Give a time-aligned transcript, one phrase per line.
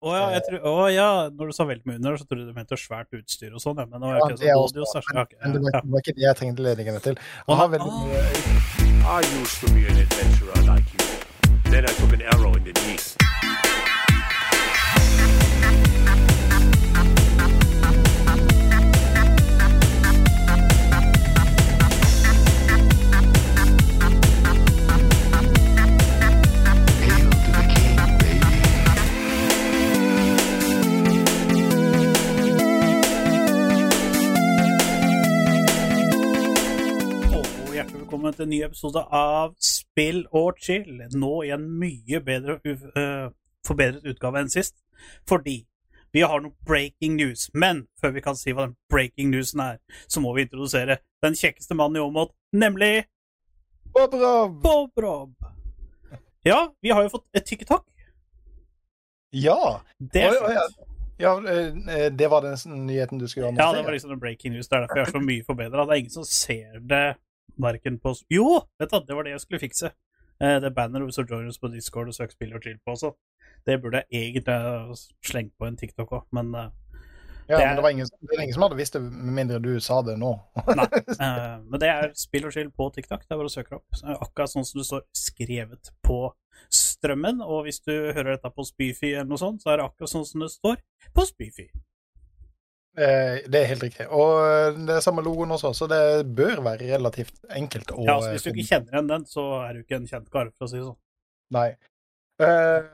[0.00, 2.54] Å ja, jeg tror, å ja, når du sa velt med under, så trodde du
[2.56, 3.84] mente svært utstyr og sånn, ja.
[3.84, 6.36] Men, Ja, det er så også- men, men det, var, det var ikke det jeg
[6.40, 7.18] trengte ledningene til.
[7.48, 8.22] Han har veldig mye
[9.04, 11.70] I used to be an adventurer like you.
[11.70, 12.96] Then I took an arrow in the knee.
[38.30, 41.00] Velkommen til en ny episode av Spill og chill.
[41.14, 43.30] Nå i en mye bedre, u- eh,
[43.66, 44.76] forbedret utgave enn sist,
[45.26, 45.66] fordi
[46.12, 47.50] vi har noe breaking news.
[47.54, 51.32] Men før vi kan si hva den breaking newsen er, så må vi introdusere den
[51.34, 53.06] kjekkeste mannen i Åmot, nemlig
[53.92, 54.62] Bob Rob!
[54.62, 55.32] Bob Rob.
[56.44, 57.84] Ja, vi har jo fått et TikTok.
[59.32, 59.80] Ja!
[59.98, 60.68] Det er Oi, oi, ja.
[61.18, 64.68] ja eh, det var den nyheten du skulle Ja, det var liksom en breaking news.
[64.68, 65.84] Det er derfor jeg er så mye forbedra.
[65.86, 67.16] Det er ingen som ser det
[67.62, 69.92] verken på Jo, vet du, det var det jeg skulle fikse.
[70.40, 72.92] Eh, Det banner hvis du joiner oss på Discord og søker spill og chill på
[72.96, 73.14] også.
[73.66, 76.70] Det burde jeg egentlig slengt på en TikTok òg, men eh,
[77.50, 79.34] ja, det er- men det var ingen, det var ingen som hadde visst det, med
[79.34, 80.30] mindre du sa det nå.
[80.76, 80.86] nei.
[81.20, 83.20] Eh, Men det er spill og chill på TikTok.
[83.26, 83.84] Det er bare å søke opp.
[84.04, 86.32] Er Akkurat sånn som det står skrevet på
[86.72, 87.42] strømmen.
[87.42, 90.26] Og hvis du hører dette på Spyfy eller noe sånt, så er det akkurat sånn
[90.26, 90.76] som det står
[91.16, 91.66] på Spyfy.
[92.98, 94.06] Eh, Det er helt riktig.
[94.10, 96.00] Og eh, det er samme logoen også, så det
[96.36, 99.46] bør være relativt enkelt å Ja, altså Hvis du eh, ikke kjenner igjen den, så
[99.62, 100.98] er du ikke en kjent kar, for å si det sånn.
[101.54, 101.68] Nei.
[102.40, 102.86] Uh,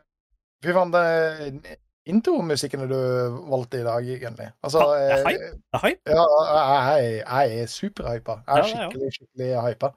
[0.64, 2.98] fy faen, det intromusikken du
[3.50, 4.48] valgte i dag, egentlig.
[4.64, 5.48] Altså det er hype.
[5.58, 6.16] Det er hype.
[6.19, 6.27] Ja,
[6.97, 8.36] jeg, jeg er superhypa.
[8.47, 9.91] Jeg er er skikkelig, skikkelig hypa.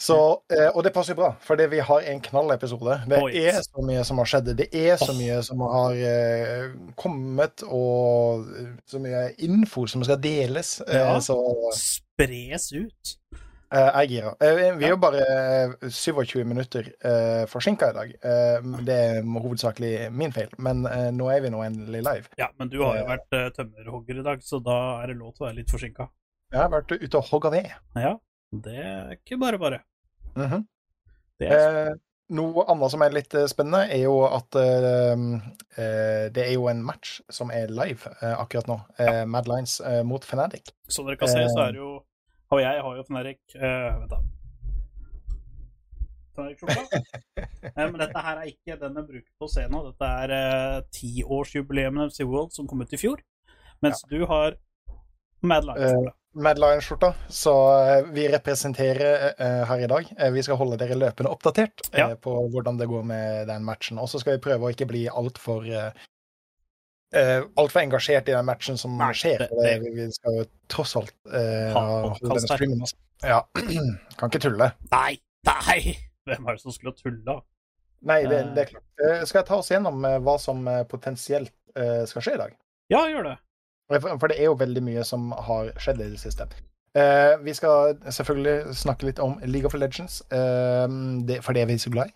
[0.00, 0.16] Så,
[0.48, 3.02] eh, og det passer bra, fordi vi har en knallepisode.
[3.10, 4.46] Det er så mye som har skjedd.
[4.56, 8.46] Det er så mye som har eh, kommet, og
[8.88, 10.78] så mye info som skal deles.
[10.88, 11.18] Eh, Ja.
[11.20, 11.36] Så
[11.76, 13.12] Spres ut.
[13.72, 14.32] eh, jeg er gira.
[14.40, 18.14] Eh, vi er jo bare eh, 27 minutter uh, forsinka i dag.
[18.24, 22.32] Eh, det er hovedsakelig min feil, men eh, nå er vi nå endelig live.
[22.40, 23.12] Ja, men du har jo Eh.
[23.12, 26.08] vært tømmerhogger i dag, så da er det lov til å være litt forsinka.
[26.52, 27.70] Jeg har vært ute og hogga ved.
[28.00, 28.16] Ja,
[28.50, 29.82] det er ikke bare bare.
[31.40, 31.94] Det er Eh,
[32.30, 35.22] noe annet som er litt eh, spennende, er jo at eh,
[35.74, 38.76] eh, det er jo en match som er live eh, akkurat nå.
[39.02, 40.70] Eh, Mad Lines eh, mot Fnatic.
[40.88, 41.96] Som dere kan se, så er det jo
[42.50, 44.20] Og jeg har jo Fnatic Vent, da.
[47.76, 49.90] Men dette her er ikke den jeg bruker på scenen.
[49.90, 53.20] Dette er tiårsjubileet med MC World som kom ut i fjor.
[53.84, 54.56] Mens du har
[55.42, 56.14] Mad Lions-skjorta.
[56.34, 57.14] Mad Lions-skjorta.
[57.28, 57.52] Så
[57.82, 60.12] eh, vi representerer uh, her i dag.
[60.32, 62.12] Vi skal holde dere løpende oppdatert Ja.
[62.14, 63.98] på hvordan det går med den matchen.
[63.98, 65.90] Og så skal vi prøve å ikke bli altfor uh,
[67.16, 69.42] uh, Altfor engasjert i den matchen som Nei, skjer.
[69.42, 71.84] det- for det, vi, skal jo tross alt uh, Ha
[72.22, 72.94] denne streamen.
[73.26, 73.42] Ja.
[74.20, 74.70] kan ikke tulle.
[74.94, 75.18] Nei!
[75.50, 75.80] Nei!
[76.30, 77.40] Hvem er det som skulle ha tulla?
[78.06, 79.26] Nei, det, det er klart.
[79.28, 81.52] Skal jeg ta oss gjennom hva som potensielt
[82.08, 82.54] skal skje i dag?
[82.92, 83.34] Ja, gjør det.
[83.90, 86.46] For det er jo veldig mye som har skjedd i det siste.
[86.90, 90.90] Uh, vi skal selvfølgelig snakke litt om League of Legends, uh,
[91.26, 92.14] det, for det er vi så glad i.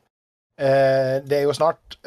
[0.59, 1.99] Uh, det er jo snart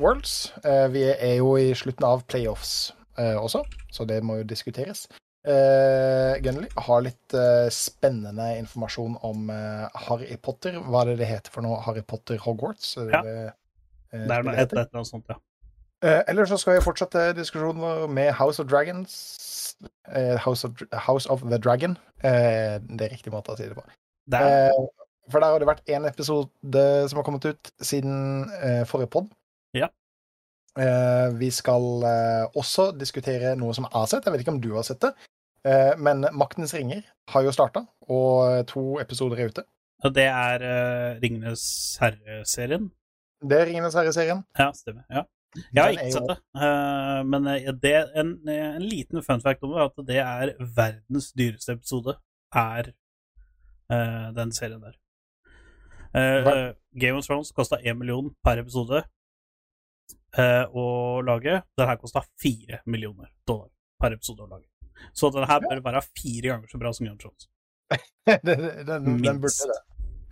[0.00, 0.54] Worlds.
[0.92, 3.62] Vi er jo i slutten av playoffs også,
[3.92, 5.06] så det må jo diskuteres.
[5.44, 7.36] Uh, Gunnly har litt
[7.72, 9.52] spennende informasjon om
[10.06, 10.80] Harry Potter.
[10.80, 11.82] Hva er det det heter for noe?
[11.84, 12.96] Harry Potter Hogwarts?
[12.96, 13.20] Ja.
[13.20, 13.36] det,
[14.12, 15.36] Det er noe, et, et eller annet sånt, ja.
[16.04, 19.14] Eh, Eller så skal vi fortsette diskusjonen med House of Dragons.
[20.14, 20.72] eh, House, of,
[21.06, 21.96] House of the Dragon.
[22.22, 23.84] Eh, det er riktig måte å si det på.
[24.32, 24.86] Er, Eh,
[25.30, 28.44] for der har det vært én episode som har kommet ut siden
[28.86, 29.30] forrige pod.
[29.74, 29.88] Ja.
[30.78, 32.04] Eh, vi skal
[32.54, 34.24] også diskutere noe som jeg har sett.
[34.24, 35.14] Jeg vet ikke om du har sett det.
[35.64, 39.64] Eh, men Maktens ringer har jo starta, og to episoder er ute.
[40.04, 40.60] og det er
[41.22, 42.90] Ringenes herre-serien.
[43.40, 44.44] Det er Ringenes herre-serien.
[44.58, 45.04] Ja, stemmer.
[45.10, 45.22] Ja.
[45.54, 49.74] Jeg har ikke sett det, eh, men eh, det, en, en liten fun fact om
[49.74, 52.16] det er at det er verdens dyreste episode,
[52.54, 52.90] er
[53.92, 54.96] eh, den serien der.
[56.14, 59.02] Eh, eh, Game of Thrones kosta én million per episode
[60.38, 60.86] eh, å
[61.26, 61.62] lage.
[61.76, 64.68] Den her kosta fire millioner dollar per episode å lage.
[65.12, 67.48] Så den her bør være fire ganger så bra som Game of Thrones.
[68.46, 69.42] den, den, den Minst.
[69.42, 69.80] burde det.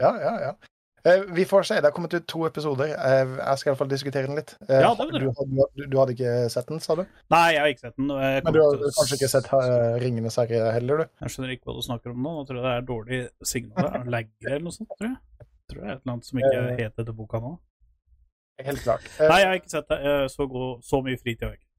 [0.02, 0.52] Ja, ja, ja.
[1.04, 1.74] Eh, vi får se.
[1.74, 2.92] Det har kommet ut to episoder.
[2.94, 4.54] Eh, jeg skal iallfall diskutere den litt.
[4.68, 5.86] Eh, Ja, det vil du, du.
[5.90, 7.02] du, hadde ikke sett den, sa du?
[7.34, 8.12] Nei, jeg har ikke sett den.
[8.12, 11.24] Men du har til kanskje ikke sett uh, Ringenes herre heller, du?
[11.24, 12.36] Jeg skjønner ikke hva du snakker om nå.
[12.38, 13.20] Nå tror jeg det er dårlig
[13.50, 13.90] signal.
[13.90, 15.18] Er Lagger eller noe sånt, tror jeg.
[15.42, 17.52] Jeg tror det er et eller annet som ikke heter etter boka nå.
[18.62, 19.12] Helt klart.
[19.18, 20.16] Nei, jeg har ikke sett det.
[20.30, 21.70] Så, god, så mye fritid har jeg ikke.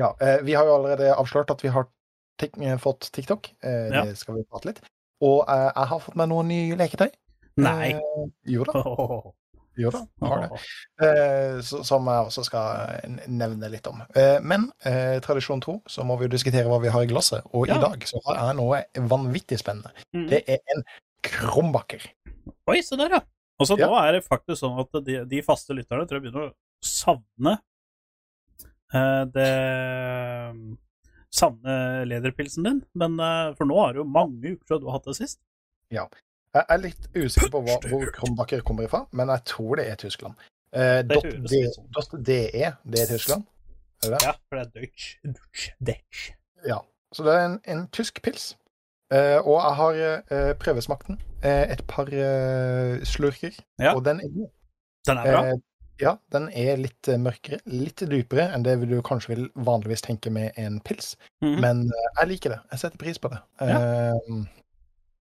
[0.00, 1.90] Ja, vi har jo allerede avslørt at vi har
[2.80, 3.52] fått TikTok.
[3.60, 4.80] Det skal vi prate litt.
[5.22, 7.10] Og jeg har fått meg noen nye leketøy.
[7.60, 7.92] Nei.
[7.92, 8.26] Eh,
[8.56, 8.82] jo da.
[9.80, 10.58] Jo da, har det.
[11.00, 14.02] Eh, som jeg også skal nevne litt om.
[14.12, 17.40] Eh, men eh, tradisjon tro, så må vi jo diskutere hva vi har i glasset.
[17.56, 17.78] Og Ja.
[17.78, 19.88] i dag så har jeg noe vanvittig spennende.
[20.12, 20.26] Mm.
[20.28, 20.84] Det er en
[21.24, 22.04] krumbakker.
[22.68, 23.22] Oi, se der, ja.
[23.58, 23.88] Og så Ja.
[23.88, 27.56] nå er det faktisk sånn at de, de faste lytterne tror jeg begynner å savne
[28.92, 29.48] eh, det
[31.32, 32.82] Savne lederpilsen din.
[32.92, 33.16] Men
[33.56, 35.40] for nå er det jo mange uker siden du har hatt det sist.
[36.52, 40.00] Jeg er litt usikker på hva, hvor krumbakker kommer ifra, men jeg tror det er
[40.00, 40.36] Tyskland.
[40.72, 41.88] Eh, dot de, sånn.
[41.96, 42.40] dot .de,
[42.84, 43.46] det er Tyskland.
[44.04, 44.20] Er det?
[44.24, 45.06] Ja, for det er Deutsch.
[45.24, 45.66] Deutsch.
[45.80, 46.22] Deutsch.
[46.68, 46.80] Ja.
[47.12, 48.52] Så det er en, en tysk pils.
[49.12, 51.20] Eh, og jeg har eh, prøvesmakt den.
[51.44, 53.52] Eh, et par eh, slurker.
[53.80, 53.92] Ja.
[53.94, 54.48] Og den er god.
[55.08, 55.42] Den er bra.
[55.52, 55.60] Eh,
[56.02, 60.32] ja, den er litt eh, mørkere, litt dypere enn det du kanskje vil vanligvis tenke
[60.34, 61.14] med en pils.
[61.44, 61.60] Mhm.
[61.62, 62.60] Men eh, jeg liker det.
[62.72, 63.42] Jeg setter pris på det.
[63.62, 64.42] Eh,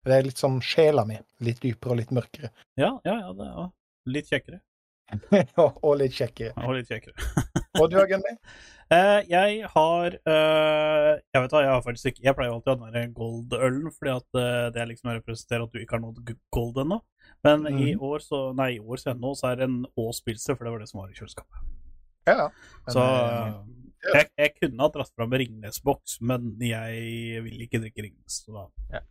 [0.06, 1.18] det er litt sånn sjela mi.
[1.46, 2.50] Litt dypere og litt mørkere.
[2.80, 3.70] Ja, ja, ja, det er
[4.14, 4.60] litt kjekkere.
[5.62, 6.54] og, og litt kjekkere.
[6.64, 7.14] Og litt kjekkere.
[7.82, 8.32] Og du har Gunny?
[8.94, 12.70] Eh, jeg har uh, Jeg vet hva, jeg har faktisk ikke Jeg pleier jo alltid
[12.70, 16.04] å ha den der gold-ølen, fordi at uh, det liksom representerer at du ikke har
[16.04, 17.00] nådd gold ennå.
[17.48, 18.04] Men i Mhm.
[18.06, 20.74] år så Nei, i år siden nå så er det en Ås Pilser, for det
[20.76, 21.64] var det som var i kjøleskapet.
[22.30, 22.48] Ja, ja.
[22.94, 23.08] Så
[24.14, 28.38] jeg, jeg kunne ha dratt fram Ringnes-boks, men jeg vil ikke drikke Ringnes.
[28.46, 28.68] Så da,
[29.00, 29.02] Ja.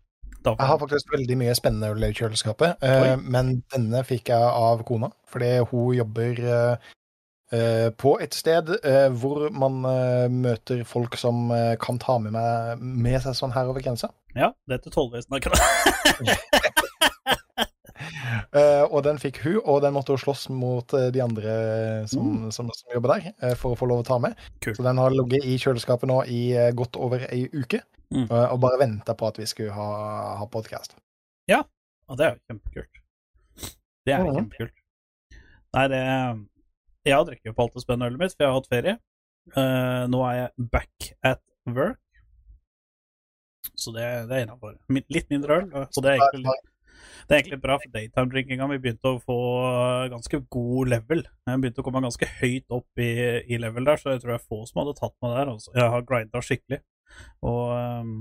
[0.42, 4.50] Da Jeg har faktisk veldig mye spennende øl i kjøleskapet, uh, men denne fikk jeg
[4.66, 6.90] av kona, fordi hun jobber uh,
[8.00, 8.70] på et sted
[9.20, 9.82] hvor man
[10.32, 11.50] møter folk som
[11.84, 14.08] kan ta med, meg, med seg sånn her over grensa.
[14.32, 15.60] Ja, det heter Tollvesenet akkurat.
[18.52, 21.56] Uh, og den fikk hun, og den måtte hun slåss mot uh, de andre
[22.10, 24.38] som, som, som jobber der, uh, for å få lov å ta med.
[24.64, 24.76] Cool.
[24.78, 26.42] Så den har ligget i kjøleskapet nå i
[26.76, 28.26] godt over ei uke, Mm.
[28.28, 29.88] og bare venta på at vi skulle ha,
[30.42, 30.96] ha podkast.
[32.10, 32.98] Og det er jo kjempekult.
[34.04, 34.34] Det er Mhm.
[34.36, 34.74] kjempekult.
[35.72, 36.00] Nei, det
[37.06, 38.98] Jeg har drukket opp alt det spennende ølet mitt, for jeg har hatt ferie.
[39.56, 41.98] Uh, nå er jeg back at work.
[43.74, 44.76] Så det, det er innafor.
[44.88, 46.68] Litt mindre øl, og det er egentlig litt
[47.28, 48.66] det er egentlig bra for daytime-drinkinga.
[48.70, 49.36] Vi begynte å få
[50.10, 51.22] ganske god level.
[51.46, 54.40] Jeg begynte å komme ganske høyt opp i, i level der, så jeg tror jeg
[54.40, 55.52] er få som hadde tatt meg der.
[55.54, 55.70] Altså.
[55.74, 56.80] Jeg har grinda skikkelig.
[57.42, 58.12] Og ehm,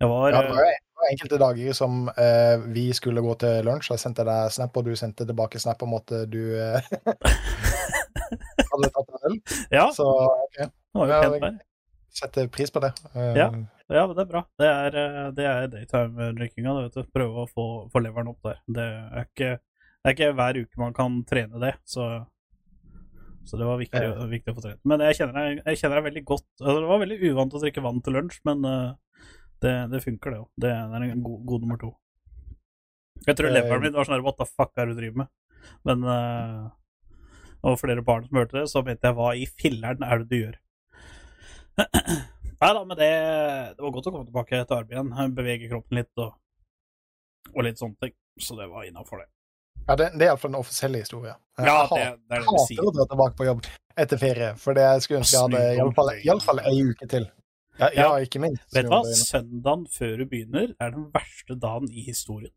[0.00, 3.90] jeg var Ja, det var jo enkelte dager som eh, vi skulle gå til lunsj,
[3.90, 6.78] jeg sendte deg snap, og du sendte tilbake snap om at du eh,
[8.70, 9.36] hadde tatt en øl.
[9.74, 11.68] Ja, Så ok, det var jo pent
[12.12, 12.92] setter pris på det.
[13.14, 13.52] Eh, Ja.
[13.92, 14.40] Ja, det er bra.
[14.56, 17.02] Det er, eh, det er du.
[17.12, 18.60] Prøve å få, få leveren opp der.
[18.66, 22.06] Det er, ikke, det er ikke hver uke man kan trene det, så,
[23.48, 24.26] så det var viktig, Ja.
[24.30, 24.80] viktig å få trent.
[24.88, 26.46] Men jeg kjenner deg, jeg kjenner deg veldig godt.
[26.60, 28.92] Altså, det var veldig uvant å drikke vann til lunsj, men uh,
[29.64, 30.48] det, det funker, det òg.
[30.64, 31.90] Det, det er en god, god nummer to.
[33.26, 35.28] Jeg tror Eh, leveren min var sånn What the fuck er det du driver med?
[35.86, 36.70] Men uh,
[37.62, 40.38] Og flere barn som hørte det, så mente jeg hva i filleren er det du
[40.40, 40.56] gjør?
[42.62, 43.10] Nei da, men det,
[43.76, 45.34] det var godt å komme tilbake til arbeid igjen.
[45.34, 46.34] Bevege kroppen litt og,
[47.54, 48.14] og litt sånne ting.
[48.38, 49.28] Så det var innafor det.
[49.88, 51.38] Ja, det, det er iallfall den offisielle historien.
[51.58, 52.82] Jeg Ja, det, det er det sier.
[52.86, 53.66] å dra tilbake på jobb
[54.02, 55.62] etter ferie, for det jeg skulle ønske jeg hadde
[56.26, 57.26] iallfall, ei uke til.
[57.80, 58.10] Ja, ja, Ja.
[58.24, 58.64] ikke minst.
[58.74, 59.02] Vet du hva?
[59.16, 62.52] Søndagen før du begynner, er den verste dagen i historien.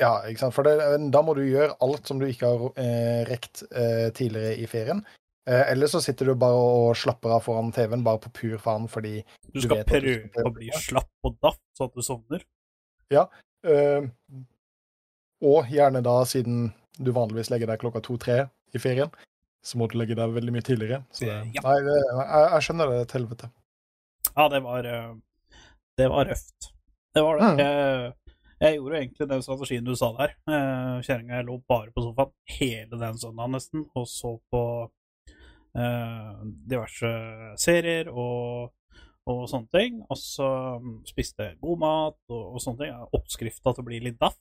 [0.00, 0.54] Ja, ikke sant?
[0.56, 0.78] For det,
[1.12, 5.02] da må du gjøre alt som du ikke har eh, rekt eh, tidligere i ferien.
[5.48, 8.86] Eh, eller så sitter du bare og slapper av foran TV-en, bare på pur faen
[8.88, 9.18] fordi
[9.52, 12.44] Du skal prøve å bli slapp og daff, sånn at du sovner.
[13.64, 14.00] eh,
[15.40, 16.70] Og gjerne da, siden
[17.00, 18.42] du vanligvis legger deg klokka to-tre
[18.76, 19.12] i ferien,
[19.64, 21.02] så må du legge deg veldig mye tidligere.
[21.12, 21.64] Så det, Ja.
[21.64, 23.50] Nei, det, jeg, jeg skjønner det til helvete.
[24.30, 25.14] Ja, det var eh,
[25.98, 26.70] Det var røft.
[27.14, 27.48] Det var det.
[27.48, 27.58] Mm.
[27.58, 28.12] Jeg,
[28.60, 30.34] jeg gjorde jo egentlig den strategien du sa der.
[30.48, 34.62] Uh, Kjerringa lå bare på sofaen hele den søndagen nesten, og så på
[35.76, 37.10] eh, diverse
[37.60, 38.70] serier og,
[39.30, 40.02] og sånne ting.
[40.06, 40.50] Og så
[40.82, 43.08] mm, spiste god mat og, og sånne ting.
[43.18, 44.38] Oppskrifta til å bli litt daff.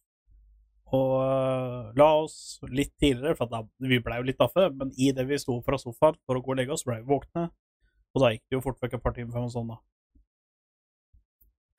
[0.96, 5.27] Og eh, la oss litt tidligere, for da, vi blei jo litt daffe, men idet
[5.29, 7.50] vi sto fra sofaen for å gå og legge oss, blei vi våkne.
[8.15, 9.79] Og da gikk det jo fort vekk et par timer før man sovna.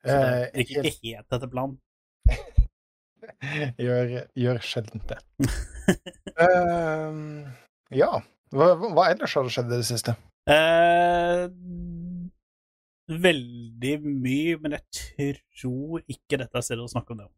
[0.01, 1.77] Så det Eh, gikk ikke helt etter planen.
[3.85, 5.19] gjør, gjør sjelden det.
[6.39, 7.51] uh,
[8.01, 8.13] ja.
[8.51, 10.15] Hva, hva ellers har det skjedd i det siste?
[10.49, 11.47] Uh,
[13.11, 17.35] veldig mye, men jeg tror ikke dette er stedet å snakke om det om.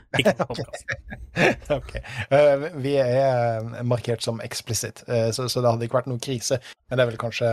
[0.20, 0.34] Ikke
[1.78, 1.92] ok.
[2.30, 6.22] Eh, vi er eh, markert som explicit, eh, så, så det hadde ikke vært noe
[6.22, 6.58] krise.
[6.88, 7.50] Men det er vel kanskje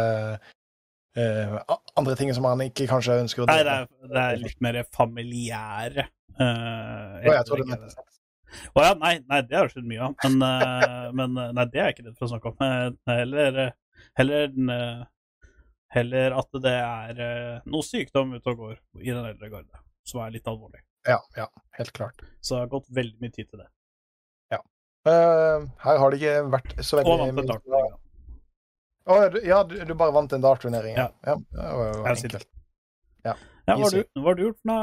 [1.16, 1.58] eh,
[2.00, 4.82] andre ting som man ikke kanskje ønsker å Nei, det er, det er litt mer
[4.96, 6.08] familiære.
[6.40, 8.06] Uh, Å, jeg tror mente.
[8.74, 10.28] Å ja, nei, nei, det har det skjedd mye av.
[10.28, 12.94] Men, men nei, det er jeg ikke redd for å snakke om.
[13.12, 13.60] Heller,
[14.18, 15.04] heller,
[15.94, 17.24] heller at det er
[17.70, 20.82] noe sykdom ute og går i den eldre garde, som er litt alvorlig.
[21.08, 21.48] Ja, ja,
[21.80, 22.24] helt klart.
[22.42, 23.70] Så det har gått veldig mye tid til det.
[25.08, 27.98] Eh, her har det ikke vært så Og veldig vant en dartturnering.
[29.10, 30.98] Å, oh, ja, du, du bare vant en dartturnering?
[31.00, 31.08] Ja.
[31.26, 31.36] ja.
[31.40, 32.50] Det var jo enkelt.
[33.26, 33.36] Ja,
[33.70, 34.80] hva har du, hva har du gjort nå,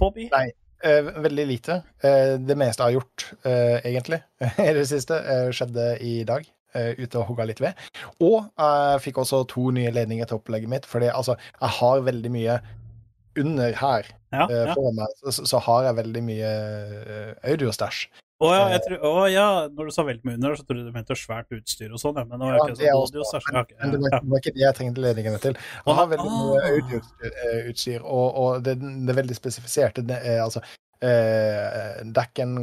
[0.00, 0.26] Bobby?
[0.34, 0.48] Nei.
[0.84, 1.80] Eh, veldig lite.
[2.06, 4.20] Eh, det meste jeg har gjort, eh, egentlig,
[4.68, 6.46] i det siste, eh, skjedde i dag.
[6.76, 7.78] Uh, ute og hogga litt ved.
[8.20, 12.32] Og jeg fikk også to nye ledninger til opplegget mitt, fordi altså, jeg har veldig
[12.34, 12.58] mye
[13.40, 14.74] under her Ja, eh, ja.
[14.76, 18.06] foran meg, så, så har jeg veldig mye uh, audiostæsj.
[18.38, 21.50] Å ja, oh, ja, når du sa veldig mye under, så trodde du mente svært
[21.56, 22.20] utstyr og sånn.
[22.28, 25.56] Men Ja, det også- Men, det, var, det var ikke det jeg trengte ledningene til.
[25.86, 26.68] Jeg har veldig mye ah.
[26.76, 29.98] audioutstyr, og, og det, det er veldig spesifisert.
[30.06, 30.62] Det er, altså,
[31.02, 32.54] eh, Dekken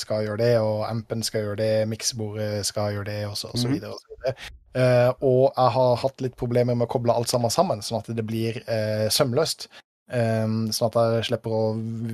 [0.00, 3.58] skal gjøre det, og ampen skal gjøre det, miksebordet skal gjøre det, og så, og
[3.62, 3.76] så Mhm.
[3.76, 3.94] videre.
[3.94, 4.34] Og, så videre.
[4.74, 8.10] Eh, og jeg har hatt litt problemer med å koble alt sammen sammen, sånn at
[8.16, 9.68] det blir eh, sømløst.
[10.12, 11.60] Um, sånn at jeg slipper å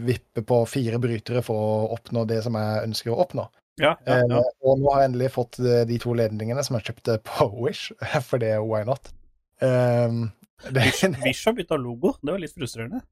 [0.06, 3.48] vippe på fire brytere for å oppnå det som jeg ønsker å oppnå.
[3.82, 4.38] ja, ja, ja.
[4.38, 7.48] Eh, og nå har jeg endelig fått eh, de to ledningene som jeg kjøpte på
[7.64, 7.88] Wish,
[8.28, 9.10] for det er why not.
[9.58, 10.28] Um,
[10.74, 10.86] det,
[11.24, 12.14] Wish har bytta logo.
[12.22, 13.02] Det var litt frustrerende.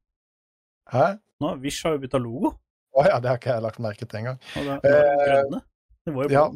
[0.93, 1.17] Hæ?
[1.43, 2.55] Nå, Wish har jo bytta logo.
[2.97, 4.39] Å ja, det har ikke jeg lagt merke til engang.
[4.55, 5.57] Eh,
[6.31, 6.47] Ja,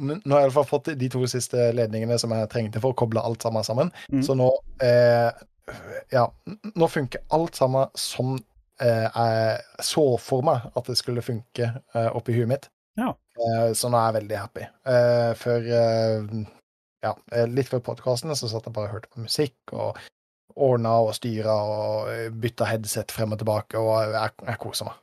[0.00, 2.82] men nå har jeg i hvert fall fått de to siste ledningene som jeg trengte
[2.82, 3.90] for å koble alt sammen sammen.
[4.10, 4.22] Mm.
[4.26, 4.48] Så nå
[4.82, 5.30] eh,
[6.12, 6.26] Ja,
[6.74, 8.36] nå funker alt sammen som
[8.80, 12.70] eh, jeg så for meg at det skulle funke eh, oppi huet mitt.
[13.00, 13.12] Ja.
[13.40, 14.64] Eh, så nå er jeg veldig happy.
[14.94, 16.40] Eh, for eh,
[17.04, 20.00] ja, eh, litt før podkasten så satt jeg bare og hørte på musikk og
[20.60, 24.98] ordna og styra og eh, bytta headset frem og tilbake, og jeg, jeg koser meg.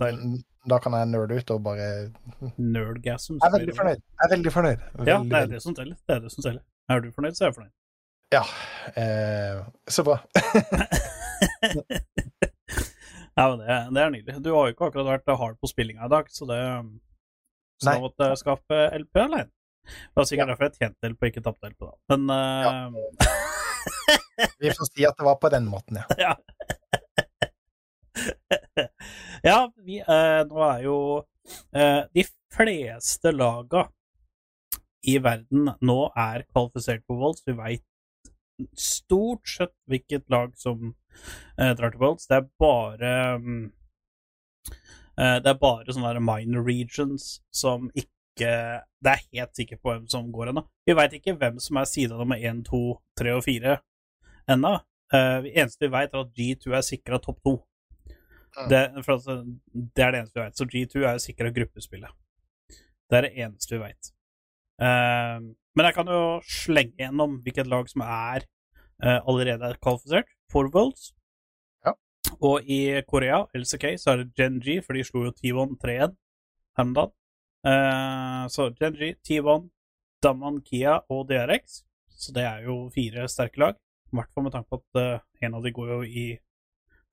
[0.00, 0.40] Deilig.
[0.70, 1.86] da kan jeg nerde ut og bare
[2.56, 3.38] Nerdgasm.
[3.38, 4.02] Jeg er veldig fornøyd.
[4.02, 4.84] Jeg er veldig fornøyd.
[5.06, 5.98] Ja, det er det som teller.
[6.08, 6.62] Det er det som teller.
[6.90, 7.72] Er du fornøyd, så er jeg fornøyd.
[8.32, 8.42] Ja.
[8.96, 10.18] Eh, så bra.
[13.34, 14.34] Ja, men det, det er nydelig.
[14.44, 16.58] Du har jo ikke akkurat vært hard på spillinga i dag, så det
[17.80, 17.94] Så Nei.
[17.96, 19.46] da måtte jeg skaffe LP alene.
[19.88, 20.48] Det var sikkert Ja.
[20.52, 21.94] derfor jeg tjente LP og ikke tapte LP, da.
[22.12, 22.92] Men eh,
[24.60, 26.04] Vi får si at det var på den måten, ja.
[26.26, 26.32] ja.
[29.48, 30.96] ja, vi eh, Nå er jo
[31.72, 33.86] eh, De fleste laga
[35.08, 37.40] i verden nå er kvalifisert for Volds.
[37.48, 37.82] Vi veit
[38.76, 40.94] stort sett hvilket lag som
[41.58, 42.26] eh, drar til Bolts.
[42.30, 43.72] Det er bare um,
[45.18, 49.92] eh, Det er bare sånne der minor regions som ikke Det er helt sikkert på
[49.92, 50.64] hvem som går ennå.
[50.88, 52.80] Vi veit ikke hvem som er sida nummer 1, 2,
[53.20, 53.76] 3 og 4
[54.54, 54.72] ennå.
[55.12, 57.54] Eh, det eneste vi vet, er at G2 er sikra topp 2.
[58.52, 58.68] Mm.
[58.68, 59.36] Det, altså,
[59.74, 60.58] det er det eneste vi vet.
[60.58, 62.20] Så G2 er sikra gruppespillet.
[63.10, 64.12] Det er det eneste vi veit.
[65.76, 68.46] Men jeg kan jo slenge gjennom hvilket lag som er
[69.04, 71.12] uh, allerede er kvalifisert for Worlds.
[71.86, 71.94] Ja.
[72.40, 76.16] Og i Korea, LCK, så er det Gen G, for de slo jo T1 3-1
[76.76, 77.16] her om dagen.
[77.62, 79.70] Uh, så Gen G, T1,
[80.22, 81.82] Daman Kia og DRX.
[82.12, 83.80] Så det er jo fire sterke lag.
[84.12, 86.26] I hvert fall med tanke på at uh, en av de går jo i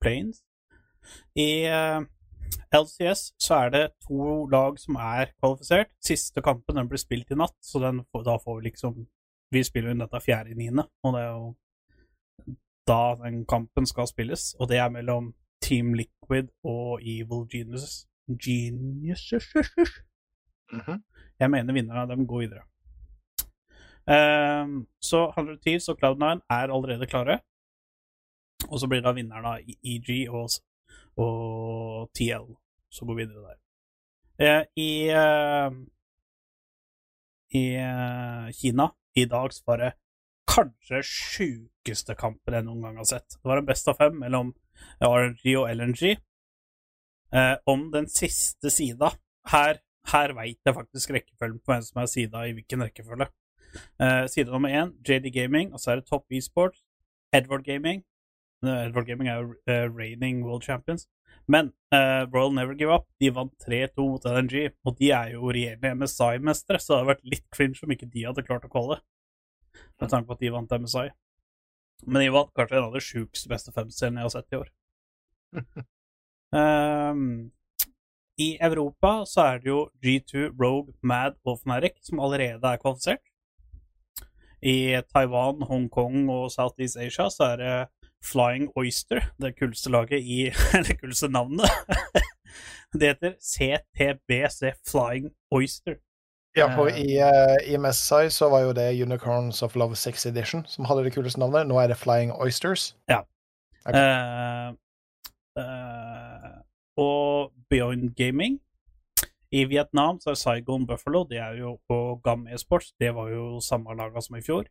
[0.00, 0.42] planes.
[1.34, 2.00] I eh,
[2.74, 5.90] LCS så er det to lag som er kvalifisert.
[6.04, 9.06] Siste kampen den blir spilt i natt, så den, da får vi liksom
[9.50, 11.48] Vi spiller jo inn dette 4.9., og det er jo
[12.86, 14.52] da den kampen skal spilles.
[14.60, 18.06] Og det er mellom Team Liquid og Evil Geniuses.
[18.28, 19.50] Geniuses
[20.72, 21.02] -hmm.
[21.40, 22.62] jeg mener vinnerne av dem går videre.
[24.10, 27.38] Um, så 100 Thieves og Cloud9 er allerede klare.
[28.70, 30.48] Og så blir da vinneren av EG og,
[31.20, 32.46] og TL
[32.90, 33.58] som går videre der.
[34.40, 35.80] Eh, I eh,
[37.50, 39.92] I eh, Kina i dag så var det
[40.50, 43.36] kanskje sjukeste kampen jeg noen gang har sett.
[43.36, 44.52] Det var en best av fem mellom
[45.02, 46.16] RNG og LNG.
[47.30, 49.12] Eh, om den siste sida
[49.50, 49.78] Her,
[50.10, 53.30] her veit jeg faktisk rekkefølgen på hvem som er sida i hvilken rekkefølge.
[54.02, 56.76] Eh, side nummer én, JD Gaming, og så er det Top eSport,
[57.32, 58.02] Edward Gaming.
[58.66, 61.06] Eh, Edward Gaming er jo uh, reigning world champions.
[61.48, 65.48] Men uh, Royal Never Give Up de vant 3-2 mot LNG, og de er jo
[65.48, 69.00] regjerende MSI-mestere, så det hadde vært litt cringe om ikke de hadde klart å kvalle.
[70.00, 71.08] Med tanke på at de vant MSI.
[72.06, 74.70] Men de vant kanskje en av de sjukeste beste femseriene jeg har sett i år.
[76.54, 77.24] um,
[78.40, 83.24] i Europa så er det jo G2, Rogue, Mad og Fnatic som allerede er kvalifisert.
[84.60, 87.74] I Taiwan, Hongkong og Southeast Asia så er det
[88.24, 90.50] Flying Oyster, det kuleste laget i
[90.88, 91.70] Det kuleste navnet.
[93.00, 95.94] det heter CTBC Flying Oyster.
[96.56, 96.98] Ja, for Eh.
[96.98, 101.04] i, uh, i MSI så var jo det Unicorns of Love 6 Edition som hadde
[101.04, 101.66] det kuleste navnet.
[101.66, 102.96] Nå er det Flying Oysters.
[103.08, 103.20] Ja.
[103.86, 104.00] Okay.
[104.00, 104.74] Uh,
[105.62, 106.58] uh,
[106.98, 108.60] og Beyond Gaming.
[109.52, 112.92] I Vietnam så er Saigon Buffalo, det er jo på GAM Esports.
[113.00, 114.64] Det var jo samme laga som i fjor.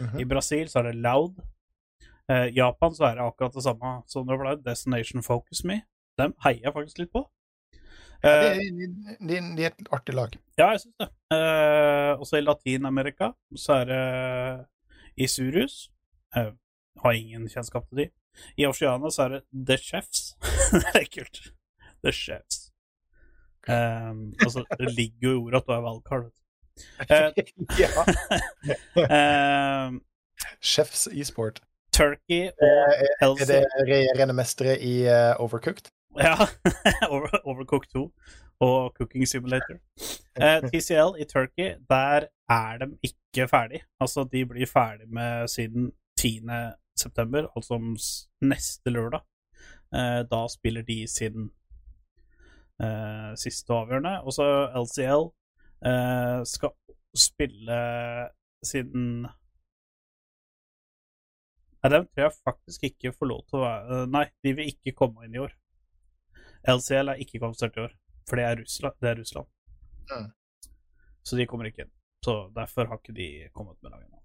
[0.00, 0.20] Mhm.
[0.20, 1.40] I Brasil så er det Loud.
[2.30, 5.80] Eh, Japan så er det akkurat det samme som det ble Destination Focus Me.
[6.20, 7.26] Dem heier jeg faktisk litt på.
[7.26, 7.36] Ja,
[8.20, 8.86] Eh, de, de,
[9.28, 10.34] de, de er et artig lag.
[10.58, 11.06] ja, jeg syns det.
[11.32, 15.90] Eh, også i Latin-Amerika så er det Isurus.
[16.36, 16.50] Eh,
[17.02, 18.06] har ingen kjennskap til de.
[18.60, 20.36] I Oceania så er det The Chefs.
[20.82, 21.40] det er kult.
[22.04, 22.66] The Chefs.
[23.68, 26.30] Um, altså, det ligger jo i ordet at du er valgkart.
[27.08, 27.50] vet
[27.82, 28.04] ja.
[29.16, 29.98] Eh,
[30.72, 31.60] Chefs e-sport.
[32.00, 32.68] Turkey og
[33.20, 35.90] Er, er det regjerende mestere i uh, Overcooked?
[36.26, 36.34] Ja.
[37.44, 38.12] Overcooked 2
[38.60, 39.78] og Cooking Simulator.
[40.40, 43.80] Uh, TCL i Turkey, der er de ikke ferdig.
[44.00, 46.40] Altså, de blir ferdig med siden 10.
[46.96, 47.96] september, altså om
[48.40, 49.20] neste lørdag.
[49.92, 51.50] Uh, da spiller de sin
[52.82, 54.20] uh, siste avgjørende.
[54.22, 54.46] Og så
[54.84, 55.28] LCL
[55.88, 56.70] eh, skal
[57.16, 57.78] spille
[58.64, 59.26] siden
[61.80, 64.92] Nei, dem tror jeg faktisk ikke får lov til å være Nei, de vil ikke
[64.98, 65.54] komme inn i år.
[66.68, 67.94] LCL er ikke kvalifisert i år,
[68.28, 68.96] for det er Russland.
[69.00, 69.48] Det er Russland.
[70.10, 70.26] Mm.
[71.24, 71.92] Så de kommer ikke inn.
[72.24, 74.18] Så derfor har ikke de kommet med laget nå.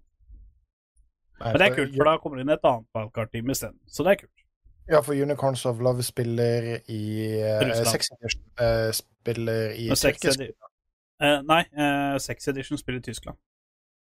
[1.40, 3.80] Men det er kult, for da kommer det inn et annet wildcard-team isteden.
[3.88, 4.44] Så det er kult.
[4.86, 7.02] Ja, for Unicorns of Love spiller i
[7.42, 7.90] uh, Russland.
[7.90, 8.44] Sex Edition.
[8.60, 10.48] eh, spiller i tyrkisk
[11.16, 13.38] Eh, nei, uh, Sex Edition spiller i Tyskland.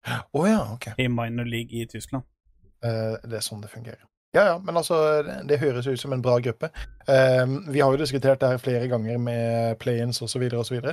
[0.09, 0.87] Å ja, ok.
[0.97, 2.25] I minor league i Tyskland.
[2.87, 4.05] Eh, det er sånn det fungerer.
[4.37, 4.97] Ja, ja, men altså,
[5.49, 6.69] det, høres ut som en bra gruppe.
[7.09, 10.45] Eh, vi har jo diskutert det her flere ganger med play-ins osv.
[10.61, 10.91] osv.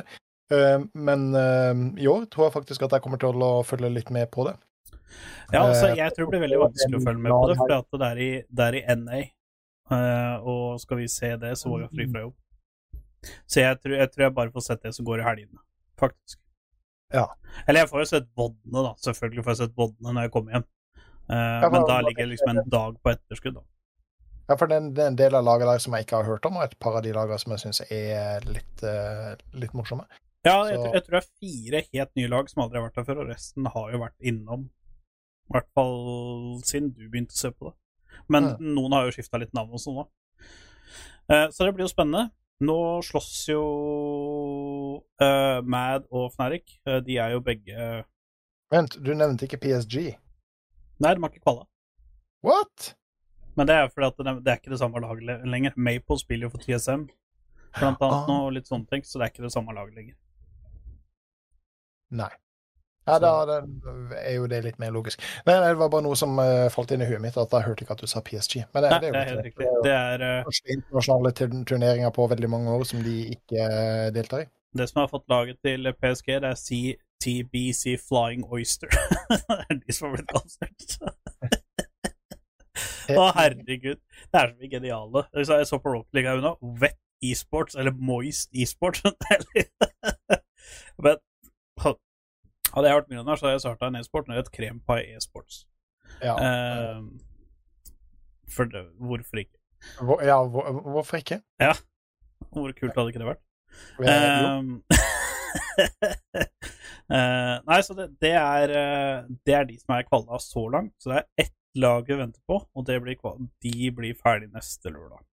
[0.51, 4.11] Uh, men eh, i år tror jeg faktisk at jeg kommer til å følge litt
[4.13, 4.57] med på det.
[5.51, 8.01] Ja, altså, Eh, jeg tror det blir veldig vanskelig å følge med på det, for
[8.01, 9.19] det er i, det er i NA.
[9.93, 12.35] eh, og skal vi se det, så var jeg fri fra jobb.
[13.47, 15.59] Så jeg tror, jeg tror jeg bare får sett det som går i helgene,
[15.99, 16.39] faktisk.
[17.13, 17.27] Ja.
[17.67, 18.93] Eller jeg får jo sett vodene, da.
[19.05, 20.65] Selvfølgelig får jeg sett vodene når jeg kommer hjem.
[21.29, 23.63] Eh, Ja, men da ligger liksom en dag på etterskudd, da.
[24.49, 26.57] Ja, for det er en- del av laget der som jeg ikke har hørt om,
[26.57, 30.05] og et par av de lagene som jeg syns er litt, uh, litt morsomme.
[30.43, 33.07] Ja, jeg, jeg tror det er fire helt nye lag som aldri har vært der
[33.07, 34.69] før, og resten har jo vært innom.
[35.49, 37.75] I hvert fall siden du begynte å se på det.
[38.27, 38.73] Men mm.
[38.75, 40.09] noen har jo skifta litt navn og sånn òg.
[41.51, 42.31] så det blir jo spennende.
[42.63, 43.63] Nå slåss jo
[45.21, 46.77] uh, Mad og Fnatic.
[46.87, 48.03] Eh, de er jo begge
[48.73, 50.15] Vent, du nevnte ikke PSG.
[51.03, 51.65] Nei, de har ikke kvala.
[52.47, 52.93] What?
[53.59, 55.75] Men det er fordi at det, det er ikke det samme laget lenger.
[55.75, 57.03] Maple spiller jo for TSM,
[57.79, 58.39] blant annet, Ah.
[58.39, 60.15] og litt sånne ting, så det er ikke det samme laget lenger.
[62.13, 62.31] Nei.
[63.03, 63.59] Ja, da,
[64.15, 65.19] er jo det litt mer logisk.
[65.43, 67.65] Nei, nei, det var bare noe som uh, falt inn i huet mitt, at jeg
[67.65, 68.61] hørte ikke at du sa PSG.
[68.71, 69.71] Men det, Nei, det er det jo er helt riktig.
[69.83, 71.33] Det er eh, første internasjonale
[71.67, 74.47] turneringer på veldig mange år som de ikke eh, deltar i.
[74.79, 76.61] Det som har fått laget til PSG, det er
[77.23, 78.89] CTBC Flying Oyster.
[79.31, 80.81] det er de som har blitt kvalifisert.
[83.13, 83.99] Å, herregud.
[84.31, 85.19] Det er så mye geniale.
[85.35, 86.53] Jeg så- på Rocket League her unna.
[86.81, 88.99] Wet esports, eller Moist esports.
[91.03, 91.17] Men
[92.73, 94.25] hadde jeg vært millionær, så hadde jeg starta en e-sport.
[94.27, 95.55] Nå er det et Krempai e-sports.
[96.23, 96.99] Ja, Uh,
[98.53, 99.57] for det, hvorfor ikke?
[99.99, 101.37] hvor, ja hvor, hvorfor ikke?
[101.59, 101.73] Ja.
[102.53, 103.41] Hvor kult hadde ikke det vært?
[104.05, 104.61] Eh,
[107.17, 110.95] eh, nei, så det, det, er, eh, det er de som er kvalla så langt.
[111.01, 114.51] Så det er ett lag vi venter på, og det blir, kvalda de blir ferdig
[114.53, 115.23] neste lørdag.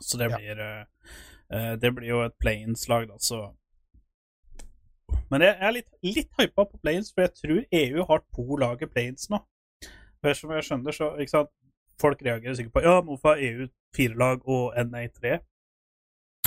[0.00, 0.72] Så det blir ja.
[1.48, 3.46] uh, Det blir jo et Planes-lag, da, så
[5.30, 8.82] Men jeg er litt, litt hypa på Planes, for jeg tror EU har to lag
[8.82, 9.40] i Planes nå.
[10.20, 11.54] For som jeg skjønner, så ikke sant,
[11.96, 15.38] Folk reagerer sikkert på Ja, hvorfor har EU fire lag og NA tre?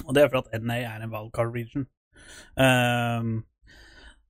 [0.06, 1.88] Og det er fordi at NA er en wildcard region.
[2.60, 3.34] Um,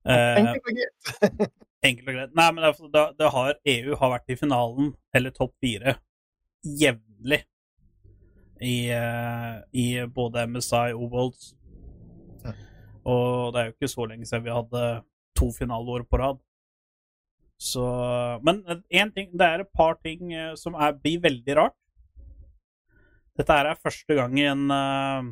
[0.06, 1.12] uh, Enkelt og greit.
[1.88, 2.34] Enkelt og greit.
[2.38, 5.96] Nei, men da, det har, EU har vært i finalen, eller topp fire,
[6.82, 7.42] jevnlig.
[8.60, 11.54] I, uh, I både MSI og Worlds.
[12.44, 12.52] Ja.
[13.08, 14.84] Og det er jo ikke så lenge siden vi hadde
[15.40, 16.40] to finaleår på rad.
[17.60, 17.84] Så
[18.42, 21.76] Men én ting Det er et par ting eh, som er, blir veldig rart.
[23.36, 25.28] Dette er første gang i en eh,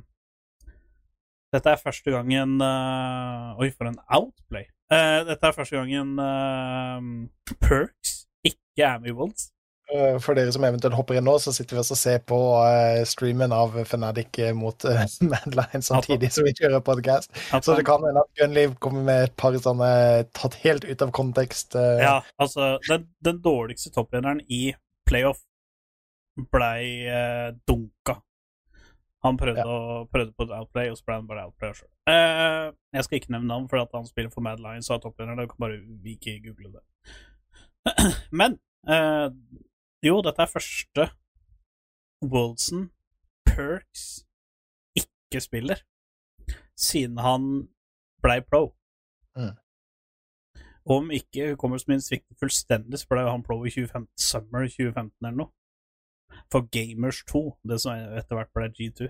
[1.54, 4.66] Dette er første gangen uh, Oi, for en outplay.
[4.92, 9.48] Uh, dette er første gangen uh, Perks ikke er med i Wolds.
[9.88, 12.38] Eh, For dere som eventuelt hopper inn nå, så sitter vi også og ser på
[13.08, 14.84] streamen av Fnatic mot
[15.30, 17.32] Madline samtidig som vi kjører podcast.
[17.64, 19.88] Så det kan hende at Gunliv kommer med et par sånne
[20.36, 21.78] tatt helt ut av kontekst.
[22.04, 24.74] Ja, altså, den, den dårligste topplederen i
[25.08, 25.40] playoff
[26.52, 27.08] blei
[27.64, 28.20] dunka.
[29.28, 31.90] Han prøvde, å, prøvde på et outplay, og så ble han bare outplay sjøl.
[32.08, 35.02] Uh, jeg skal ikke nevne navn, for at han spiller for Mad Lions og er
[35.04, 35.38] toppleder.
[35.38, 35.80] Du kan bare
[36.14, 36.84] ikke google det.
[38.40, 38.56] Men
[38.88, 39.28] uh,
[40.04, 41.08] jo, dette er første
[42.24, 42.88] Woldson
[43.46, 44.08] Perks
[44.98, 45.84] ikke spiller
[46.78, 47.68] siden han
[48.22, 48.72] blei pro.
[50.88, 55.36] Om ikke hukommelsen min svikter fullstendig, så blei han pro i 2015, summer 2015 eller
[55.42, 55.52] noe.
[56.52, 59.08] For Gamers 2, det som etter hvert ble G2.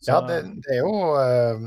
[0.00, 1.58] Så- Ja, det, det, er jo, eh,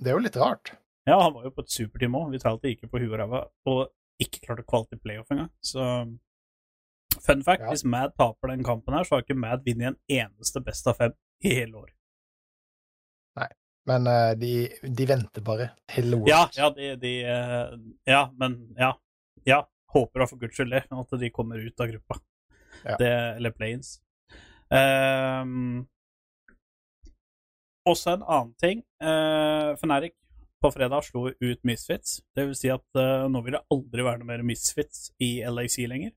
[0.00, 0.72] det er jo litt rart.
[1.06, 2.30] ja, han var jo på et superteam òg.
[2.32, 3.88] Vi talte ikke på huet og ræva, og
[4.22, 5.50] ikke klarte quality playoff engang.
[5.60, 5.82] Så
[7.20, 7.68] fun fact, Ja.
[7.68, 10.94] hvis Mad taper den kampen her, så har ikke Mad vunnet en eneste best av
[10.96, 11.12] fem
[11.44, 11.90] i hele år.
[13.36, 13.48] Nei,
[13.86, 16.28] Men eh, de, de venter bare til Worlds.
[16.30, 18.92] Ja, ja, de, de eh, Ja, men ja.
[19.44, 22.20] Ja, håper da for guds skyld det, at de kommer ut av gruppa.
[22.84, 22.96] Ja.
[23.00, 23.96] Det, eller planes.
[24.72, 25.86] Um,
[27.86, 28.82] også en annen ting.
[29.02, 30.14] Uh, Fnatic
[30.62, 32.20] på fredag slo ut Misfits.
[32.36, 35.80] Det vil si at uh, nå vil det aldri være noe mer Misfits i LAC
[35.90, 36.14] lenger.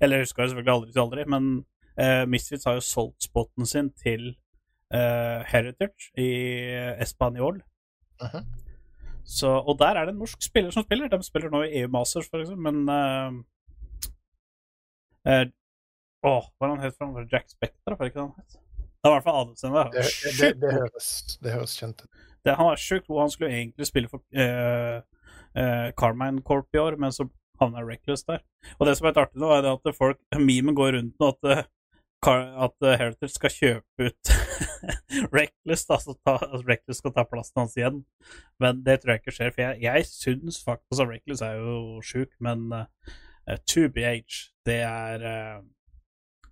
[0.00, 1.50] Eller husker jeg selvfølgelig aldri til aldri, men
[1.98, 4.32] uh, Misfits har jo solgt spotten sin til
[4.94, 6.30] uh, Heritage i
[7.02, 7.62] Espanol.
[8.20, 8.44] -huh.
[9.24, 11.08] Så, og der er det en norsk spiller som spiller.
[11.08, 12.88] De spiller nå i EU Masters, for eksempel, men
[16.26, 17.24] Åh, hva er han het for noe?
[17.30, 18.58] Jack Spector, var ikke det han het?
[19.00, 19.76] Det var i hvert fall Adelsen.
[19.76, 21.06] Det, det, det, det, høres,
[21.40, 22.20] det høres kjent ut.
[22.44, 23.20] Han var sjukt god.
[23.22, 25.00] Han skulle egentlig spille for uh,
[25.56, 27.24] uh, Carmine Corp i år, men så
[27.60, 28.44] havna Reckless der.
[28.78, 31.32] Og det som er litt artig nå, er det at folk, memen går rundt nå
[31.32, 31.64] at, uh,
[32.66, 34.34] at uh, Heritage skal kjøpe ut
[35.36, 38.04] Reckless, da, så ta, altså Reckless skal ta plassen hans igjen.
[38.60, 42.04] Men det tror jeg ikke skjer, for jeg, jeg syns faktisk at Reckless er jo
[42.04, 43.12] sjuk, men uh,
[43.48, 45.60] 2BH, det er uh,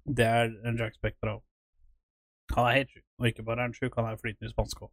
[0.09, 1.45] Det er en Jack Spectra òg.
[2.55, 3.05] Han er helt sjuk.
[3.19, 4.91] Og ikke bare er han sjuk, han er flytende i spansk òg.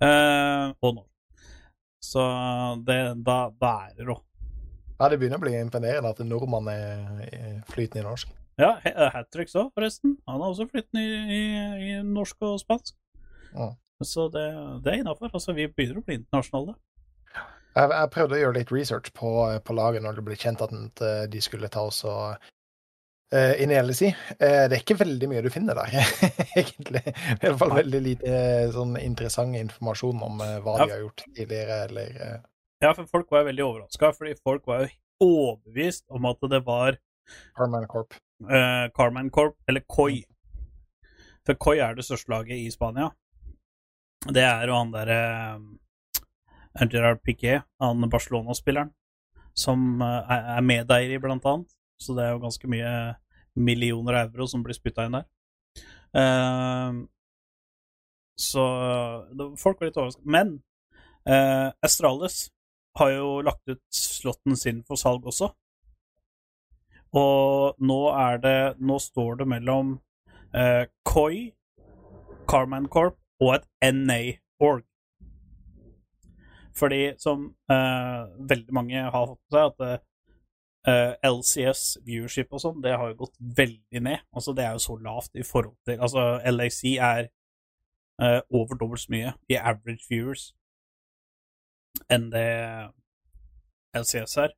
[0.00, 1.14] Uh, og norsk.
[2.08, 2.24] Så
[2.86, 4.16] det, da, da er det rå.
[4.98, 8.32] Ja, det begynner å bli imponerende at en nordmann er flytende i norsk.
[8.58, 8.72] Ja,
[9.14, 10.16] hat tricks òg, forresten.
[10.26, 11.42] Han er også flytende i, i,
[11.90, 12.96] i norsk og spansk.
[13.52, 13.72] Ja.
[14.02, 14.46] Så det,
[14.84, 15.30] det er innafor.
[15.32, 16.74] Altså, vi begynner å bli internasjonale.
[17.78, 19.32] Jeg, jeg prøvde å gjøre litt research på,
[19.62, 22.48] på laget når det ble kjent at eh, de skulle ta oss og
[23.34, 24.08] uh, inn i LSI.
[24.38, 25.96] Uh, det er ikke veldig mye du finner der,
[26.60, 27.02] egentlig.
[27.06, 30.86] I hvert fall veldig lite eh, sånn interessant informasjon om eh, hva Ja.
[30.86, 32.38] de har gjort tidligere, eller eh,
[32.84, 34.90] Ja, for folk var jo veldig overraska, fordi folk var jo
[35.28, 36.98] overbevist om at det var
[37.58, 38.14] Carman Corp.
[38.96, 40.20] Carmine Corp, eller Koi.
[41.44, 43.08] For Koi er det største laget i Spania.
[44.30, 45.18] Det er jo han derre
[46.92, 48.92] Gerard Piquet, han Barcelona-spilleren,
[49.58, 51.74] som er medeier i, blant annet.
[51.98, 52.92] Så det er jo ganske mye
[53.58, 55.26] millioner euro som blir spytta inn der.
[56.14, 57.06] Uh,
[58.38, 58.64] så
[59.58, 60.26] folk var litt overrasket.
[60.26, 60.60] Men
[61.26, 62.48] uh, Astralis
[62.98, 65.50] har jo lagt ut slotten sin for salg også.
[67.18, 69.96] Og nå er det Nå står det mellom
[70.54, 71.54] uh, Koi,
[72.50, 74.84] Carman Corp og et NA-org.
[76.78, 80.07] Fordi som uh, veldig mange har fått med seg, at
[80.88, 84.22] eh, LCS viewership og sånn, det har jo gått veldig ned.
[84.32, 87.28] Altså Det er jo så lavt i forhold til Altså LAC er
[88.22, 90.52] uh, over dobbelt så mye i average viewers
[92.10, 92.48] enn det
[93.96, 94.54] LCS er.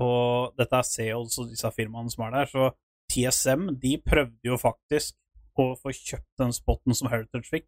[0.00, 2.50] Og dette er Seos og disse firmaene som er der.
[2.50, 2.70] Så
[3.12, 5.16] TSM de prøvde jo faktisk
[5.56, 7.66] å få kjøpt den spotten som Heritage fikk.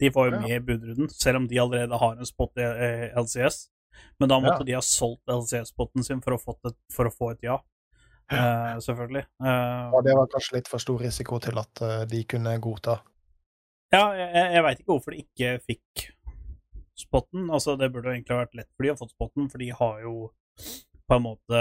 [0.00, 0.40] De var jo Ja.
[0.40, 3.70] med i budrunden, selv om de allerede har en spot i eh, LCS.
[4.18, 4.68] Men da måtte Ja.
[4.70, 7.60] de ha solgt LCS-spotten sin for å, få et, for å få et ja.
[8.26, 9.22] Uh, selvfølgelig.
[9.38, 12.98] Uh, Og det var kanskje litt for stor risiko til at uh, de kunne godta.
[13.94, 16.08] Ja, jeg, jeg veit ikke hvorfor de ikke fikk
[16.98, 17.50] spotten.
[17.54, 19.70] Altså, det burde jo egentlig ha vært lett for de å få spotten, for de
[19.78, 20.14] har jo
[21.06, 21.60] på en måte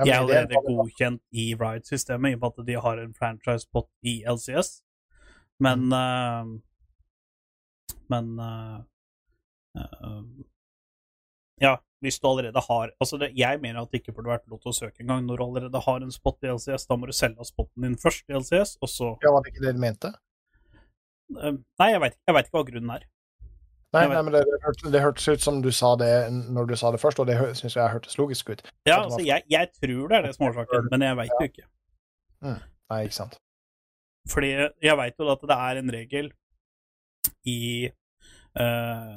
[0.00, 3.90] Ja, De er allerede godkjent i Riot-systemet, i og med at de har en franchise-spot
[4.08, 4.80] i LCS.
[5.60, 6.52] Men eh,
[8.10, 8.78] Men eh,
[9.76, 10.22] eh,
[11.60, 14.62] Ja, hvis du allerede har Altså, det, jeg mener at det ikke burde vært lov
[14.62, 15.26] til å søke engang.
[15.28, 18.28] Når du allerede har en spot i LCS, da må du selge spotten din først
[18.28, 20.12] i LCS, og så Ja, var det ikke det du mente?
[21.36, 23.06] Eh, Nei, jeg veit ikke hva grunnen er.
[23.90, 26.92] Nei, nei men det, det, hørtes, hørtes ut som du sa det når du sa
[26.94, 28.62] det først, og det syns jeg hørtes logisk ut.
[28.86, 31.48] Ja, altså, jeg, jeg tror det er det som er årsaken, men jeg veit jo
[31.50, 31.66] ikke.
[32.46, 33.40] Nei, ikke sant.
[34.30, 36.30] Fordi jeg veit jo at det er en regel
[37.50, 39.16] i eh,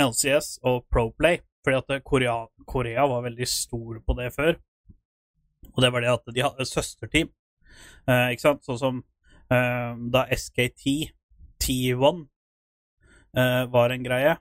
[0.00, 4.56] LCS og Proplay, fordi at Korea, Korea var veldig stor på det før.
[5.72, 7.32] Og det var det at de hadde søsterteam.
[8.08, 8.64] Eh, ikke sant?
[8.66, 9.02] Sånn som
[9.52, 11.12] eh, da SKT
[11.62, 12.24] T1
[13.38, 14.36] eh, var en greie,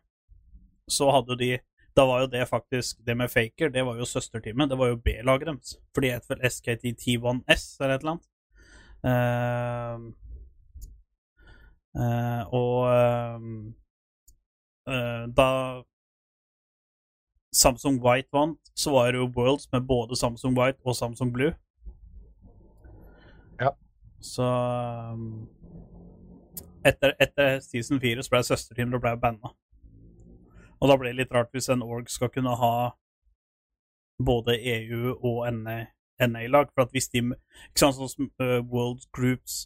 [0.89, 1.57] så hadde de
[1.91, 4.69] Da var jo det faktisk Det med Faker, det var jo søsterteamet.
[4.71, 5.73] Det var jo B-laget deres.
[5.91, 8.27] For de het vel SKT T1S eller et eller annet.
[9.11, 9.97] Eh,
[11.99, 13.81] eh, og eh, eh,
[15.38, 15.49] da
[17.51, 21.54] Samsung White vant, så var det jo Worlds med både Samsung White og Samsung Blue.
[23.60, 23.73] Ja.
[24.21, 24.43] Så
[25.13, 25.49] um,
[26.86, 29.51] etter, etter season 4 så ble søsterteamet ble banna.
[30.80, 32.75] Og da ble det litt rart hvis en org skal kunne ha
[34.21, 35.84] både EU og NA
[36.21, 36.71] NA-lag.
[36.73, 39.65] For at hvis de Ikke sant, sånn som uh, World Groups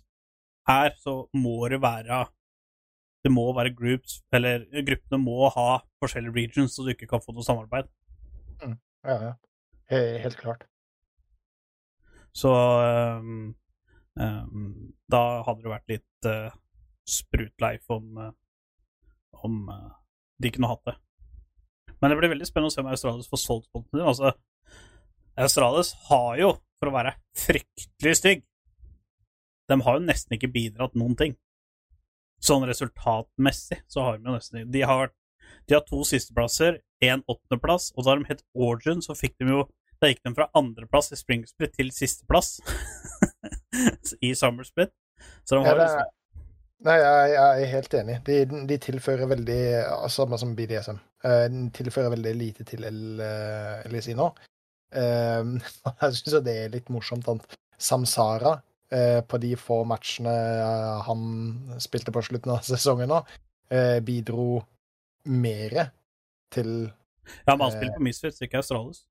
[0.68, 2.26] er, så må det være
[3.26, 5.68] Det må være groups, eller gruppene må ha
[6.04, 7.88] forskjellige regions, så du ikke kan få noe samarbeid.
[8.62, 9.32] Ja, ja.
[9.90, 10.66] He- Helt klart.
[12.36, 13.56] Så um,
[14.20, 14.68] um,
[15.10, 16.54] da hadde det vært litt uh,
[17.08, 18.32] sprutleif om, uh,
[19.46, 19.94] om uh,
[20.44, 20.96] de kunne hatt det.
[22.02, 24.10] Men det blir veldig spennende å se om Australis får solgt spontene sine.
[24.12, 24.34] Altså,
[25.46, 26.50] Australis har jo,
[26.82, 28.44] for å være fryktelig stygg
[29.72, 31.34] De har jo nesten ikke bidratt noen ting.
[32.44, 35.12] Sånn resultatmessig så har de jo nesten De har,
[35.68, 39.64] de har to sisteplasser, én åttendeplass, og da de hett Origin, så fikk de jo
[40.02, 42.58] da gikk de fra andreplass i Spring Split til sisteplass
[44.26, 44.92] i Summer Split.
[45.48, 46.12] Så de Ja, har det, liksom
[46.86, 48.18] nei, jeg, jeg er helt enig.
[48.28, 48.36] De,
[48.70, 49.60] de tilfører veldig
[50.12, 51.00] Samme som BDSM.
[51.26, 54.28] eh, De tilfører veldig lite til L- eh, LSI nå.
[54.94, 55.42] Eh,
[56.04, 58.58] Jeg syns det er litt morsomt at Samsara,
[59.28, 61.24] på de få matchene eh, han
[61.82, 63.22] spilte på slutten av sesongen nå,
[63.74, 64.62] eh, bidro
[65.26, 65.90] mere
[66.54, 66.70] til
[67.48, 69.04] Ja, men han spilte på Misfits, ikke Australis.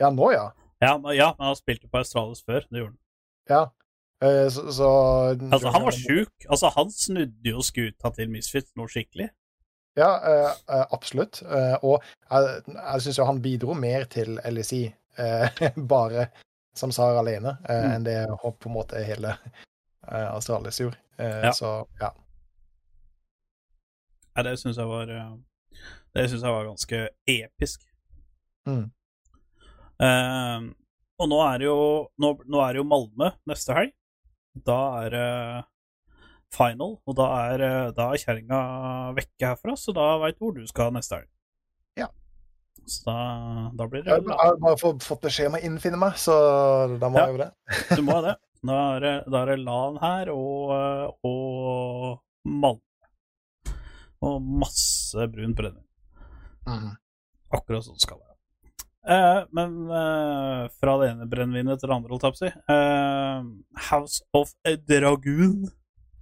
[0.00, 0.48] Ja, nå, ja.
[0.82, 2.64] Ja, men, ja, men han spilte på Australis før.
[2.70, 2.98] Det gjorde han.
[3.52, 3.62] Ja.
[4.24, 4.88] Eh, Så, så
[5.36, 6.32] Altså, han var sjuk.
[6.48, 9.28] Altså, han snudde jo skuta til Misfits noe skikkelig.
[10.00, 11.42] Ja, eh, eh, absolutt.
[11.44, 14.86] Eh, og jeg, jeg syns jo han bidro mer til LSI,
[15.20, 15.62] eh,
[16.74, 17.92] Samsara alene, eh, Mm.
[17.96, 19.34] enn det og på en måte hele
[20.08, 20.96] eh, Australias gjorde.
[21.18, 21.52] Eh, Ja.
[21.52, 22.12] Så ja.
[24.36, 25.32] Ja, det syns jeg var eh,
[26.14, 27.82] Det syns jeg var ganske episk.
[28.68, 28.86] Mm.
[30.02, 30.60] Eh,
[31.22, 31.78] og nå er det jo
[32.20, 33.92] nå, nå er det jo Malmö neste helg.
[34.68, 35.28] Da er det
[36.52, 38.58] final, og da er, eh, da er kjerringa
[39.16, 41.28] vekke herfra, så da veit du hvor du skal neste helg.
[42.86, 43.16] Så da,
[43.78, 46.34] da blir Jeg har bare fått, fått beskjed om å innfinne meg, så
[46.98, 47.26] da må Ja.
[47.26, 47.50] jeg jo det.
[47.96, 48.34] Du må det.
[48.62, 50.70] Da er det, da er det LAN her og,
[51.26, 52.80] og Malmö.
[54.22, 55.86] Og masse brunt brennevin.
[56.66, 56.92] Mhm.
[57.52, 58.28] Akkurat sånn skal det være.
[59.12, 62.52] Eh, men eh, fra det ene brennevinet til det andre, holdt jeg på å si.
[62.70, 63.48] Eh,
[63.90, 65.64] House of a Dragoon.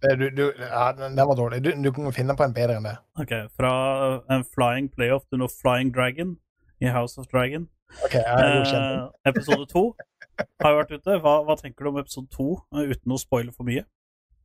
[0.03, 1.61] Eh, Du, du, ja, den var dårlig.
[1.63, 2.97] Du, du kan finne på en bedre enn det.
[3.21, 3.73] Ok, fra
[4.33, 6.39] en Flying Playoff til noe Flying Dragon
[6.81, 7.69] i House of Dragon.
[8.05, 8.85] OK, jeg godkjent.
[8.85, 9.85] Eh, episode to
[10.63, 11.17] har jo vært ute.
[11.25, 13.85] Hva, hva tenker du om episode to, eh, uten å spoile for mye?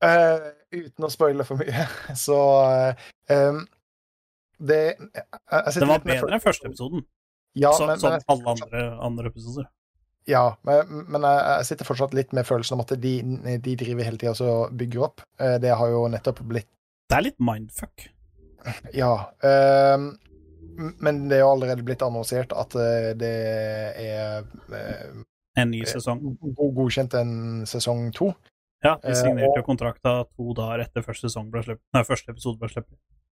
[0.03, 1.85] Uh, uten å spoile for mye,
[2.25, 2.35] så
[2.67, 3.61] uh, um,
[4.59, 7.05] Det Den var bedre enn første episoden,
[7.55, 9.69] Ja, så, men, som men, alle andre, andre episoder.
[10.27, 13.13] Ja, men, men jeg, sitter fortsatt litt med følelsen om at de,
[13.61, 15.21] de driver hele tida og bygger opp.
[15.61, 16.67] Det har jo nettopp blitt
[17.05, 18.07] Det er litt mindfuck.
[18.97, 19.11] Ja.
[19.45, 20.07] ehm,
[20.99, 23.31] men det er jo allerede blitt annonsert at eh, det
[24.01, 25.23] er eh,
[25.57, 26.21] En ny sesong.
[26.57, 28.33] godkjent en sesong to.
[28.83, 31.29] Ja, de Eh, signerte jo og- kontrakta to dager etter første.
[31.93, 32.97] Nei, første episode ble sluppet.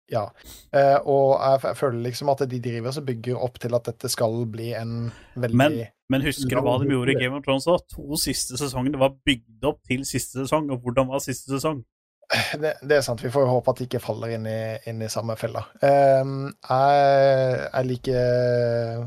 [0.10, 0.28] Ja.
[0.72, 4.10] Eh, og jeg, jeg føler liksom at de driver og bygger opp til at dette
[4.10, 5.80] skal bli en veldig Men,
[6.14, 7.82] men husker du hva de gjorde i Game of Thrones òg?
[7.96, 11.84] To siste sesonger var bygd opp til siste sesong, og hvordan var siste sesong?
[12.62, 13.22] det, det er sant.
[13.24, 14.60] Vi får jo håpe at de ikke faller inn i,
[14.90, 15.66] inn i samme fella.
[15.82, 19.06] Um, jeg, jeg liker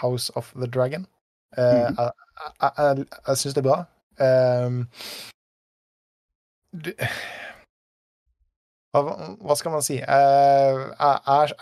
[0.00, 1.06] House of the Dragon.
[1.56, 1.96] Eh, Mhm.
[1.98, 2.10] Jeg,
[2.62, 3.78] jeg, jeg, jeg syns det er bra.
[4.66, 4.76] Um,
[6.84, 6.90] du,
[8.94, 9.02] hva,
[9.42, 9.96] hva skal man si?
[10.02, 10.82] Uh,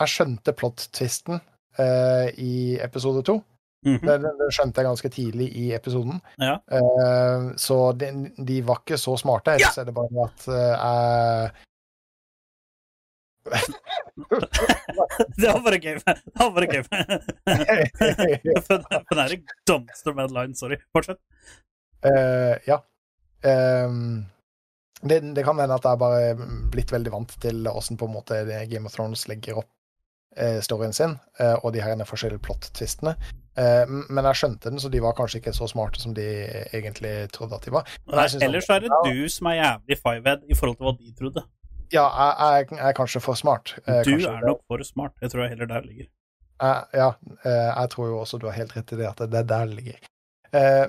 [0.01, 3.39] jeg skjønte plot-tvisten uh, i episode to.
[3.87, 4.03] Mhm.
[4.03, 6.19] Det, det, det skjønte jeg ganske tidlig i episoden.
[6.43, 6.57] Ja.
[6.67, 8.11] Uh, så de,
[8.49, 9.55] de var ikke så smarte.
[9.55, 11.47] Ellers er det bare at uh,
[15.39, 16.01] Det var bare gøy.
[16.03, 16.83] Det var bare gøy.
[18.67, 20.59] For er en dumpster line.
[20.59, 20.81] Sorry.
[20.91, 21.23] Fortsett.
[22.03, 22.81] Uh, ja.
[23.47, 24.27] Um,
[25.03, 28.17] det, det kan hende at jeg bare er blitt veldig vant til åssen på en
[28.17, 29.71] måte Game of Thrones legger opp
[30.61, 31.15] storyen sin,
[31.63, 33.15] og de her forskjellige plot-twistene.
[33.57, 36.25] Eh, men jeg skjønte den, så de var kanskje ikke så smarte som de
[36.77, 37.87] egentlig trodde at de var.
[38.13, 41.45] Ellers er det du som er jævlig fivehead i forhold til hva de trodde.
[41.95, 43.77] Ja, jeg, jeg, er kanskje for smart.
[43.87, 44.35] eh, Du kanskje.
[44.35, 45.15] er nok for smart.
[45.23, 46.07] Jeg tror jeg heller der ligger.
[46.63, 47.09] Jeg- ja,
[47.45, 49.67] eh, jeg tror jo også du har helt rett i det, at det er der
[49.67, 49.99] det ligger.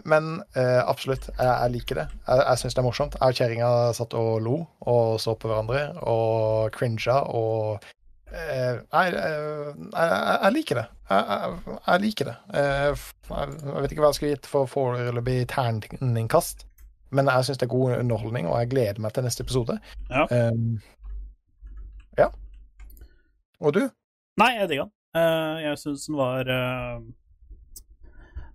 [0.05, 2.07] Men absolutt, jeg, jeg liker det.
[2.27, 3.15] Jeg, jeg syns det er morsomt.
[3.19, 4.53] Jeg og kjerringa satt og lo
[4.87, 7.83] og så på hverandre og cringa og
[8.31, 9.75] jeg, jeg,
[10.43, 10.85] jeg liker det.
[11.09, 11.51] Jeg,
[11.87, 12.35] jeg, liker det.
[12.59, 16.65] Eh, jeg, vet ikke hva jeg skulle gitt for foreløpig terningkast,
[17.15, 19.77] men jeg syns det er god underholdning, og jeg gleder meg til neste episode.
[20.09, 20.25] Ja.
[20.51, 20.75] Um,
[22.19, 22.27] ja.
[23.63, 23.85] Og du?
[24.41, 24.93] Nei, jeg digga den.
[25.17, 26.97] Eh, jeg syns den var uh,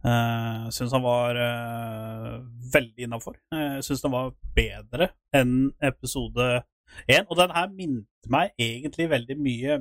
[0.05, 2.37] uh, Syns han var uh,
[2.75, 3.39] veldig innafor.
[3.57, 6.61] Jeg syns den var bedre enn episode
[7.09, 7.27] én.
[7.29, 9.79] Og den her minte meg egentlig veldig mye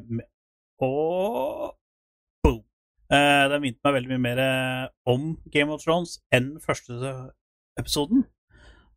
[0.82, 0.92] på
[2.44, 2.62] boom!
[3.12, 7.14] Uh, den minte meg veldig mye mer eh, om Game of Thrones enn første
[7.80, 8.26] episoden.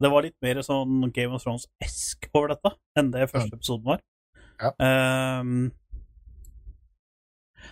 [0.02, 4.02] Det var litt mer sånn Game of Thrones-esk over dette enn det første episoden var.
[4.62, 4.70] Ja.
[4.78, 5.72] Um,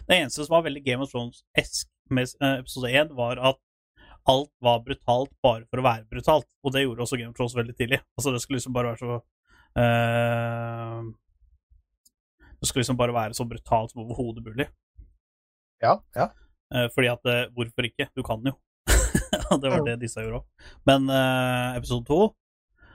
[0.09, 3.61] det eneste som var veldig Game of Thrones-esk med eh, episode 1, var at
[4.31, 6.49] alt var brutalt bare for å være brutalt.
[6.63, 8.01] Og det gjorde også Game of Thrones veldig tidlig.
[8.19, 9.19] Altså, det skulle liksom bare være så
[9.79, 11.01] eh,
[12.61, 14.69] Det skal liksom bare være så brutalt som overhodet mulig.
[15.83, 15.97] Ja.
[16.15, 16.29] ja.
[16.73, 18.09] Uh, fordi at eh, Hvorfor ikke?
[18.17, 18.55] Du kan jo.
[19.63, 20.71] Det var det disse gjorde òg.
[20.89, 22.21] Men uh, episode to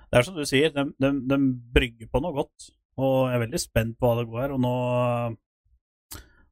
[0.08, 1.38] Det er som du sier, de, de, de
[1.76, 2.72] brygger på noe godt.
[2.98, 4.56] Og jeg er veldig spent på hva det går her.
[4.56, 4.74] Og nå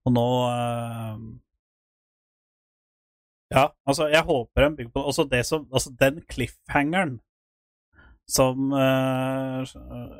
[0.05, 0.27] Og nå
[3.55, 7.19] Ja, altså, jeg håper de bygger på Altså, det som Altså, den cliffhangeren
[8.25, 9.73] som eh,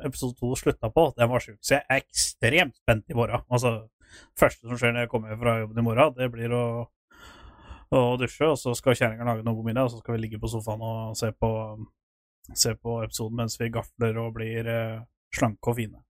[0.05, 1.57] episode to slutta på, den var sjuk.
[1.61, 3.45] Så jeg er ekstremt spent i morgen.
[3.49, 3.87] Altså,
[4.37, 6.65] første som skjer når jeg kommer fra jobben i morgen, det blir å,
[7.89, 10.41] å dusje, og så skal kjerringa lage noe god middag, og så skal vi ligge
[10.41, 11.51] på sofaen og se på,
[12.53, 14.99] se på episoden mens vi gafler og blir eh,
[15.35, 16.05] slanke og fine.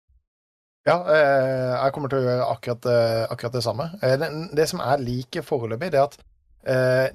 [0.86, 3.88] Ja, eh, jeg kommer til å gjøre akkurat, eh, akkurat det samme.
[4.06, 6.20] Eh, det, som er like foreløpig, det er at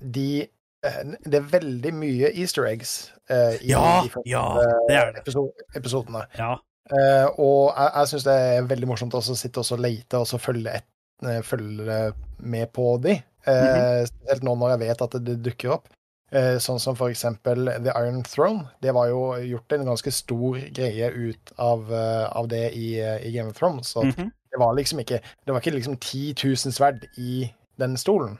[0.01, 0.47] de
[0.81, 4.45] Det er veldig mye easter eggs uh, i Ja, de ja,
[4.89, 5.21] det er det.
[5.27, 6.25] Episode, episodene.
[6.39, 6.55] Ja.
[6.91, 10.41] Uh, og jeg, jeg syns det er veldig morsomt å sitte og lete og så
[10.41, 10.89] følge, et,
[11.27, 12.01] uh, følge
[12.39, 13.19] med på de.
[13.47, 14.07] Uh, mm -hmm.
[14.07, 15.89] Spesielt nå når jeg vet at det, dukker opp.
[16.31, 18.69] Eh, sånn som for eksempel The Iron Throne.
[18.83, 23.27] Det var jo gjort en ganske stor greie ut av, eh, av det i, eh,
[23.27, 23.89] i Game of Thrones.
[23.89, 24.31] Så mm -hmm.
[24.51, 28.39] det var liksom ikke Det var ikke liksom 10 000 sverd i den stolen.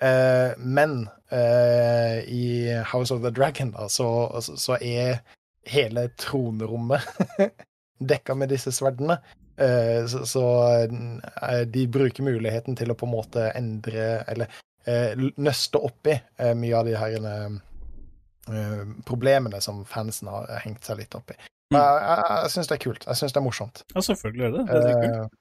[0.00, 2.44] Eh, men eh, i
[2.88, 4.08] House of the Dragon, da, så,
[4.40, 5.18] så, er
[5.68, 7.04] hele tronrommet
[8.12, 9.18] dekka med disse sverdene.
[9.58, 10.44] Eh, så så
[10.82, 14.52] eh, de bruker muligheten til å på en måte endre Eller
[14.86, 20.86] eh, nøste opp i eh, mye av de her eh, problemene som fansen har hengt
[20.86, 21.38] seg litt opp i.
[21.74, 21.80] Mm.
[21.80, 23.08] Jeg, jeg, jeg syns det er kult.
[23.10, 23.82] Jeg syns det er morsomt.
[23.94, 24.64] ja, selvfølgelig er det.
[24.70, 25.37] Det er kult.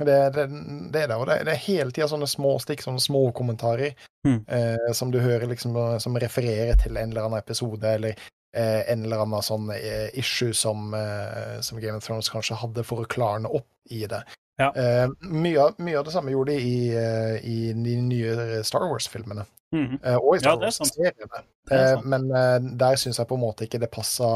[0.00, 0.46] Eh, det, det,
[0.92, 3.94] det er det, og det, det er hele tida sånne små stikk, sånne småkommentarer
[4.26, 4.40] Mm.
[4.48, 8.16] eh, som du hører liksom som refererer til en eller annen episode, eller
[8.56, 12.82] eh, en eller annen sånn eh, issue som, eh, som Game of Thrones kanskje hadde
[12.82, 14.24] for å klarne opp i det.
[14.58, 14.72] Ja.
[14.74, 19.46] Eh, mye, mye av det samme gjorde de i, eh, i de nye Star Wars-filmene.
[19.76, 19.98] Mm.
[20.02, 20.74] Eh, og i Star Ja, er.
[20.74, 21.44] Wars-seriene.
[21.70, 24.26] Er Eh, men eh, der syns jeg på en måte ikke det passa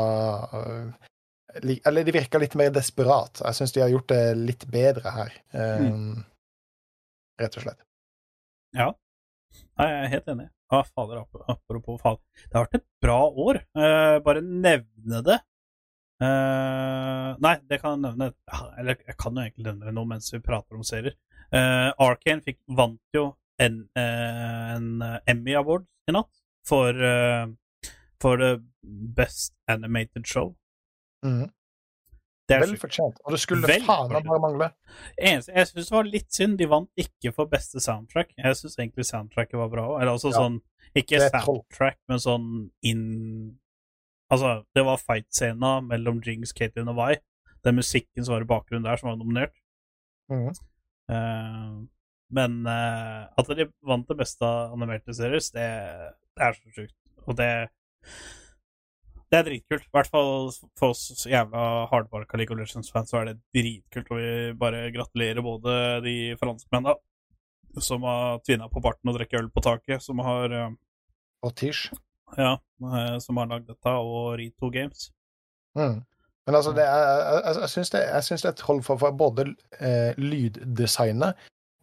[1.58, 3.40] Eller de virker litt mer desperat.
[3.44, 5.32] Jeg syns de har gjort det litt bedre her.
[5.52, 6.24] eh, Mm.
[7.40, 7.80] Rett og slett.
[8.76, 8.90] Ja.
[9.80, 10.48] Jeg er helt enig.
[10.70, 12.20] Ja, fader, apropos fader.
[12.44, 13.56] Det har vært et bra år.
[13.74, 15.40] Eh, bare nevne det.
[16.20, 18.34] Eh, nei, det kan jeg nevne
[18.78, 21.16] Eller jeg kan jo egentlig nevne det nå mens vi prater om serier.
[21.50, 26.30] Uh, Arkane fikk, vant jo en, en Emmy Award i natt
[26.68, 26.94] for,
[28.22, 28.44] for
[29.16, 30.52] Best Animated Show.
[32.50, 33.20] Er Vel fortjent.
[33.24, 34.68] Og det skulle Vel faen meg bare mangle.
[35.14, 36.58] Eneste, jeg syns det var litt synd.
[36.58, 38.32] De vant ikke for beste soundtrack.
[38.36, 39.86] Jeg syns egentlig soundtracket var bra.
[40.00, 40.42] Eller altså Ja.
[40.42, 40.60] sånn
[40.96, 43.58] Ikke soundtrack, men sånn in
[44.30, 47.16] Altså, det var fight-scena mellom Jinx, Katie og Navai.
[47.64, 49.54] Den musikken som var i bakgrunnen der, som var nominert.
[50.30, 50.54] Mm.
[51.10, 51.86] Uh,
[52.30, 55.66] men uh, at de vant det beste animerte series, det,
[56.38, 56.94] det er så sjukt.
[57.26, 57.50] Og det
[59.30, 59.84] Det er dritkult.
[59.86, 64.10] I hvert fall for oss jævla hardbarka League of Legends-fans så er det dritkult.
[64.10, 66.96] Og vi bare gratulerer både de franskmennene
[67.78, 70.72] som har tvinna på barten og drukket øl på taket, som har eh,
[71.46, 71.92] Og Tish.
[72.36, 75.12] ja, eh, som har lagd dette, og Rito Games.
[75.78, 76.00] Mm.
[76.46, 78.98] Men altså, det er, jeg, jeg, jeg syns det, jeg syns det er troll for,
[78.98, 79.46] for både
[79.78, 81.38] eh, lyddesignet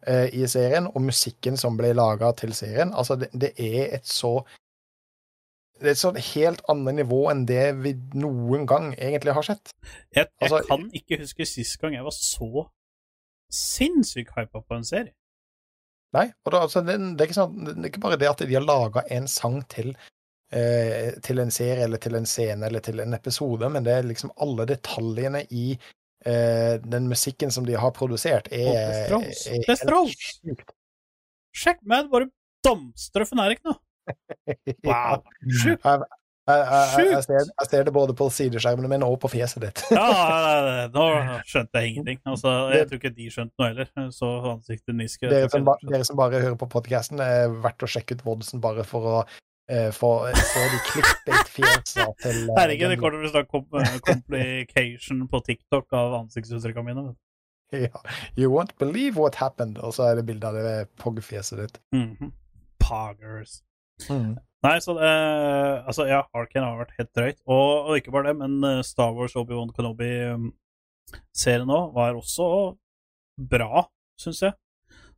[0.06, 2.92] eh, i serien og musikken som ble laga til serien.
[2.92, 4.42] Altså, det, det er et så
[5.78, 9.72] Det er et sånn helt annet nivå enn det vi noen gang egentlig har sett.
[10.14, 12.66] Jeg, jeg Altså- kan ikke huske sist gang jeg var så
[13.52, 15.14] sinnssykt hypa på en serie.
[16.16, 18.40] Nei, og da, altså, det, det, er ikke sånn, det er ikke bare det at
[18.40, 19.92] de har laga en sang til
[20.52, 24.08] eh, til en serie eller til en scene eller til en episode, men det er
[24.08, 25.66] liksom alle detaljene i
[26.24, 30.74] eh, den musikken som de har produsert, er, det er helt sjukt.
[31.58, 32.30] Sjekk med, bare
[33.44, 33.76] er ikke nå!
[34.86, 35.22] Wow!
[35.62, 35.84] Sjukt!
[36.48, 39.82] Jeg, jeg, jeg, ser, jeg ser det både på sideskjermene mine og på fjeset ditt.
[39.92, 41.04] Ja, nå
[41.44, 42.22] skjønte jeg ingenting.
[42.32, 43.90] Altså, jeg tror ikke de skjønte noe heller.
[44.16, 45.28] Så ansiktet niske.
[45.28, 48.64] Dere som, ba, dere som bare hører på podkasten, er verdt å sjekke ut Vodsen
[48.64, 53.20] bare for å uh, få se de klippet fjesene til uh, Herregud, det kommer til
[53.20, 57.06] å bli snakk kom- complication på TikTok av ansiktsuttrykkene mine.
[57.84, 58.04] ja.
[58.40, 61.80] You won't believe what happened, og så er det bilde av det pog-fjeset ditt.
[61.92, 62.32] Mhm.
[62.80, 63.58] Poggers.
[64.62, 65.08] Nei, så det
[65.86, 67.38] Altså, ja, Arkane har vært helt drøyt.
[67.46, 72.48] Og, og ikke bare det, men eh, Star Wars Obi-Wan Kenobi-serien òg var også
[73.38, 73.84] bra,
[74.20, 74.52] syns jeg.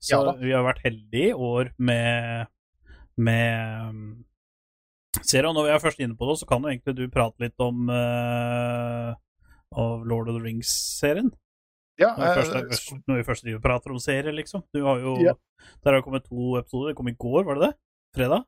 [0.01, 2.47] Så Ja vi har vært heldige i år med
[3.21, 4.25] med um,
[5.21, 5.53] serien.
[5.57, 7.89] Når vi er først inne på det, så kan jo egentlig du prate litt om
[7.93, 9.13] uh,
[9.77, 11.31] Lord of the Rings-serien.
[12.01, 14.63] Ja, Når, vi først eh, er- når vi først prater om serier, liksom.
[14.73, 15.35] Du har jo Ja.
[15.85, 16.89] Der har det kommet to episoder.
[16.89, 17.75] Det kom i går, var det det?
[18.17, 18.45] Fredag?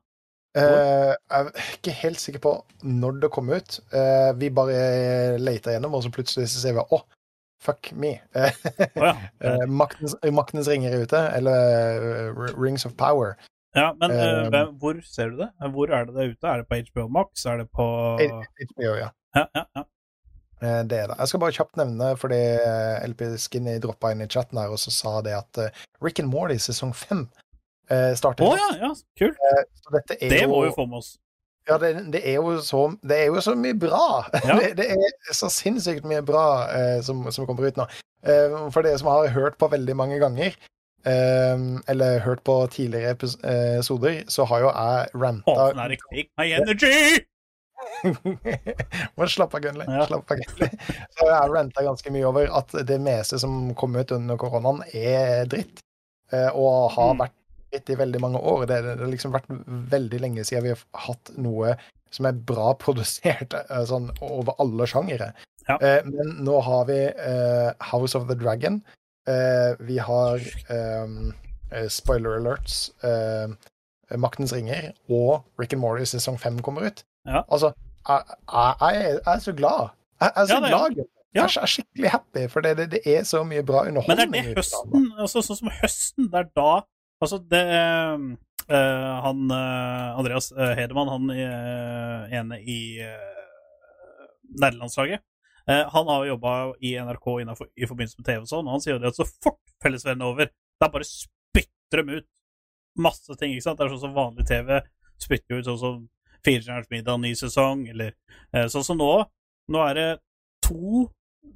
[0.53, 2.53] Eh, jeg er ikke helt sikker på
[2.85, 3.79] når det kom ut.
[3.93, 6.99] Uh, vi bare leter gjennom, og så plutselig så ser vi å,
[7.63, 8.15] fuck me.
[8.93, 9.55] Uh, oh, ja.
[9.67, 13.35] maktens, maktens ringer er ute, eller Rings of Power.
[13.75, 13.89] ja.
[13.97, 14.13] Men
[14.53, 15.49] hvem, hvor ser du det?
[15.73, 16.51] Hvor er det det er ute?
[16.51, 17.45] Er det på HBO Max?
[17.49, 17.87] Er det på
[18.19, 19.09] HBO, ja.
[19.33, 19.87] Ja, ja, ja.
[20.63, 21.15] Det er det.
[21.19, 22.37] Jeg skal bare kjapt nevne, fordi
[23.09, 25.59] LP Skinny droppa inn i chatten her og så sa det at
[25.99, 27.25] Rick and Morty sesong fem
[28.15, 28.45] starter.
[28.47, 29.37] Å ja, ja, kult.
[29.49, 31.17] Er Det jo, må vi få med oss.
[31.69, 34.25] Ja, det, det, er jo så, det er jo så mye bra.
[34.47, 34.57] Ja.
[34.59, 37.85] Det, det er så sinnssykt mye bra eh, som, som kommer ut nå.
[38.27, 40.55] Eh, for dere som har hørt på veldig mange ganger,
[41.07, 41.55] eh,
[41.91, 46.49] eller hørt på tidligere eh, episoder, så har jo jeg ranta oh, er take my
[46.51, 47.23] energy!
[49.17, 49.85] Må slappe av, Gunnli.
[49.87, 50.05] Ja.
[50.07, 50.69] Slapp av, Gunnli.
[51.15, 54.83] Så jeg har ranta ganske mye over at det meste som kom ut under koronaen,
[54.95, 55.83] er dritt.
[56.33, 57.19] Eh, Og har Mm.
[57.25, 57.35] vært
[57.73, 58.65] i veldig mange år.
[58.69, 59.49] Det det har liksom vært
[59.91, 61.75] veldig lenge siden vi har hatt noe
[62.13, 65.31] som er bra produsert eh, sånn over alle sjangere.
[65.67, 65.77] Ja.
[65.81, 68.81] Eh, Men nå har vi eh, House of the Dragon.
[69.27, 71.31] Eh, Vi har ehm,
[71.71, 72.91] eh, spoiler alerts.
[73.03, 73.47] eh,
[74.19, 76.99] Maktens ringer og Rick and Morty sesong fem kommer ut.
[77.25, 77.41] Ja.
[77.49, 77.71] Altså,
[78.07, 78.21] jeg,
[78.51, 79.89] jeg, jeg, er, så glad.
[80.21, 80.97] Jeg, jeg er så Ja, glad.
[81.33, 81.47] Ja.
[81.47, 84.29] Jeg er skikkelig happy, for det, det, det er så mye bra Men det er
[84.29, 86.67] det høsten altså Sånn som høsten, det er da
[87.23, 92.79] Altså, det eh, Han eh, Andreas eh, Hedemann, han eh, ene i
[94.59, 95.23] nederlandslaget,
[95.67, 98.83] eh, han har jobba i NRK innenfor, i forbindelse med TV og sånn, og han
[98.83, 100.51] sier det at så fort fellesvennen er over,
[100.81, 102.29] da bare spytter de ut
[102.99, 103.79] masse ting, ikke sant?
[103.79, 104.77] Det er sånn som vanlig TV
[105.21, 106.03] spytter ut sånn som
[106.43, 108.13] Firestjerners middag, ny sesong, eller
[108.51, 109.09] eh, sånn som nå.
[109.71, 110.07] Nå er det
[110.65, 111.05] to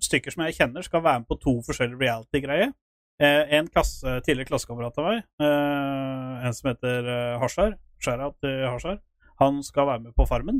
[0.03, 2.71] stykker som jeg kjenner, skal være med på to forskjellige reality-greier.
[3.17, 8.59] Eh, en klasse, tidligere klassekamerat av meg, eh, en som heter eh, Hashar, Shara til
[8.67, 8.99] Hashar,
[9.39, 10.59] han skal være med på Farmen,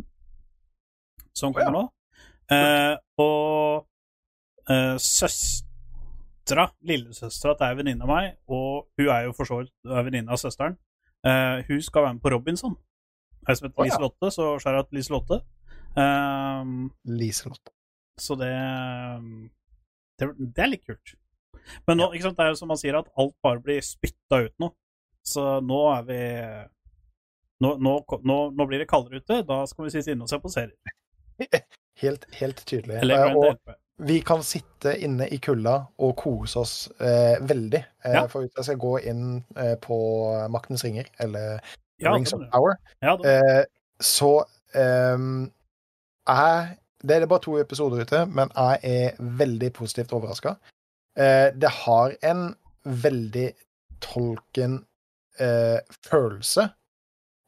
[1.38, 1.84] som kommer nå.
[2.50, 3.86] Eh, og
[4.74, 9.94] eh, søstera, lillesøstera til ei venninne av meg, og hun er jo for så vidt
[10.08, 10.80] venninne av søsteren,
[11.30, 12.74] eh, hun skal være med på Robinson.
[13.46, 15.44] Ei som heter Liselotte, så Sherat Liselotte
[15.94, 16.98] Liselotte.
[17.22, 17.74] Liselott.
[18.18, 18.50] så det,
[20.18, 21.16] det Det er litt kult.
[21.88, 24.44] Men nå, ikke sant, det er jo som man sier, at alt bare blir spytta
[24.48, 24.72] ut nå.
[25.28, 26.22] Så nå er vi
[27.58, 29.40] Nå, nå, nå, blir det kaldere ute.
[29.48, 30.78] Da skal vi sitte inne og se på serier.
[31.98, 33.00] Helt, helt tydelig.
[33.02, 33.58] Eh, og
[33.98, 37.82] vi kan sitte inne i kulda og kose oss eh, veldig.
[38.06, 38.28] Eh, Ja.
[38.30, 39.24] For hvis jeg skal gå inn
[39.58, 39.98] eh, på
[40.54, 41.58] Maktens ringer, eller
[41.98, 42.46] Ja, Rings of.
[42.54, 43.64] Power, Ja, eh,
[44.00, 44.44] så
[44.78, 45.50] ehm,
[46.28, 50.56] jeg Det er bare to episoder ute, men jeg er veldig positivt overraska.
[51.18, 52.50] Eh, det har en
[52.88, 53.48] veldig
[54.04, 54.80] tolken
[55.42, 56.70] eh, følelse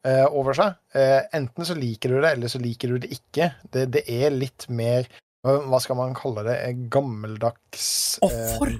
[0.06, 0.78] eh, over seg.
[0.94, 3.52] Eh, enten så liker du det, eller så liker du det ikke.
[3.70, 5.08] Det, det er litt mer
[5.40, 6.56] hva skal man kalle det?
[6.92, 8.74] Gammeldags eh, for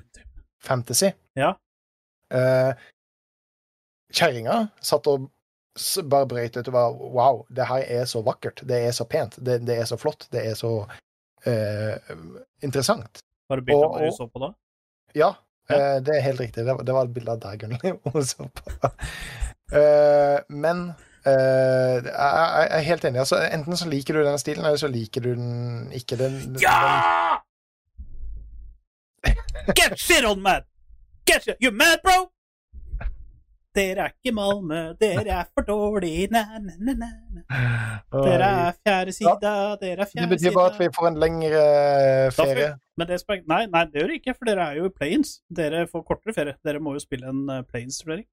[0.61, 1.09] fantasy.
[1.38, 1.55] Ja.
[2.28, 2.72] Eh,
[4.12, 5.30] Kjerringa satt og
[6.11, 8.61] bare brøyt ut og var Wow, det her er så vakkert.
[8.68, 9.38] Det er så pent.
[9.41, 10.26] Det, det er så flott.
[10.34, 10.74] Det er så
[11.49, 12.12] eh,
[12.66, 13.22] interessant.
[13.49, 14.53] Var det bildet du så på da?
[15.14, 15.34] Ja,
[15.70, 15.76] Ja.
[15.76, 16.64] eh, det er helt riktig.
[16.66, 17.62] Det, var- det var et bilde av deg,
[18.58, 18.90] på.
[19.72, 20.80] Eh, men
[21.26, 23.20] eh, jeg, er helt enig.
[23.22, 26.16] Altså, enten så liker du denne stilen, eller så liker du den ikke.
[26.18, 27.38] Den, Ja!
[29.76, 30.62] Get shit on man!
[31.26, 31.56] Get shit!
[31.61, 32.30] You mad, bro?
[33.75, 36.95] Dere er ikke Malmö, dere er for dårlige, næ-næ-næ.
[36.99, 37.11] na.
[38.11, 41.62] Dere er fjerde sida, dere er Det betyr bare at vi får en lengre
[42.27, 42.71] vi- ferie.
[42.99, 45.41] Det nei, nei, det gjør det ikke, for dere er jo i planes.
[45.57, 46.55] Dere får kortere ferie.
[46.64, 48.27] Dere må jo spille en uh, planes-turnering.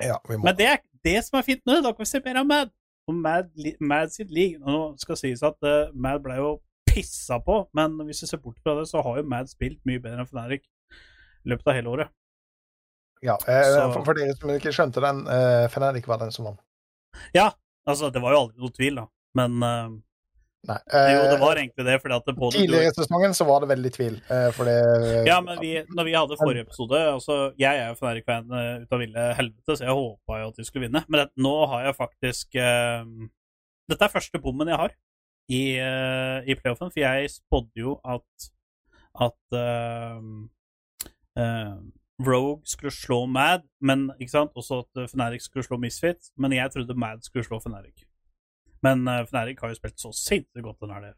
[0.00, 0.44] Ja, vi må.
[0.44, 1.80] Men det er det som er fint nå.
[1.82, 2.70] Da kan vi se mer av Mad.
[3.08, 7.68] Og Mad, Mad sitt league Nå skal sies at uh, Mad ble jo pissa på,
[7.74, 10.28] men hvis vi ser bort fra det, så har jo Mad spilt mye bedre enn
[10.28, 10.64] Fnatic
[11.44, 12.14] i løpet av hele året.
[13.24, 16.50] Ja, eh, Så- for, for dere som ikke skjønte den, uh, Fnatic var den som
[16.50, 16.60] vant.
[17.88, 19.06] Altså, det var jo aldri noe tvil, da.
[19.38, 19.88] Men uh,
[20.68, 20.76] Nei.
[21.14, 23.68] jo, det eh, var egentlig det, fordi at det Tidligere i sesongen så var det
[23.70, 24.74] veldig tvil, eh, fordi,
[25.28, 28.92] Ja, men vi, når vi hadde forrige episode altså, Jeg er jo Fnatic-fan uh, ut
[28.92, 31.04] av ville helvete, så jeg håpa jo at de skulle vinne.
[31.06, 33.06] Men det, nå har jeg faktisk eh,
[33.88, 34.92] Dette er første bommen jeg har
[35.48, 38.50] i, eh, i playoffen, for jeg spådde jo at
[39.18, 40.26] at eh,
[41.40, 41.78] eh,
[42.26, 44.50] Rogue skulle slå Mad, men ikke sant?
[44.56, 46.30] også at eh, Fnatic skulle slå Misfit.
[46.36, 48.04] Men jeg trodde Mad skulle slå Feneric.
[48.82, 51.12] Men uh, Feneric har jo spilt så sinnssykt godt den her.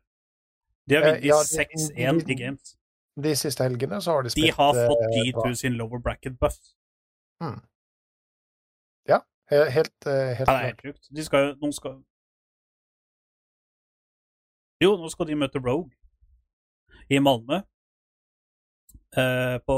[0.88, 2.76] De har Eh, vunnet ja, 6-1 de- i games.
[3.22, 5.54] De siste helgene så har de spilt De har fått eh, G2 bra.
[5.54, 6.56] sin lower bracket buff.
[9.50, 11.08] Ja, Helt, eh, helt Ja, det er helt sjukt.
[11.16, 11.96] De skal jo Noen skal
[14.84, 15.90] Jo, nå skal de møte Rogue
[17.10, 17.58] i Malmö
[19.18, 19.76] eh, på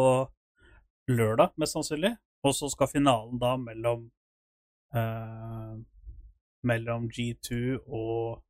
[1.09, 2.17] lørdag, mest sannsynlig.
[2.43, 4.09] Og så skal finalen da mellom
[4.95, 5.75] eh,
[6.63, 8.43] Mellom G2 og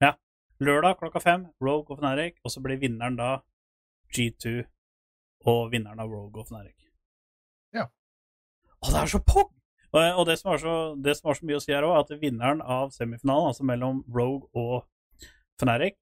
[0.00, 0.14] Ja.
[0.60, 2.38] Lørdag klokka fem, Rogue og Fnatic.
[2.44, 3.42] Og så blir vinneren da
[4.16, 4.64] G2
[5.44, 6.88] og vinneren av Rogue og Fnatic.
[7.74, 7.84] Ja.
[8.80, 9.50] Å, det er så pong!
[9.94, 11.94] Og, og det, som har så, det som har så mye å si her òg,
[11.94, 14.88] er at vinneren av semifinalen, altså mellom Rogue og
[15.60, 16.00] Fnatic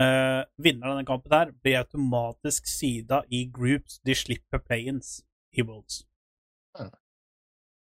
[0.00, 4.00] eh, Vinneren av denne kampen her blir automatisk sida i groups.
[4.06, 5.18] De slipper play-ins
[5.54, 6.02] i Worlds.
[6.78, 6.92] Mm.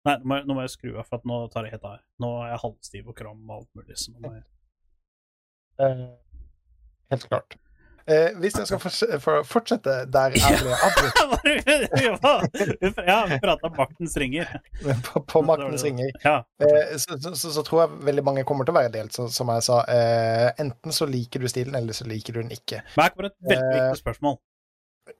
[0.07, 1.87] Nei, nå må, jeg, nå må jeg skru av, for at nå tar jeg helt
[1.89, 2.03] av.
[2.23, 3.97] Nå er jeg halvstiv og kram og alt mulig.
[3.99, 4.45] Så nå må jeg...
[5.79, 6.07] Uh,
[7.11, 7.59] helt klart.
[8.09, 8.79] Eh, hvis jeg skal
[9.21, 11.17] for, fortsette der jeg ble avbrutt
[13.05, 14.49] ja, vi prata maktens ringer.
[15.05, 16.39] på, på maktens ringer, Ja.
[16.63, 19.27] eh, så, så, så, så tror jeg veldig mange kommer til å være delt, så,
[19.33, 19.81] som jeg sa.
[19.93, 22.81] Eh, enten så liker du stilen, eller så liker du den ikke.
[22.95, 24.37] Men her kommer et veldig Eh, viktig spørsmål.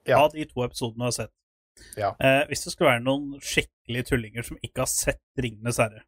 [0.08, 0.18] ja.
[0.24, 1.32] Av de to episodene du har sett.
[1.96, 2.10] Ja.
[2.20, 6.02] Eh, hvis det skulle være noen skikkelige tullinger som ikke har sett Ringenes herre,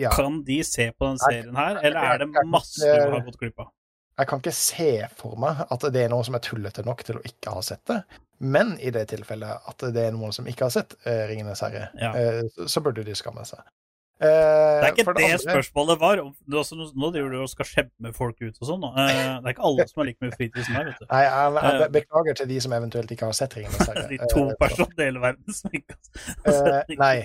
[0.00, 0.10] Ja.
[0.16, 3.58] kan de se på den serien her, eller er det masse du har gått glipp
[3.60, 3.68] av?
[4.20, 7.16] Jeg kan ikke se for meg at det er noen som er tullete nok til
[7.20, 8.02] å ikke ha sett det.
[8.40, 11.90] Men i det tilfellet at det er noen som ikke har sett uh, 'Ringenes herre',
[12.00, 12.12] Ja.
[12.16, 13.60] uh, så, burde de skamme seg.
[14.20, 16.20] Uh, Det er ikke det, det, spørsmålet var.
[16.20, 18.84] Om- du altså, nå- driver du og skal skjemme folk ut og sånn.
[18.84, 21.06] Eh, det er ikke alle som har like mye fritid som deg, vet du.
[21.10, 24.08] Nei, jeg, jeg, jeg, beklager til de som eventuelt ikke har sett 'Ringenes herre'.
[24.12, 25.96] De to personene i hele verden som ikke
[26.44, 27.16] har sett nei,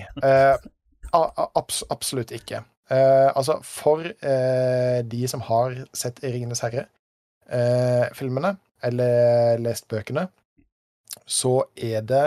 [1.12, 2.64] abs absolutt ikke.
[2.90, 10.28] Eh, altså, for uh, de som har sett 'Ringenes herre'-filmene, eller lest bøkene,
[11.26, 12.26] så er det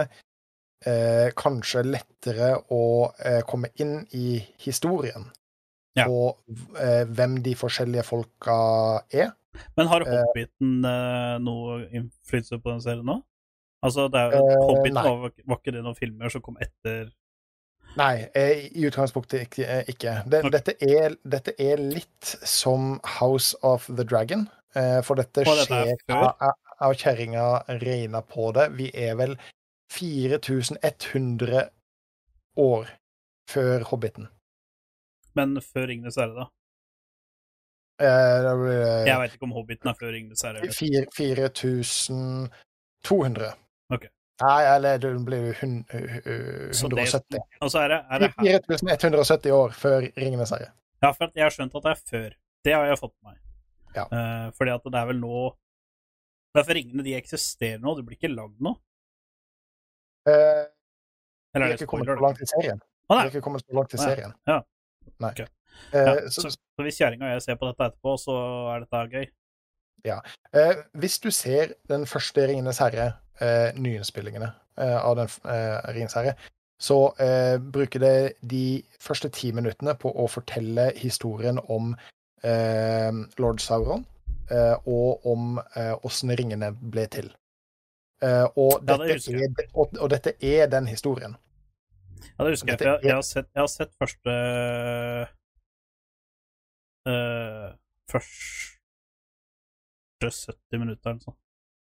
[0.86, 2.84] eh, kanskje lettere å
[3.24, 5.30] eh, komme inn i historien.
[5.98, 6.08] Ja.
[6.08, 6.40] Og
[6.80, 8.60] eh, hvem de forskjellige folka
[9.12, 9.34] er.
[9.78, 10.22] Men har Eh.
[10.24, 13.20] Hobbiten eh, noe innflytelse på den serien nå?
[13.84, 17.10] Altså, det er jo, Eh, Hobbiten var, var ikke det noen filmer som kom etter
[17.98, 19.64] Nei, eh, i utgangspunktet ikke.
[19.66, 20.24] eh, ikke.
[20.30, 24.48] Det, dette, er, dette er litt som House of the Dragon.
[24.76, 25.96] eh, For dette er skjer
[26.80, 28.70] av kjerringa regna på det.
[28.78, 29.36] Vi er vel
[29.92, 31.70] 4100
[32.58, 32.88] år
[33.50, 34.28] før Hobbiten.
[35.36, 36.46] Men før Ringnes herre, da?
[38.00, 40.58] Eh, blir Jeg veit ikke om Hobbiten er før Ringnes herre.
[40.62, 40.72] eller?
[40.72, 43.54] fire- 4200.
[44.40, 47.40] Nei, eller du blir jo hun- uh, Så det- 170.
[47.62, 50.72] Og så er det, er det her 4170 år før Ringenes herre.
[51.04, 52.30] Ja, for jeg har skjønt at det er før.
[52.64, 53.42] Det har jeg fått med meg.
[53.96, 54.04] Ja.
[54.06, 55.56] Uh, fordi at det er vel nå
[56.56, 58.72] Derfor ringene de eksisterer nå, det blir ikke lagd nå.
[60.26, 60.66] Uh,
[61.54, 62.16] Eller er det spoiler?
[62.16, 64.00] Vi har ikke kommet så langt i serien.
[64.00, 64.04] ja.
[64.16, 64.34] serien.
[64.48, 64.62] Ja.
[65.20, 65.32] Nei.
[65.32, 65.48] Okay.
[65.94, 68.36] Eh, Ja, så, så, så hvis kjerringa og jeg ser på dette etterpå, så
[68.74, 69.30] er dette gøy.
[70.54, 73.12] eh, hvis du ser den første Ringenes herre,
[73.42, 76.36] eh, nyinnspillingene eh, av den eh, Ringenes herre,
[76.80, 81.92] så eh, bruker det de første ti minuttene på å fortelle historien om
[82.44, 83.12] eh,
[83.42, 84.06] lord Sauron,
[84.52, 87.28] eh, og om eh, åssen ringene ble til.
[88.24, 91.36] Eh, og, Ja, det dette er, og, og dette er den historien.
[92.38, 92.80] Ja, det husker jeg.
[92.80, 94.32] For Jeg, jeg, har, sett, jeg har sett første
[97.08, 97.68] øh,
[98.10, 98.80] Første
[100.20, 101.40] 70 minutter eller noe sånt.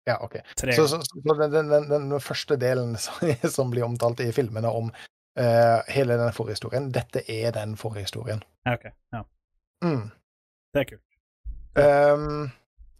[0.09, 0.39] Ja, OK.
[0.57, 3.13] Så, så, så den, den, den, den første delen som,
[3.49, 8.41] som blir omtalt i filmene om uh, hele den forhistorien, dette er den forhistorien.
[8.69, 8.89] Ok.
[9.13, 9.25] Ja,
[9.81, 10.11] Mm.
[10.73, 11.05] det er kult.
[11.73, 12.51] Um,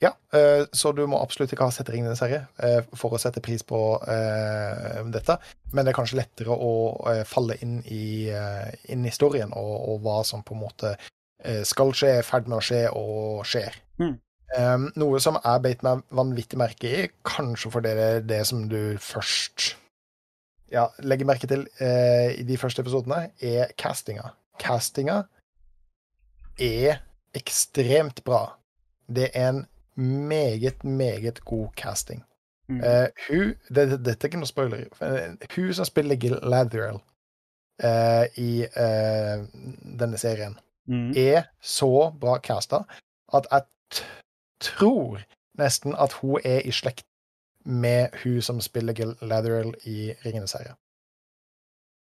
[0.01, 3.43] ja, uh, så du må absolutt ikke ha sett Ringenes herre uh, for å sette
[3.45, 3.77] pris på
[4.09, 5.35] eh, dette,
[5.75, 6.71] men det er kanskje lettere å
[7.11, 11.61] eh, falle inn i, eh, inn historien og, og hva som på en måte eh,
[11.69, 13.77] skal skje, er i ferd med å skje og skjer.
[14.01, 14.15] Mm.
[14.57, 18.65] Ehm, noe som jeg beit meg vanvittig merke i, kanskje for det er det som
[18.71, 19.77] du først
[20.71, 24.29] ja, legger merke til uh, i de første episodene, er castinga.
[24.59, 25.21] Castinga
[26.59, 27.01] er
[27.35, 28.57] ekstremt bra.
[29.07, 29.65] Det er en
[30.27, 32.23] meget, meget god casting.
[32.67, 32.79] Mm.
[32.79, 34.85] Uh, hun, det, det, Dette er ikke noe spoiler.
[35.03, 37.01] eh, Hun som spiller Gil Latherell
[37.83, 39.43] uh, i uh,
[39.99, 41.11] denne serien, Mm.
[41.15, 42.79] er så bra casta
[43.37, 43.61] at jeg
[44.61, 45.23] tror
[45.59, 47.05] nesten at hun er i slekt
[47.65, 50.75] med hun som spiller Galadriel i Ringenes herre.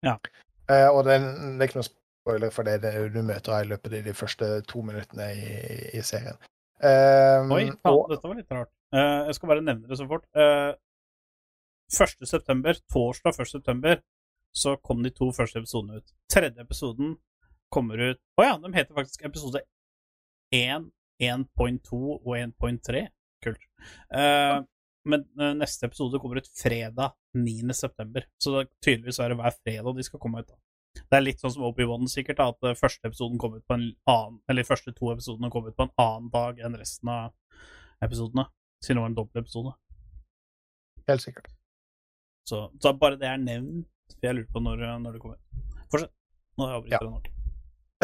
[0.04, 0.16] Ja.
[0.70, 3.72] Uh, og det det er ikke noe spoiler for det, det du møter henne i
[3.74, 5.58] løpet av de første to minuttene i,
[5.98, 6.38] i serien.
[6.84, 8.72] Eh, Oi, faen, og, dette var litt rart.
[8.94, 10.24] Uh, jeg skal bare nevne det så fort.
[10.36, 10.72] Uh,
[11.92, 12.26] 1.
[12.28, 13.50] september, torsdag 1.
[13.52, 14.00] september,
[14.56, 16.14] så kom de to første episodene ut.
[16.32, 17.16] Tredje episoden
[17.74, 19.64] kommer ut Å ja, de heter faktisk episode
[20.54, 20.86] 1,
[21.22, 23.04] 1.2 og 1.3.
[23.44, 23.64] Kult.
[24.14, 24.58] Eh,
[25.04, 27.74] men eh, neste episode kommer ut fredag 9.
[27.76, 30.48] september, så det, tydeligvis er det hver fredag de skal komme ut.
[30.48, 30.56] da.
[31.10, 33.74] Det er litt sånn som Obi-Wan sikkert, da, at eh, første episoden kom ut på
[33.76, 37.10] en annen Eller de første to episodene kom ut på en annen dag enn resten
[37.10, 37.34] av
[38.04, 38.46] episodene,
[38.84, 39.74] siden det var en dobbeltepisode.
[41.08, 41.50] helt sikkert.
[42.48, 45.38] Så, så bare det er nevnt, for jeg lurer på når, når det kommer.
[45.92, 46.12] Fortsett.
[46.56, 47.00] Nå har jeg avbrutt Ja.
[47.02, 47.28] deg nok.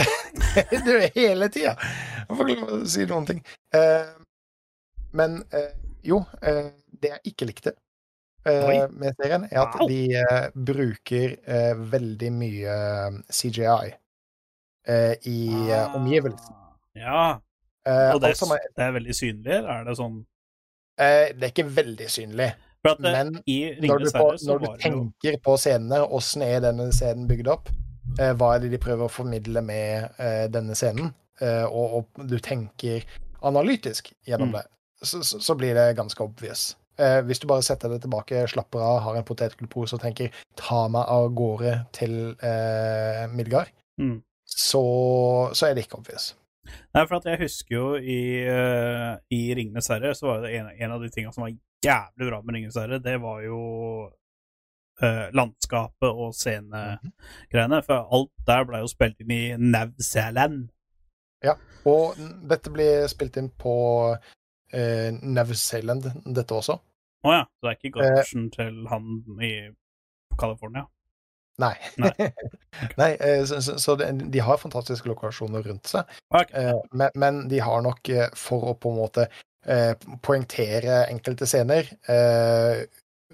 [0.87, 1.77] du er hele tida!
[2.31, 3.41] Jeg får ikke lov til å si noen ting.
[3.75, 4.11] Eh,
[5.19, 5.73] men eh,
[6.07, 6.71] jo, eh,
[7.03, 7.73] det jeg ikke likte
[8.47, 10.01] eh, med serien, er at de
[10.71, 12.79] bruker eh, veldig mye
[13.27, 15.97] CGI eh, i omgivelsen.
[16.01, 16.57] omgivelsene.
[17.01, 17.23] Ja.
[18.15, 18.35] Og det,
[18.77, 20.19] det er veldig synlig, er det sånn
[21.01, 22.51] eh, det er ikke veldig synlig,
[23.01, 27.73] men når du, på, når du tenker på scenene, åssen er denne scenen bygd opp?
[28.19, 31.13] Eh, hva er det de prøver å formidle med eh, denne scenen?
[31.41, 33.05] Eh, og, og du tenker
[33.43, 34.59] analytisk gjennom Mm.
[34.59, 34.65] det,
[35.03, 36.77] så, så, så blir det ganske obvious.
[37.01, 40.89] Eh, hvis du bare setter det tilbake, slapper av, har en potetgullpose og tenker 'ta
[40.89, 44.23] meg av gårde til eh, Midgard', Mm.
[44.45, 44.83] så,
[45.53, 46.35] så er det ikke obvious.
[46.95, 50.69] Nei, for at jeg husker jo i, uh, i Ringenes herre, så var det en,
[50.79, 51.53] en av de tingene som var
[51.85, 53.59] jævlig bra med Ringenes herre, det var jo
[55.03, 57.81] eh, landskapet og scenegreiene.
[57.87, 60.69] For alt der ble jo spilt inn i Navseland.
[61.89, 62.17] Og
[62.49, 63.75] dette blir spilt inn på
[64.77, 66.79] eh, Zealand, dette også.
[67.21, 68.49] Å ja, så det er ikke Eh.
[68.57, 69.53] Til han i
[70.41, 70.87] California?
[71.61, 71.75] Nei.
[72.01, 72.13] Nei.
[73.01, 76.49] Nei, eh, så, så, så de har fantastiske lokasjoner rundt seg, okay.
[76.57, 79.27] eh, men, men de har nok, for å på en måte
[79.67, 79.93] eh,
[80.25, 82.87] poengtere enkelte scener, eh,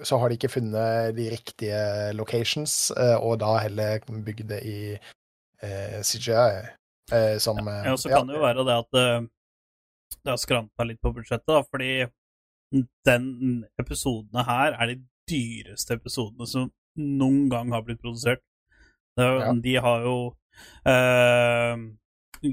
[0.05, 1.79] så har de ikke funnet de riktige
[2.17, 4.79] locations, eh, og da heller bygd det i
[5.63, 6.67] eh, CGI.
[7.13, 9.27] Eh, som eh, Ja, så kan det jo være det at eh,
[10.25, 12.07] det har skranta litt på budsjettet, da, fordi
[13.07, 14.97] den episodene her er de
[15.31, 18.43] dyreste episodene som noen gang har blitt produsert.
[19.17, 19.53] Er, Ja.
[19.65, 20.17] De har jo
[20.85, 21.77] eh,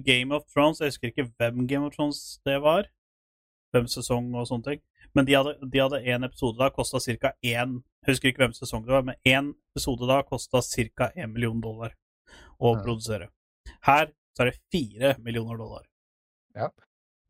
[0.05, 2.87] Game of Thrones Jeg husker ikke hvem Game of Thrones det var.
[3.73, 4.81] Hvem sesong og sånne ting.
[5.13, 7.33] Men de hadde, én en episode da kosta ca.
[7.43, 11.11] én Jeg husker ikke hvem sesong det var, men én episode da kosta ca.
[11.15, 11.93] én million dollar
[12.59, 12.81] å ja.
[12.81, 13.29] produsere.
[13.85, 15.85] Her så er det fire millioner dollar.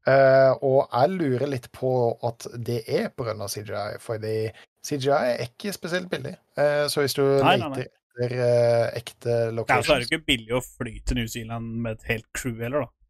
[0.03, 1.91] Eh, og jeg lurer litt på
[2.27, 3.35] at det er pga.
[3.47, 4.37] CGI, fordi
[4.83, 6.35] CGI er ikke spesielt billig.
[6.59, 10.57] Uh, så hvis du Nei, leter etter uh, ekte Ja, så er det ikke billig
[10.57, 13.02] å fly til New Zealand med et helt crew heller, da.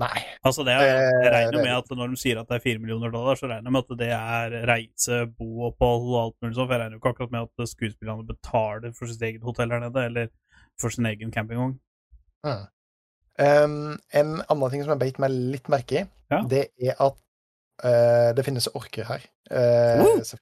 [0.00, 0.20] Nei.
[0.46, 2.80] Altså det jeg Eh, regner jo med at når de sier at det er 4
[2.80, 6.70] millioner dollar, så regner jeg med at det er reise, boopphold og alt mulig sånt.
[6.70, 9.82] For jeg regner jo ikke akkurat med at skuespillerne betaler for sitt eget hotell her
[9.84, 10.30] nede, eller
[10.80, 11.74] for sin egen campingvogn.
[12.46, 12.62] Mm.
[13.40, 13.74] Um,
[14.16, 16.40] en annen ting som jeg beit meg litt merke i, Ja.
[16.48, 17.16] det er at
[17.84, 19.26] uh, det finnes orker her.
[19.50, 20.32] Uh, uh.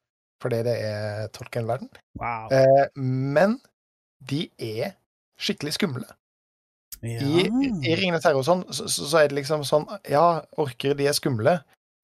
[0.42, 1.90] fordi det er Tolkien-verden.
[2.20, 2.46] Wow.
[2.54, 3.58] Eh, men
[4.30, 4.92] de er
[5.38, 6.06] skikkelig skumle.
[7.02, 7.20] Ja.
[7.22, 7.44] I,
[7.86, 11.06] I Ringenes herre og sånn, så, så så er det liksom sånn Ja, orker, de
[11.06, 11.60] er skumle,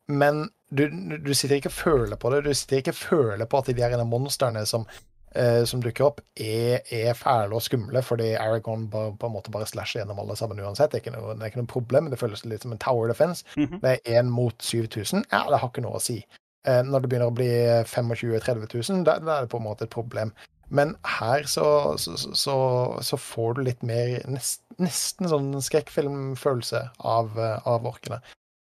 [0.06, 0.86] men du,
[1.22, 2.44] du sitter ikke og føler på det.
[2.46, 4.86] Du sitter ikke og føler på at de der monstrene som,
[5.34, 9.54] eh, som dukker opp, er, er fæle og skumle, fordi Aragon på, på en måte
[9.54, 10.92] bare slasher gjennom alle sammen uansett.
[10.92, 12.10] Det er ikke noe, det er ikke noe problem.
[12.10, 13.46] Det føles litt som en tower defense.
[13.56, 13.78] Mhm.
[13.84, 15.28] Det er én mot 7000.
[15.30, 16.20] Ja, det har ikke noe å si.
[16.66, 17.50] Eh, når det begynner å bli
[17.84, 20.34] 25 000-30 000, da, da er det på en måte et problem.
[20.68, 22.56] Men her så, så, så,
[23.02, 28.16] så får du litt mer nest, Nesten sånn skrekkfilmfølelse av, eh, av orkene.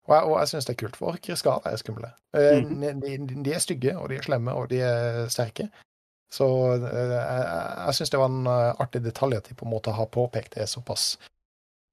[0.05, 2.11] Og jeg, og jeg syns det er kult, for orker skal være skumle.
[2.37, 3.01] Eh, Mhm.
[3.01, 3.15] de,
[3.47, 5.71] de, er stygge, og de er slemme, og de er sterke.
[6.33, 7.47] Så eh, jeg,
[7.87, 10.69] jeg syns det var en artig detalj at de på en måte har påpekt det
[10.69, 11.17] såpass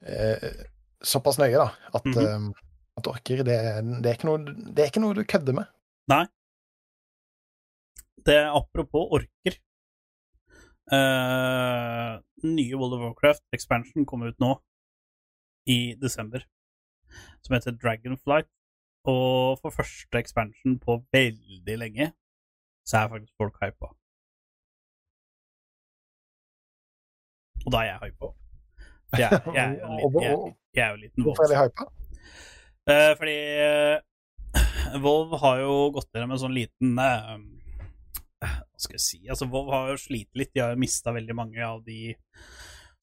[0.03, 0.66] eh,
[1.01, 1.70] såpass nøye, da.
[1.93, 2.51] At, mm -hmm.
[2.97, 3.57] at orker, det,
[4.03, 4.38] det, er noe,
[4.76, 5.66] det er ikke noe du kødder med.
[6.10, 6.26] Nei,
[8.26, 9.55] Det er apropos orker.
[10.89, 12.13] Eh,
[12.43, 14.55] nye World of Warcraft expansion kom ut nå
[15.69, 16.41] i desember,
[17.45, 18.49] som heter Dragonflight.
[19.09, 22.09] Og for første expansion på veldig lenge,
[22.85, 23.93] så er faktisk folk hypa.
[27.65, 28.33] Og da er jeg hypa.
[29.17, 31.85] Jeg, jeg, er jo en liten- jeg, jeg er jo liten Hvorfor er de hypa?
[32.89, 37.33] Uh, fordi uh, Vov har jo gått gjennom en sånn liten eh,
[38.39, 40.53] Hva skal jeg si Altså, Vov har jo slitt litt.
[40.55, 42.15] De har mista veldig mange av de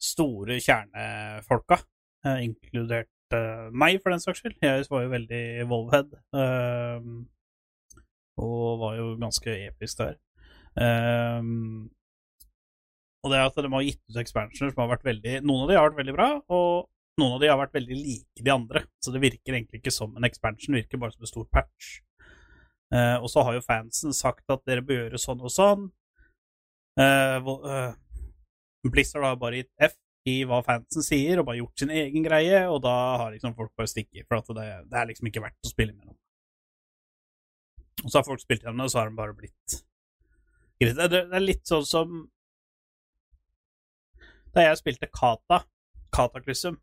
[0.03, 1.81] store kjernefolka,
[2.27, 4.59] eh, inkludert eh, meg, for den saks skyld.
[4.63, 7.01] Jeg var jo veldig Volvhead, uh,
[8.45, 10.19] og var jo ganske episk der.
[10.77, 11.89] Uh,
[13.25, 15.71] og det er at de har gitt ut expansioner som har vært veldig Noen av
[15.71, 18.85] de har vært veldig bra, og noen av de har vært veldig like de andre,
[19.01, 21.97] så det virker egentlig ikke som en expansion, det virker bare som en stor patch.
[22.95, 25.89] Eh, og så har jo fansen sagt at dere bør gjøre sånn og sånn.
[27.01, 27.49] Eh,
[28.87, 32.65] Blizzard har bare gitt F i hva fansen sier, og bare gjort sin egen greie,
[32.67, 35.71] og da har liksom folk bare stikket, for det, det er liksom ikke verdt å
[35.71, 36.19] spille med noen.
[38.05, 39.77] Og så har folk spilt gjennom det, og så har de bare blitt
[40.83, 40.99] greit.
[40.99, 42.25] det, er litt sånn som
[44.57, 45.63] da jeg spilte Kata,
[46.17, 46.79] Cataclysm,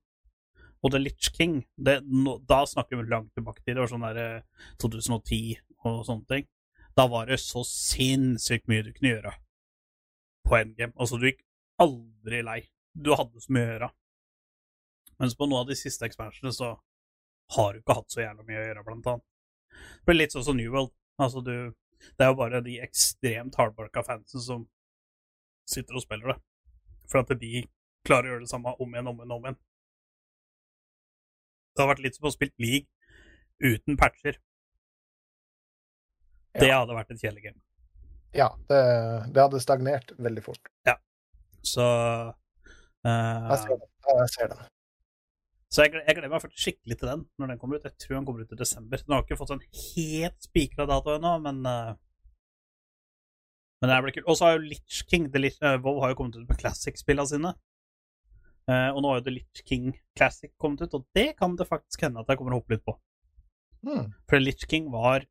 [0.83, 4.03] og The Litch King, det, no, da snakker vi langt tilbake til, det var sånn
[4.03, 5.39] der eh, 2010
[5.87, 6.49] og sånne ting.
[6.93, 9.33] Da var det så sinnssykt mye du kunne gjøre
[10.43, 10.93] på endgame.
[10.99, 11.41] Altså, du gikk
[11.81, 12.59] aldri lei.
[12.93, 13.89] Du hadde så mye å gjøre.
[15.21, 16.73] Mens på noen av de siste expansionene så
[17.55, 19.25] har du ikke hatt så jævla mye å gjøre, blant annet.
[19.71, 20.93] Det blir litt sånn som New World.
[21.21, 21.73] Altså, du
[22.03, 24.63] Det er jo bare de ekstremt hardbarka fansen som
[25.63, 26.41] sitter og spiller det.
[27.07, 27.61] For at de
[28.03, 29.59] klarer å gjøre det samme om igjen, om igjen, om igjen.
[31.73, 32.87] Det har vært litt som å spille league
[33.63, 34.37] uten patcher.
[36.53, 36.79] Det Ja.
[36.83, 37.61] hadde vært et kjedelig game.
[38.33, 38.79] Ja, det,
[39.33, 40.69] det hadde stagnert veldig fort.
[40.85, 40.95] Ja,
[41.63, 43.89] Så uh, Jeg ser den.
[44.19, 44.63] Jeg ser den.
[45.73, 47.85] Så jeg, jeg gleder meg skikkelig til den når den kommer ut.
[47.87, 49.01] Jeg tror den kommer ut i desember.
[49.01, 51.93] Den har ikke fått sånn helt spikra dato ennå, men uh,
[53.81, 54.27] Men det blir kult.
[54.31, 57.27] Og så har jo Litch King Lich, uh, WoW har jo kommet ut med Classic-spillene
[57.27, 57.53] sine.
[58.71, 61.67] Eh, og nå har jo The Litch King Classic kommet ut, og det kan det
[61.67, 62.95] faktisk hende at jeg kommer å hoppe litt på.
[63.83, 64.13] Mm.
[64.29, 65.25] For Litch King var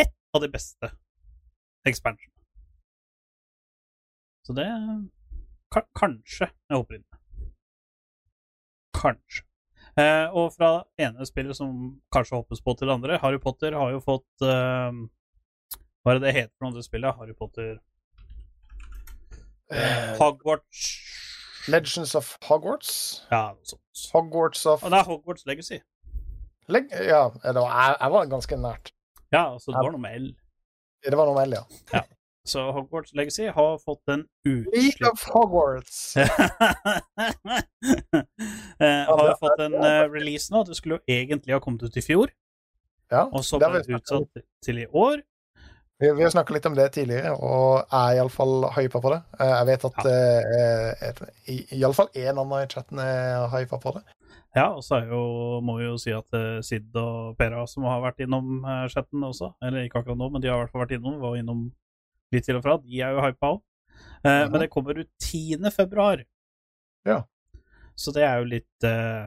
[0.00, 0.92] ett av de beste
[1.88, 2.34] expansionene.
[4.46, 4.68] Så det
[5.68, 7.04] ka Kanskje jeg hopper inn.
[8.96, 9.44] Kanskje.
[9.98, 10.70] Uh, og fra
[11.00, 14.94] ene spillet som kanskje hoppes på til det andre, Harry Potter har jo fått uh,
[16.04, 17.18] Hva er det det heter for noe andre spillet?
[17.18, 17.80] Harry Potter
[20.20, 20.84] Hogwarts
[21.68, 23.22] Legends of Hogwarts?
[23.30, 23.82] Ja, sånt.
[24.12, 25.78] Hogwarts of det er Hogwarts Legacy.
[26.68, 28.92] Leg Ja, det var, jeg, jeg var ganske nært.
[29.32, 30.30] Ja, altså det var noe med L.
[31.04, 31.58] Det var noe med L,
[31.92, 32.02] ja.
[32.48, 34.74] Så Hogwarts Legacy har fått en utslipp...
[34.74, 36.16] League of Hogwarts.
[38.78, 40.60] Eh, har fått en eh, release nå.
[40.62, 42.30] Det skulle jo egentlig ha kommet ut i fjor,
[43.10, 45.24] Ja, og så ble det utsatt til i år.
[45.98, 49.18] Vi, vi har snakka litt om det tidligere, og er iallfall hypa på det.
[49.40, 51.12] Eh, Jeg vet at ja.
[51.80, 54.04] iallfall én annen i chatten er hypa på det.
[54.56, 55.18] Ja, og så jo,
[55.62, 59.26] må vi jo si at eh, Sid og Pera, som har vært innom eh, chatten
[59.26, 61.66] også, eller ikke akkurat nå, men de har i hvert fall vært innom, var innom
[62.34, 63.60] litt til og fra, de er jo hypa òg.
[64.22, 64.52] Mhm.
[64.52, 65.70] Men det kommer ut 10.
[65.74, 66.22] februar.
[67.06, 67.20] Ja.
[67.98, 69.26] Så det er jo litt eh,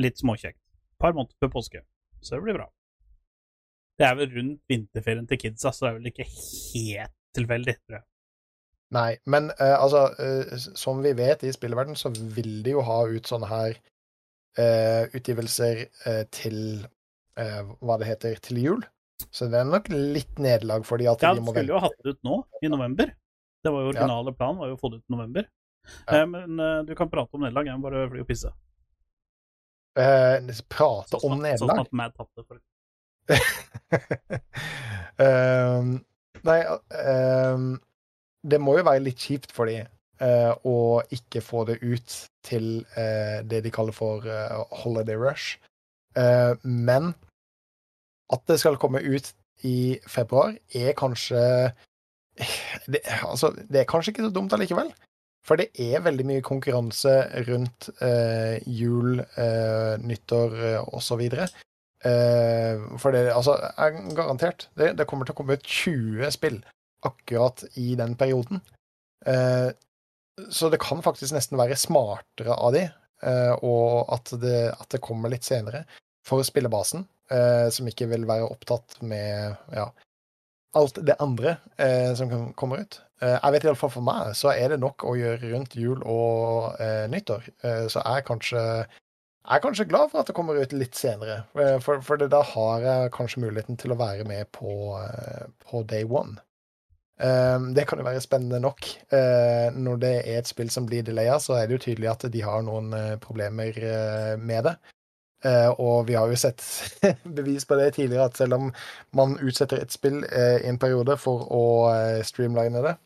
[0.00, 0.60] litt småkjekt.
[1.00, 1.80] par måneder før påske.
[2.20, 2.66] Så det blir bra.
[3.96, 7.98] Det er vel rundt vinterferien til kidsa, så det er vel ikke helt tilfeldig, tror
[7.98, 8.06] jeg.
[8.94, 13.00] Nei, men uh, altså, uh, som vi vet i spillverden, så vil de jo ha
[13.10, 13.78] ut sånne her
[14.60, 15.86] uh, utgivelser
[16.34, 16.60] til
[17.36, 18.84] hva det heter, til jul.
[19.28, 21.80] Så det er nok litt nederlag for de at Ja, de Ja, det skulle jo
[21.84, 23.10] hatt det ut nå, i november.
[23.60, 25.44] Det var jo originale planen, var jo å få det ut i november.
[26.08, 26.22] Ja.
[26.30, 28.54] Men du kan prate om nederlag, jeg må bare fly og pisse.
[30.72, 31.60] prate om nederlag?
[31.60, 32.62] Sånn at Mad tatt det, For...
[35.16, 35.94] Ehm,
[36.44, 36.58] nei,
[36.92, 37.68] ehm,
[38.44, 39.86] det må jo være litt kjipt for dem
[40.20, 42.66] uh, å ikke få det ut til
[42.98, 45.56] uh, det de kaller for uh, holiday rush.
[46.16, 47.12] Eh, men
[48.32, 49.32] at det skal komme ut
[49.66, 51.42] i februar, er kanskje
[52.92, 54.92] det, altså, det er kanskje ikke så dumt allikevel.
[55.46, 57.12] For det er veldig mye konkurranse
[57.46, 61.22] rundt eh, jul, eh, nyttår eh, osv.
[62.04, 64.68] Eh, for det altså, er garantert.
[64.76, 66.60] Det, det kommer til å komme ut 20 spill
[67.06, 68.62] akkurat i den perioden.
[69.26, 69.70] Eh,
[70.52, 72.84] så det kan faktisk nesten være smartere av de,
[73.24, 75.86] eh, og at det, at det kommer litt senere
[76.26, 77.06] for spillebasen,
[77.74, 79.86] som ikke vil være opptatt med ja,
[80.78, 81.56] alt det andre
[82.18, 82.98] som kommer ut.
[83.18, 86.78] Jeg vet iallfall for meg så er det nok å gjøre rundt jul og
[87.10, 87.48] nyttår.
[87.90, 88.62] Så er kanskje
[89.46, 92.40] jeg er kanskje glad for at det kommer ut litt senere, eh, for, for da
[92.42, 96.40] har jeg kanskje muligheten til å være med på, eh, på day one.
[97.16, 98.84] Um, Det kan jo være spennende nok.
[99.12, 102.26] Uh, Når det er et spill som blir delaya, så er det jo tydelig at
[102.32, 104.76] de har noen uh, problemer uh, med det.
[105.78, 106.64] Og vi har jo sett
[107.38, 108.70] bevis på det tidligere, at selv om
[109.14, 111.60] man utsetter et spill i en periode for å
[112.26, 112.96] streamline det,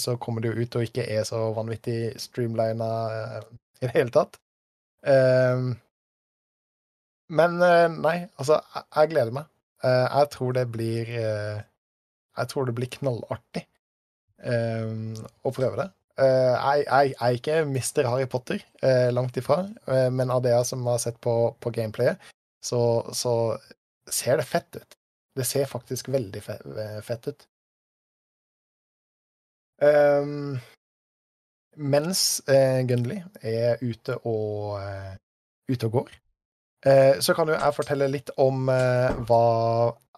[0.00, 2.88] så kommer det jo ut og ikke er så vanvittig streamlina
[3.78, 4.40] i det hele tatt.
[5.06, 5.72] Ehm,
[7.28, 9.50] men eh, nei, altså, jeg, gleder meg.
[9.84, 11.60] Eh, jeg tror det blir eh,
[12.38, 13.62] Jeg tror det blir knallartig
[14.46, 15.88] ehm, å prøve det.
[16.18, 18.58] Jeg, jeg, er ikke mister Harry Potter,
[19.14, 19.60] langt ifra,
[20.10, 22.18] men av det jeg som har sett på, på gameplayet,
[22.58, 22.80] så,
[23.14, 23.34] så
[24.10, 24.96] ser det fett ut.
[25.38, 27.46] Det ser faktisk veldig fett ut.
[29.86, 30.58] Ehm,
[31.78, 35.14] mens eh, Gunley er ute og, uh,
[35.70, 36.18] ute og går,
[36.86, 39.44] eh, så kan jo jeg fortelle litt om eh, hva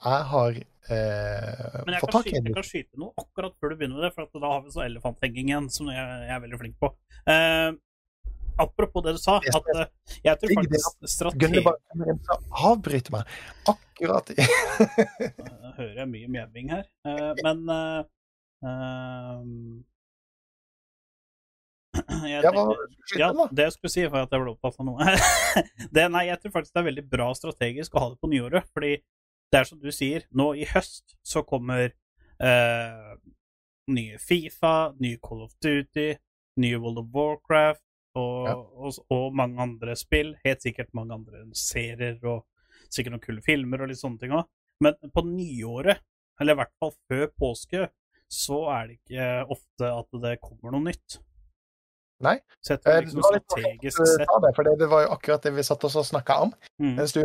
[0.00, 2.32] jeg har eh, Men jeg fått kan, tak i.
[2.32, 4.74] skyte, jeg kan skyte noe akkurat før du begynner med det, for da har vi
[4.74, 6.92] så elefanthenging igjen, som jeg, jeg er veldig flink på.
[7.34, 7.68] Eh,
[8.60, 9.90] apropos det du sa, at eh,
[10.24, 11.64] jeg tror faktisk strategi...
[12.70, 13.36] avbryter meg
[13.74, 14.40] akkurat i
[15.80, 17.58] hører jeg mye mjauing her, eh, men
[22.28, 22.64] jeg Ja, hva
[23.18, 25.14] ja, det jeg skulle si, var at jeg ble opptatt av noe.
[25.96, 28.68] det, nei, jeg tror faktisk det er veldig bra strategisk å ha det på nyåret,
[28.74, 28.92] fordi
[29.50, 33.14] det er som du sier, nå i høst så kommer eh,
[33.90, 36.12] nye Fifa, nye Call of Duty,
[36.62, 37.82] nye World of Warcraft
[38.18, 38.54] og, Ja.
[38.54, 40.36] og, og mange andre spill.
[40.44, 42.44] Helt sikkert mange andre serier og
[42.90, 44.46] sikkert noen kule filmer og litt sånne ting òg.
[44.82, 46.00] Men på nyåret,
[46.40, 47.88] eller i hvert fall før påske,
[48.30, 51.18] så er det ikke ofte at det kommer noe nytt.
[52.24, 52.36] Nei.
[52.66, 55.64] Sett jeg Eh, det liksom strategisk sett det, for det, var jo akkurat det vi
[55.64, 56.52] satt oss og snakka om
[56.82, 56.94] mm.
[56.98, 57.22] mens du,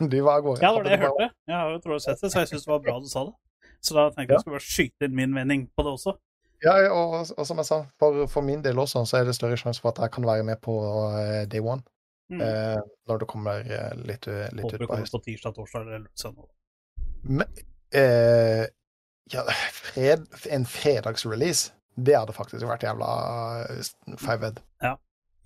[0.00, 0.64] du var av gårde.
[0.64, 1.28] Ja, det var det jeg hørte.
[1.50, 3.26] Jeg har jo trodd og sett det, så jeg syns det var bra du sa
[3.28, 3.36] det.
[3.80, 6.16] Så da tenkte jeg jeg skulle bare skyte inn min mening på det også.
[6.60, 9.56] Ja, og, og som jeg sa, for, for min del også, så er det større
[9.60, 10.76] sjanse for at jeg kan være med på
[11.16, 11.84] eh, day one.
[12.30, 12.40] Mm.
[12.46, 12.80] eh,
[13.10, 15.18] når det kommer eh, litt, litt Håper du kommer høsten.
[15.18, 16.46] på tirsdag, torsdag eller søndag.
[17.26, 17.48] Men
[17.96, 18.68] eh,
[19.32, 19.42] ja,
[19.74, 21.72] fred, en fredagsrelease,
[22.06, 23.10] det hadde faktisk vært jævla
[23.68, 24.60] eh.
[24.84, 24.94] Ja.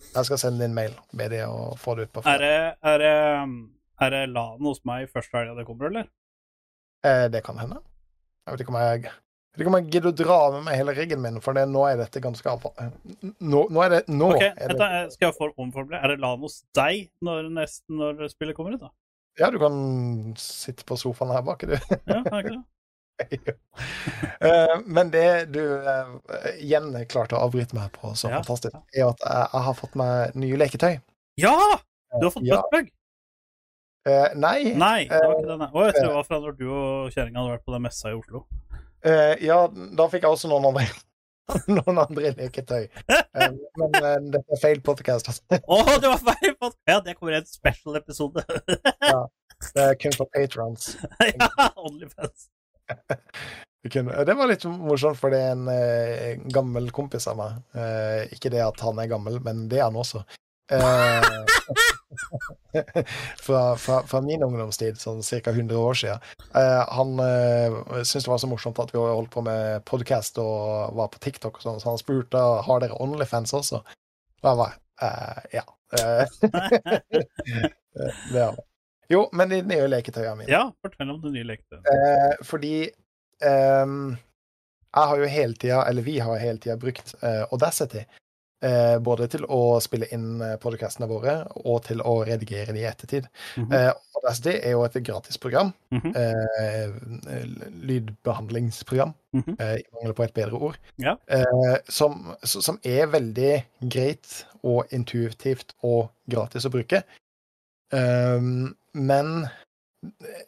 [0.05, 3.03] Jeg skal sende inn mail med det og få det ut på Er det, er
[3.03, 3.15] det,
[4.05, 6.09] er det LAN hos meg første helga det kommer, eller?
[7.05, 7.81] Eh, det kan hende.
[8.45, 9.05] Jeg vet ikke om jeg
[9.55, 11.63] jeg vet ikke om jeg gidder å dra med meg hele riggen min, for det,
[11.71, 12.89] nå er dette ganske alvorlig.
[13.39, 16.01] Nå, nå er det Nå Ok, er det jeg skal jeg omformulere.
[16.01, 18.91] Er det LAN hos deg når, nesten, når spillet kommer ut, da?
[19.39, 19.77] Ja, du kan
[20.43, 21.77] sitte på sofaen her bak, du.
[22.11, 22.59] Ja,
[24.45, 26.09] Eh, Men det du eh,
[26.61, 30.35] igjen klarte å avbryte meg på så Ja, fantastisk, er at jeg, har fått meg
[30.37, 30.99] nye leketøy.
[31.41, 31.55] Ja!
[32.19, 32.59] Du har fått Ja.
[32.61, 32.91] buttplug?
[34.05, 34.75] Uh, nei.
[34.77, 35.57] Nei, det var ikke det.
[35.63, 35.69] nei.
[35.73, 38.11] Å, jeg tror det var fra når du og kjerringa hadde vært på den messa
[38.13, 38.43] i Oslo.
[39.07, 40.85] Uh, ja, da fikk jeg også noen andre
[41.79, 42.85] noen andre leketøy.
[43.35, 43.51] Eh,
[43.81, 45.33] men uh, det er feil podcast.
[45.51, 46.53] Å, oh, det var feil!
[46.55, 46.79] podkast!
[46.87, 48.45] Ja, det kommer i en special-episode.
[49.03, 49.25] ja,
[49.75, 50.93] Det er kun for patrons.
[51.25, 51.49] ja,
[51.81, 52.47] Onlyfans.
[53.85, 57.59] Det var litt morsomt, for det er en eh, gammel kompis av meg.
[57.77, 60.23] Eh, ikke det at han er gammel, men det er han også.
[60.73, 61.21] Eh,
[63.45, 65.53] fra, fra, fra min ungdomstid, sånn ca.
[65.53, 66.25] 100 år siden.
[66.57, 70.97] Eh, han eh, syntes det var så morsomt at vi holdt på med podkast og
[70.97, 73.85] var på TikTok, og sånn, så han spurte har dere Onlyfans også.
[74.41, 75.69] Og jeg var eh, ja.
[77.95, 78.63] Eh, det har vi.
[79.11, 80.51] Jo, men de nye leketøyene mine.
[80.53, 81.95] Ja, fortell om det nye leketøyene.
[81.95, 83.87] Eh, fordi eh,
[84.95, 88.05] jeg har jo hele tida, eller vi har hele tida brukt eh, Audacity.
[88.65, 91.33] Eh, både til å spille inn podkastene podcastene våre
[91.69, 93.27] og til å redigere de i ettertid.
[93.61, 93.73] Mhm.
[93.77, 95.73] Eh, Audacity er jo et gratisprogram.
[95.93, 96.15] Mhm.
[96.17, 96.95] Eh,
[97.85, 99.57] lydbehandlingsprogram, Mhm.
[99.59, 100.79] eh, i mangel på et bedre ord.
[100.97, 101.17] Ja.
[101.29, 107.03] Eh, som, som er veldig greit og intuitivt og gratis å bruke.
[107.93, 109.47] Um, men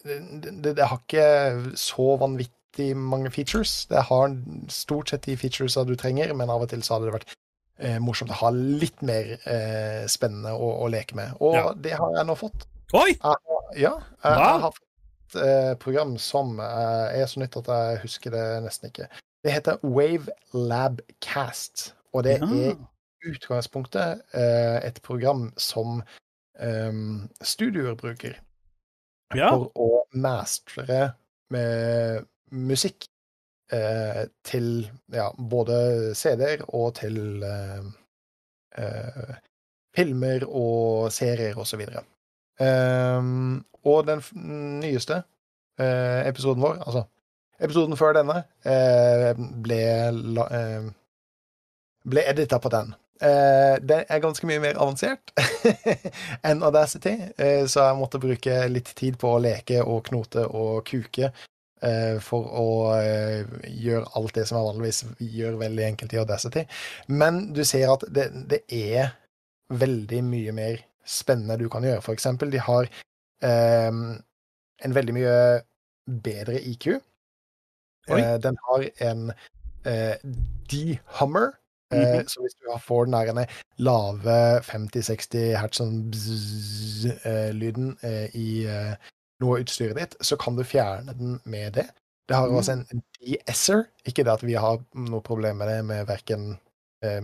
[0.04, 0.20] det,
[0.62, 3.86] det, det har ikke så vanvittig mange features.
[3.90, 4.36] Det har
[4.72, 7.34] stort sett de featuresa du trenger, men av og til så hadde det vært
[7.80, 11.36] eh, morsomt å ha litt mer eh, spennende å, å leke med.
[11.40, 11.70] Og Ja.
[11.74, 12.66] det har jeg nå fått.
[12.94, 13.14] Oi!
[13.14, 18.02] Jeg, ja, jeg, jeg har fått eh, program som eh, er så nytt at jeg
[18.04, 19.08] husker det nesten ikke.
[19.46, 22.46] Det heter Wave Lab Cast, og det Ja.
[22.46, 26.02] er i utgangspunktet eh, et program som
[26.60, 27.96] um, studioer
[29.34, 29.50] Ja.
[29.50, 31.12] for å mastre
[31.50, 33.08] med musikk
[33.72, 37.88] eh, til ja, både CD-er og til eh,
[38.78, 39.34] eh,
[39.96, 42.04] filmer og serier og så videre.
[42.60, 44.22] Um, og den
[44.80, 45.20] nyeste
[45.80, 47.04] eh, episoden vår, altså
[47.60, 49.32] episoden før denne, eh,
[49.64, 49.80] ble,
[50.36, 50.88] la, eh,
[52.04, 52.94] ble edita på den.
[53.20, 55.32] Eh, det er ganske mye mer avansert
[56.46, 60.82] enn Audacity, eh, så jeg måtte bruke litt tid på å leke og knote og
[60.88, 62.66] kuke eh, for å
[63.64, 65.00] gjøre alt det som jeg vanligvis
[65.38, 66.66] gjør veldig enkelt i Audacity.
[67.08, 69.14] Men du ser at det, det er
[69.72, 72.04] veldig mye mer spennende du kan gjøre.
[72.04, 72.90] For eksempel, de har
[73.42, 73.90] eh,
[74.84, 75.36] en veldig mye
[76.22, 76.98] bedre IQ.
[78.10, 79.30] Eh, den har en
[79.86, 80.20] eh,
[81.92, 82.26] Eh, Mhm.
[82.28, 83.46] Så hvis du får den der
[83.78, 86.12] lave 50-60 hertz sånn
[87.24, 88.94] eh, i eh,
[89.40, 91.86] noe av utstyret ditt, så kan du fjerne den med det.
[92.28, 92.56] Det har Mhm.
[92.56, 93.86] også en de-esser.
[94.04, 96.58] Ikke det at vi har noe problem med det med verken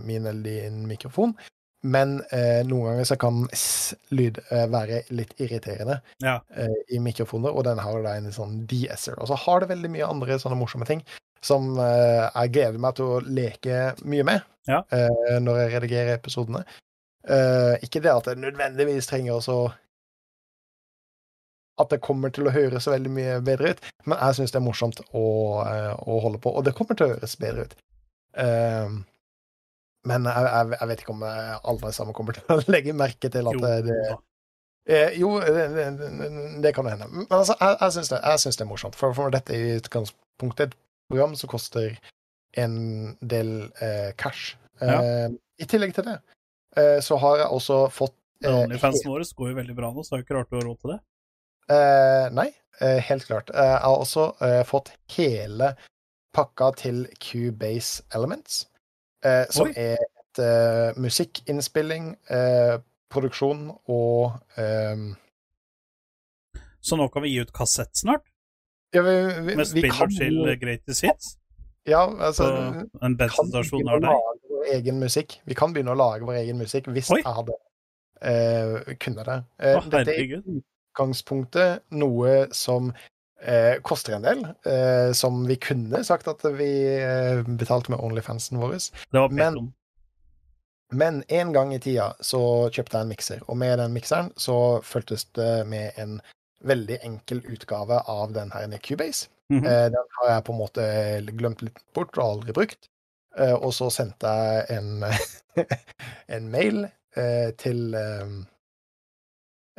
[0.04, 1.34] min eller din mikrofon,
[1.82, 6.40] men eh, noen ganger så kan s-lyd eh, være litt irriterende Ja.
[6.54, 9.18] eh, i mikrofoner, og den har da en sånn de-esser.
[9.18, 11.02] Og så har det veldig mye andre sånne morsomme ting
[11.44, 14.82] som eh, jeg gleder meg til å leke mye med Ja.
[14.94, 16.64] eh, når jeg redigerer episodene.
[17.28, 19.62] Eh, ikke det at jeg nødvendigvis trenger å
[21.80, 24.66] at det kommer til å høres veldig mye bedre ut, men jeg syns det er
[24.66, 25.22] morsomt å,
[25.66, 27.74] eh, å holde på, og det kommer til å høres bedre ut.
[28.38, 28.92] Eh,
[30.06, 33.48] men jeg, jeg, jeg vet ikke om alle sammen kommer til å legge merke til
[33.50, 34.18] at Jo, det, det.
[34.90, 36.30] Eh, jo, det, det,
[36.62, 37.06] det kan hende.
[37.12, 38.20] Men altså, jeg, jeg syns det,
[38.58, 38.98] det er morsomt.
[38.98, 40.78] For, for dette er i utgangspunktet et
[41.10, 41.96] program som koster
[42.56, 44.56] en del eh, cash.
[44.82, 45.28] Eh,
[45.62, 46.18] I tillegg til det
[46.76, 50.14] eh, så har jeg også fått eh, Onlyfansen vår går jo veldig bra nå, så
[50.14, 51.00] det er jo ikke rart du har råd til det.
[51.72, 52.48] Eh, nei,
[52.80, 53.52] eh, helt klart.
[53.54, 55.72] Eh, jeg har også eh, fått hele
[56.34, 58.66] pakka til Cubase Elements,
[59.24, 59.76] eh, som Oi.
[59.76, 62.78] er et musikkinnspilling, eh,
[63.12, 65.10] produksjon og eh,
[66.80, 68.24] Så nå kan vi gi ut kassett snart,
[68.94, 69.14] ja, vi,
[69.46, 71.36] vi, med spill kan til Greatest Hits.
[71.88, 74.42] Ja, altså Så en bensinstasjon å deg.
[74.76, 75.40] egen musikk.
[75.48, 77.18] Vi kan begynne å lage vår egen musikk hvis Oi.
[77.24, 79.38] jeg hadde uh, kunne det.
[79.58, 84.44] Uh, oh, dette er utgangspunktet noe som uh, koster en del,
[85.18, 86.70] som vi kunne sagt at vi
[87.58, 88.78] betalte med Onlyfansen vår.
[88.78, 89.72] Det var Men-
[90.92, 94.82] Men en gang i tida så kjøpte jeg en mikser, og med den mikseren så
[94.84, 96.20] fulgtes det med en
[96.64, 99.28] veldig enkel utgave av den her Cubase.
[99.50, 99.66] Mhm.
[99.66, 100.84] Eh, Den har jeg på en måte
[101.36, 102.88] glemt litt bort og aldri brukt.
[103.38, 105.04] Eh, Og så sendte jeg en,
[106.28, 106.84] en mail
[107.16, 108.32] eh, til eh,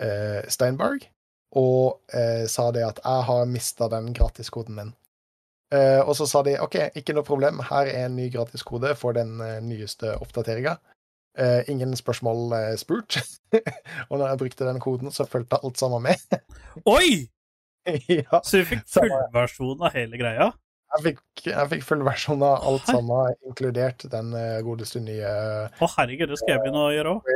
[0.02, 1.08] eh, Steinberg
[1.56, 4.94] og eh, sa det at jeg har mista den gratiskoden min.
[5.74, 9.14] Eh, og så sa de OK, ikke noe problem, her er en ny gratiskode for
[9.14, 10.78] den nyeste oppdateringa.
[11.38, 13.18] Eh, ingen spørsmål uh, spurt.
[14.10, 16.42] og når jeg brukte den koden, så fulgte alt sammen med.
[16.98, 17.26] Oi!
[18.08, 18.42] ja.
[18.44, 20.52] Så du fikk fullversjon av hele greia?
[20.94, 25.34] Jeg fikk, jeg fikk full versjon av alt sammen, inkludert den uh, godeste nye
[25.74, 27.34] Å, herregud, det skal jeg begynne å gjøre òg.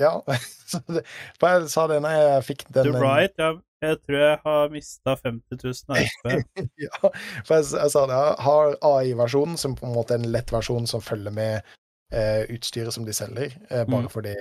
[0.00, 0.12] Ja.
[0.70, 1.06] Så det,
[1.40, 5.16] jeg sa det når jeg fikk den You're Right, jeg, jeg tror jeg har mista
[5.16, 6.68] 50 000 RP.
[6.84, 8.20] Ja, for jeg, jeg sa det.
[8.20, 11.76] Jeg har AI-versjonen, som på en måte er en lett versjon som følger med
[12.10, 14.10] utstyret som de selger, eh, bare Mm.
[14.10, 14.34] fordi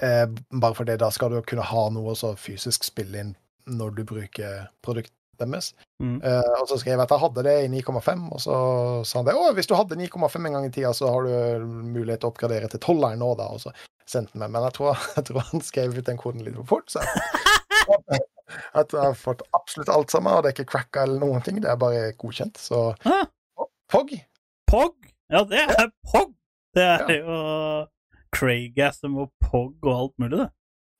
[0.00, 3.32] Eh, bare fordi da skal du kunne ha noe så fysisk spille inn
[3.66, 5.10] når du bruker produktet
[5.42, 5.72] deres.
[5.98, 6.20] Mm.
[6.22, 8.54] Eh, og så skrev jeg at jeg hadde det i 9,5, og så
[9.06, 9.34] sa han det.
[9.34, 12.32] Å, hvis du hadde 9,5 en gang i tida, så har du mulighet til å
[12.32, 13.48] oppgradere til 12 nå, da.
[13.50, 13.74] Og så
[14.06, 14.54] sendte han meg.
[14.54, 18.22] Men jeg tror, jeg tror han skrev ut den koden litt for fort, så jeg,
[18.80, 21.58] at jeg har fått absolutt alt sammen, og det er ikke cracka eller noen ting.
[21.62, 22.62] Det er bare godkjent.
[22.62, 22.92] Så
[23.90, 24.14] Pog.
[24.70, 25.07] Pog!
[25.32, 26.34] Ja, det er Pog!
[26.76, 27.16] Det er Ja.
[27.20, 27.86] jo
[28.32, 30.48] Craigasm og Pog og alt mulig, det.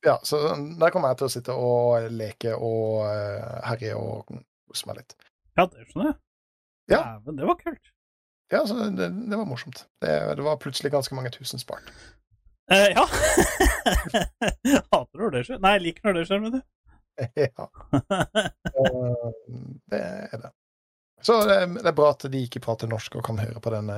[0.06, 0.38] Ja, så
[0.80, 4.28] der kommer jeg til å sitte og leke og uh, herje og
[4.68, 5.16] kose meg litt.
[5.58, 6.18] Ja, det skjønner jeg.
[6.92, 7.00] Ja.
[7.18, 7.90] Dæven, det var kult.
[8.52, 9.82] Ja, så det, det var morsomt.
[10.00, 11.90] Det, det var plutselig ganske mange tusen spart.
[12.72, 13.04] Eh, ja.
[14.92, 15.60] Hater når det skjer.
[15.64, 16.64] Nei, liker når det skjer, mener du.
[17.42, 17.66] ja,
[18.78, 19.28] eh,
[19.92, 20.52] det er det.
[21.24, 23.96] Så det, det er bra at de ikke prater norsk og kan høre på denne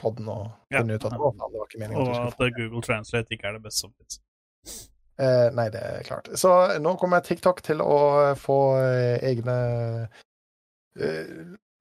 [0.00, 0.80] podden og Ja.
[0.80, 3.58] finne ut at å, det var ikke meningen Og at at Google Translate ikke er
[3.58, 4.20] det beste som fins.
[5.20, 6.30] Eh, nei, det er klart.
[6.38, 6.50] Så
[6.82, 7.98] nå kommer TikTok til å
[8.40, 9.56] få eh, egne
[10.98, 11.34] eh,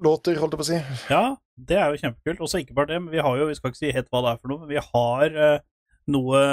[0.03, 0.81] låter, holdt jeg på å si.
[1.13, 1.23] Ja,
[1.55, 2.43] det er jo kjempekult.
[2.45, 4.33] Også ikke bare det, men vi har jo Vi skal ikke si helt hva det
[4.35, 5.57] er for noe, men vi har eh,
[6.11, 6.43] noe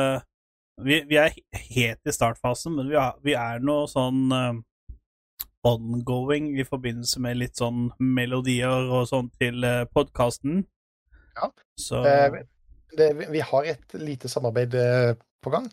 [0.78, 1.32] vi, vi er
[1.74, 4.52] helt i startfasen, men vi, har, vi er noe sånn eh,
[5.66, 10.62] ongoing i forbindelse med litt sånn melodier og sånn til uh, podkasten.
[11.38, 11.50] Ja.
[11.78, 12.40] Så Eh,
[12.96, 15.68] det, vi har et lite samarbeid eh, på gang,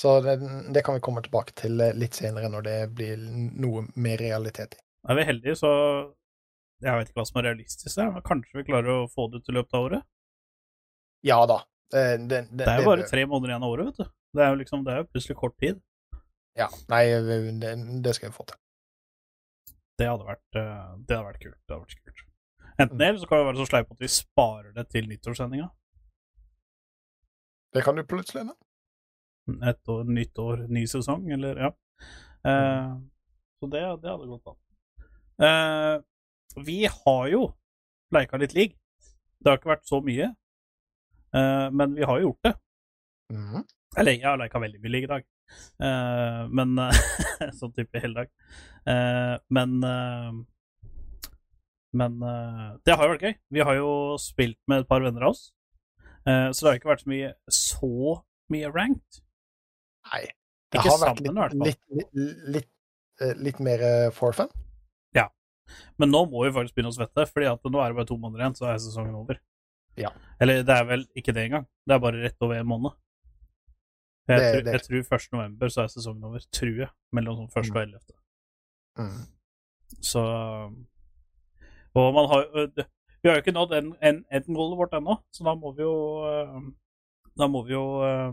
[0.00, 0.36] så det,
[0.74, 3.20] det kan vi komme tilbake til eh, litt senere når det blir
[3.60, 4.82] noe mer realitet i.
[5.08, 5.72] er vi heldige, så
[6.82, 9.54] Jeg vet ikke hva som er realistisk, men kanskje vi klarer å få det til
[9.54, 10.06] løpet av året?
[11.22, 11.60] Ja da.
[11.94, 14.14] Eh, det, det, Det er jo bare tre måneder igjen av året, vet du.
[14.32, 15.78] Det er jo liksom, det er jo plutselig kort tid.
[16.58, 17.04] Ja, nei,
[17.60, 17.70] det,
[18.02, 18.58] det skal vi få til.
[20.02, 21.58] Det hadde vært, eh, det hadde vært kult.
[21.62, 22.22] Det hadde vært kult.
[22.82, 25.68] Enten det, eller så kan vi være så sleipe at vi sparer det til nyttårssendinga.
[27.72, 28.56] Det kan du plutselig, da.
[29.70, 31.70] Et år, nytt år, ny sesong, eller ja.
[32.50, 32.90] Eh,
[33.60, 34.58] så det, det hadde gått an.
[35.46, 35.96] Eh,
[36.66, 37.44] vi har jo
[38.14, 38.74] leika litt league.
[39.38, 40.32] Det har ikke vært så mye,
[41.38, 42.54] eh, men vi har jo gjort det.
[43.36, 43.64] Mhm.
[43.98, 45.24] Eller jeg har leika veldig mye league i dag,
[45.82, 47.00] men eh,
[47.58, 48.30] Sånn type hele dag.
[48.88, 50.30] Eh, men eh,
[51.92, 53.34] Men eh, det har jo vært gøy.
[53.52, 53.90] Vi har jo
[54.22, 55.50] spilt med et par venner av oss,
[56.22, 57.88] Eh, så det har ikke vært så mye så
[58.54, 59.22] mye ranked.
[60.12, 60.20] Nei.
[60.70, 62.68] Det Ikke har vært sammen, litt, litt, litt, litt,
[63.20, 64.52] eh, litt mer eh, for fun.
[66.00, 68.18] Men nå må vi faktisk begynne å svette, fordi at nå er det bare to
[68.20, 69.38] måneder igjen, så er sesongen over.
[70.00, 70.10] Ja.
[70.42, 71.66] Eller det er vel ikke det engang.
[71.86, 72.96] Det er bare rett over en måned.
[74.28, 75.32] Jeg, Det- tror, det- jeg tror 1.
[75.32, 76.38] november så er sesongen over.
[76.52, 76.88] Tror jeg.
[77.12, 77.70] Mellom sånn 1.
[77.70, 78.00] og 11.
[78.98, 79.26] Mm.
[80.00, 80.22] Så
[81.94, 82.66] Og man har jo
[83.22, 84.24] Vi har jo ikke nådd en- en-
[84.76, 86.60] vårt ennå, så da må vi jo eh,
[87.36, 88.32] Da må vi jo eh,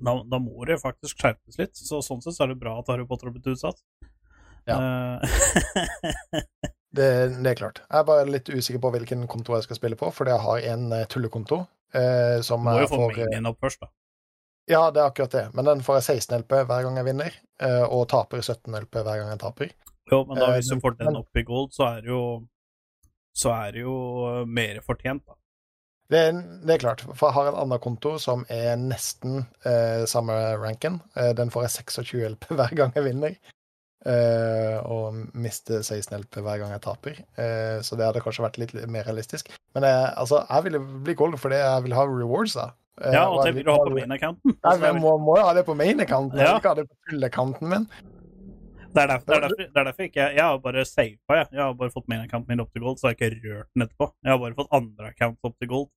[0.00, 1.74] da, da må det faktisk skjerpes litt.
[1.76, 3.80] Så sånn sett så er det bra at Harry Potter har blitt utsatt.
[4.66, 5.18] Ja.
[6.92, 7.06] Det,
[7.42, 7.78] det er klart.
[7.88, 10.58] Jeg er bare litt usikker på hvilken konto jeg skal spille på, fordi jeg har
[10.74, 11.62] en eh, tullekonto.
[11.96, 13.88] Eh, som må jeg jo få får, eh, opp først, da.
[14.70, 15.44] Ja, det er akkurat det.
[15.54, 19.00] Men den får jeg 16 LP hver gang jeg vinner, eh, og taper 17 LP
[19.02, 19.70] hver gang jeg taper.
[20.10, 22.24] Jo, men da Eh, hvis du får den opp i gold, så er det jo
[23.34, 23.94] Så er det jo
[24.28, 25.34] eh, mer fortjent, da.
[26.12, 30.04] Det, er- det er klart, for jeg har en annen konto som er nesten eh,
[30.04, 31.00] samme ranken.
[31.38, 33.38] Den får jeg 26 LP hver gang jeg vinner,
[34.04, 37.18] eh, og mister 16 LP hver gang jeg taper.
[37.40, 39.48] Eh, så det hadde kanskje vært litt mer realistisk.
[39.74, 42.68] Men eh, altså, jeg ville bli gold fordi jeg vil ha rewards, da.
[43.00, 44.56] Eh, Ja, og det vil du ha på main-accounten.
[44.58, 46.56] Nei, men jeg må, må jo ha det på main-accounten, Ja.
[46.58, 47.86] ikke ha det på full-accounten min.
[48.92, 51.36] Det er derfor, det er derfor, det er derfor ikke jeg, jeg har bare sava,
[51.38, 51.46] jeg.
[51.56, 53.86] Jeg har bare fått main-accounten min opp til gold, så har jeg ikke rørt den
[53.86, 54.08] etterpå.
[54.20, 55.88] Jeg har bare fått andre accounts opp til gold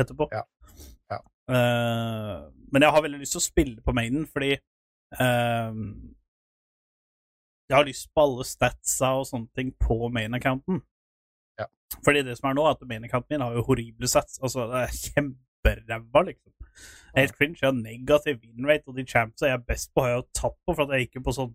[0.00, 0.28] etterpå.
[0.32, 0.42] Ja.
[1.12, 1.18] Ja.
[1.50, 5.76] Uh, men jeg har veldig lyst til å spille på mainen, fordi uh,
[7.68, 10.80] jeg har lyst på alle statsa og sånne ting på main-accounten.
[11.60, 11.68] Ja.
[12.06, 14.40] Fordi det som er nå, er at main-accounten min har jo horrible sats.
[14.40, 15.28] Altså, det er
[15.64, 16.52] kjemperæva, liksom.
[17.14, 17.58] jeg Helt cringe.
[17.62, 20.28] Jeg har negativ win rate, og de champsa jeg er best på, har jeg jo
[20.34, 21.54] tatt på, for at jeg gikk jo på sånn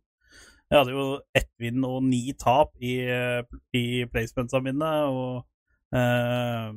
[0.71, 3.43] Jeg hadde jo ett vinn og ni tap i, eh,
[3.77, 5.45] i placementsa mine, og
[5.93, 6.71] eh,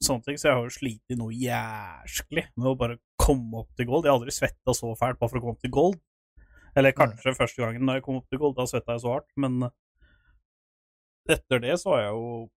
[0.00, 3.90] sånne ting, så jeg har jo slitt noe jæsklig med å bare komme opp til
[3.90, 4.06] gold.
[4.06, 6.00] Jeg har aldri svetta så fælt bare for å komme opp til gold.
[6.78, 9.28] Eller kanskje første gangen da jeg kom opp til gold, da svetta jeg så hardt,
[9.36, 9.68] men
[11.28, 12.48] etter det så har jeg jo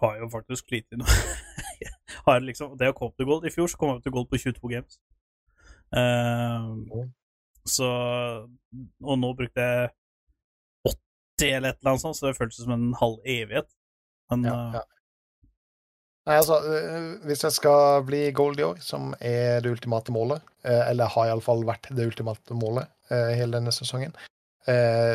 [0.00, 1.20] har jeg jo faktisk slitt noe.
[2.26, 4.16] har liksom, det å komme opp til gold I fjor så kom jeg opp til
[4.16, 4.98] gold på 22 games.
[5.94, 7.06] Uh,
[7.66, 7.86] så
[9.04, 9.88] Og nå brukte jeg
[10.86, 13.68] 80 eller et eller annet sånt, så det føltes som en halv evighet.
[14.30, 14.84] Men Ja, eh, ja.
[16.26, 16.56] Nei, altså,
[17.22, 21.62] Hvis jeg skal bli gold i år, som er det ultimate målet, eller har iallfall
[21.68, 24.16] vært det ultimate målet hele denne sesongen,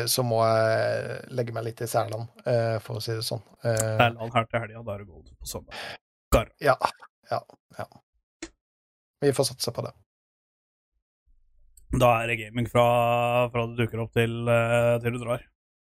[0.08, 2.32] så må jeg legge meg litt i særland,
[2.80, 3.44] for å si det sånn.
[3.60, 5.76] Særland her til helga, da er det gold på søndag.
[6.64, 6.76] Ja,
[7.30, 7.40] ja,
[7.78, 7.86] ja.
[9.22, 9.92] Vi får satse på det.
[12.00, 12.84] Da er det gaming fra,
[13.52, 15.42] fra du dukker opp til, eh, til du drar.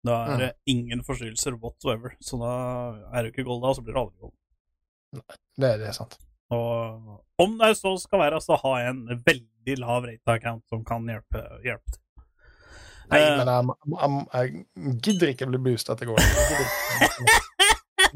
[0.02, 2.16] Da er det ingen forstyrrelser whatsoever.
[2.26, 2.54] Så da
[3.14, 4.34] er det ikke gold da, så blir det aldri gold.
[5.62, 6.18] Det, det er sant.
[6.52, 11.06] Og om det så skal være, så har jeg en veldig lav rate-account som kan
[11.08, 12.02] hjelpe, hjelpe til.
[13.12, 16.12] Nei, Eh, men jeg, jeg, jeg gidder ikke bli boosta til.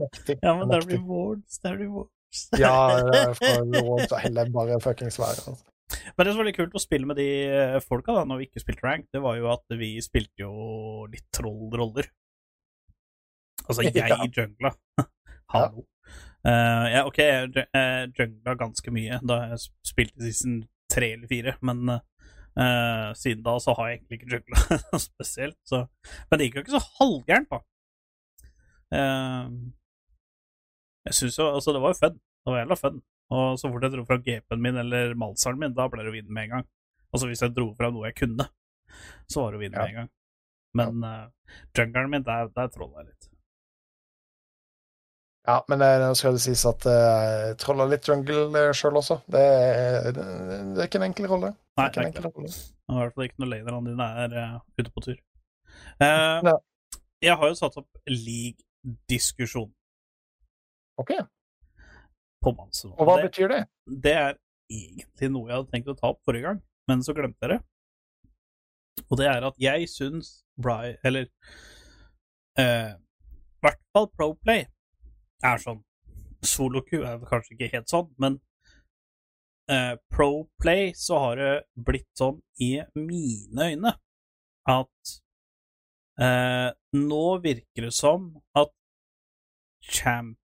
[0.02, 0.40] Mektig.
[0.42, 1.60] Ja, men der blir wards.
[1.62, 2.15] det er rewards.
[2.64, 2.76] Ja,
[3.36, 5.40] for heller bare fuckings være.
[5.52, 5.72] Altså.
[6.18, 8.48] Men det som var litt kult å spille med de eh, folka da når vi
[8.50, 12.08] ikke spilte rank, det var jo at vi spilte jo litt trollroller.
[13.68, 14.18] Altså, jeg Ja.
[14.26, 14.74] jungla.
[15.54, 15.86] Hallo.
[16.46, 20.60] Uh, ja, OK, jeg ju- jungla ganske mye da jeg spilte season
[20.94, 25.58] tre eller fire, men uh, siden da så har jeg egentlig ikke jungla spesielt.
[25.66, 25.80] Så.
[26.30, 27.62] Men det gikk jo ikke så halvgærent, da.
[28.94, 29.48] Eh,
[31.06, 32.16] jeg syns jo Altså, det var jo fun.
[32.46, 33.02] Det var jævla fun.
[33.36, 36.16] Og så fort jeg dro fra GP-en min eller malseren min, da ble det å
[36.16, 36.68] vinne med en gang.
[37.14, 38.46] Altså hvis jeg dro fra noe jeg kunne,
[39.32, 39.70] så var det Ja.
[39.80, 40.10] med en gang.
[40.76, 41.30] Men uh,
[41.78, 43.30] jungleren min, der, der trolla jeg litt.
[45.46, 49.20] Ja, men eh, nå skal det sies at uh, trolla litt jungle sjøl også.
[49.30, 50.24] Det er, det,
[50.74, 51.52] det er ikke en enkel rolle.
[51.78, 52.54] Nei, det er ikke en det enkel rolle.
[52.90, 55.20] I hvert fall ikke når lanerne dine er uh, ute på tur.
[56.02, 56.56] Uh, Ja.
[57.24, 59.70] Jeg har jo satt opp league-diskusjon
[61.02, 61.14] OK.
[62.94, 63.62] Og hva det, betyr det?
[64.06, 64.36] det er
[64.72, 67.62] egentlig noe jeg hadde tenkt å ta opp forrige gang, men så glemte jeg det.
[69.10, 71.28] Og det er at jeg syns Bry Eller
[72.58, 74.64] eh, i hvert fall Proplay
[75.44, 75.82] er sånn.
[76.46, 78.38] Soloku er kanskje ikke helt sånn, men
[79.74, 81.54] eh, Proplay så har det
[81.88, 83.96] blitt sånn i mine øyne
[84.70, 85.14] at
[86.22, 88.72] eh, nå virker det som at
[89.82, 90.38] champ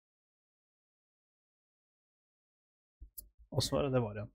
[3.51, 4.31] Åssen var det det var igjen?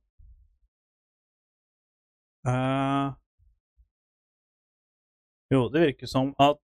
[2.46, 3.14] Uh,
[5.54, 6.62] jo, det virker som at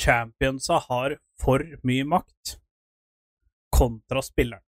[0.00, 2.56] championsa har for mye makt
[3.72, 4.64] kontra spilleren.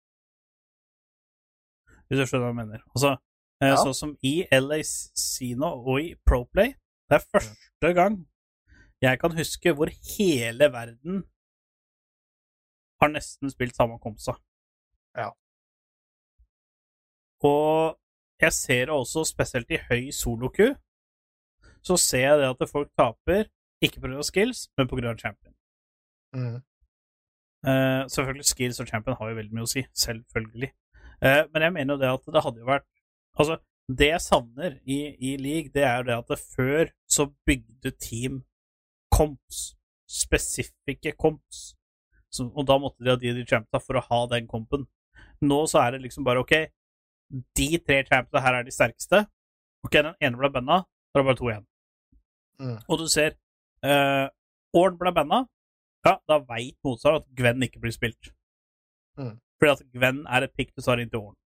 [2.08, 2.84] Hvis du skjønner hva jeg mener.
[2.94, 3.12] Altså,
[3.64, 3.76] eh, Ja.
[3.82, 6.76] sånn som i LA Sino og i Proplay,
[7.10, 8.26] det er første gang
[9.02, 11.24] jeg kan huske hvor hele verden
[13.02, 14.38] har nesten spilt samme komsa.
[17.44, 17.98] Og
[18.42, 20.74] jeg ser det også spesielt i høy soloku,
[21.84, 23.50] så ser jeg det at folk taper,
[23.84, 24.24] ikke pga.
[24.24, 25.16] skills, men pga.
[25.18, 25.54] champion.
[26.36, 26.62] Mm.
[27.64, 30.72] Uh, selvfølgelig, skills og champion har jo veldig mye å si, selvfølgelig.
[31.24, 32.90] Uh, men jeg mener jo det at det hadde jo vært
[33.34, 33.56] Altså,
[33.90, 37.92] det jeg savner i, i league, det er jo det at det før så bygde
[37.98, 38.44] team
[39.10, 39.74] comps,
[40.06, 41.74] spesifikke comps,
[42.30, 44.86] så, og da måtte de ha de de champa for å ha den kompen.
[45.42, 46.54] Nå så er det liksom bare OK,
[47.30, 49.26] de tre champsa her er de sterkeste.
[49.84, 51.66] OK, den ene ble banna, da er det bare to igjen.
[52.62, 52.78] Mm.
[52.88, 53.36] Og du ser
[53.84, 54.28] uh,
[54.74, 55.44] Orn ble banna,
[56.06, 58.34] ja, da veit motstander at Gwen ikke blir spilt.
[59.20, 59.38] Mm.
[59.60, 61.38] Fordi at Gwen er et pick du tar inn til Orn.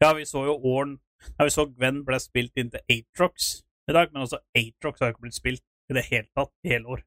[0.00, 0.98] Ja, vi så jo Orn
[1.38, 5.12] Ja, vi så Gwen ble spilt inn til Atrox i dag, men også Atrox har
[5.12, 7.02] ikke blitt spilt i det hele tatt i hele år.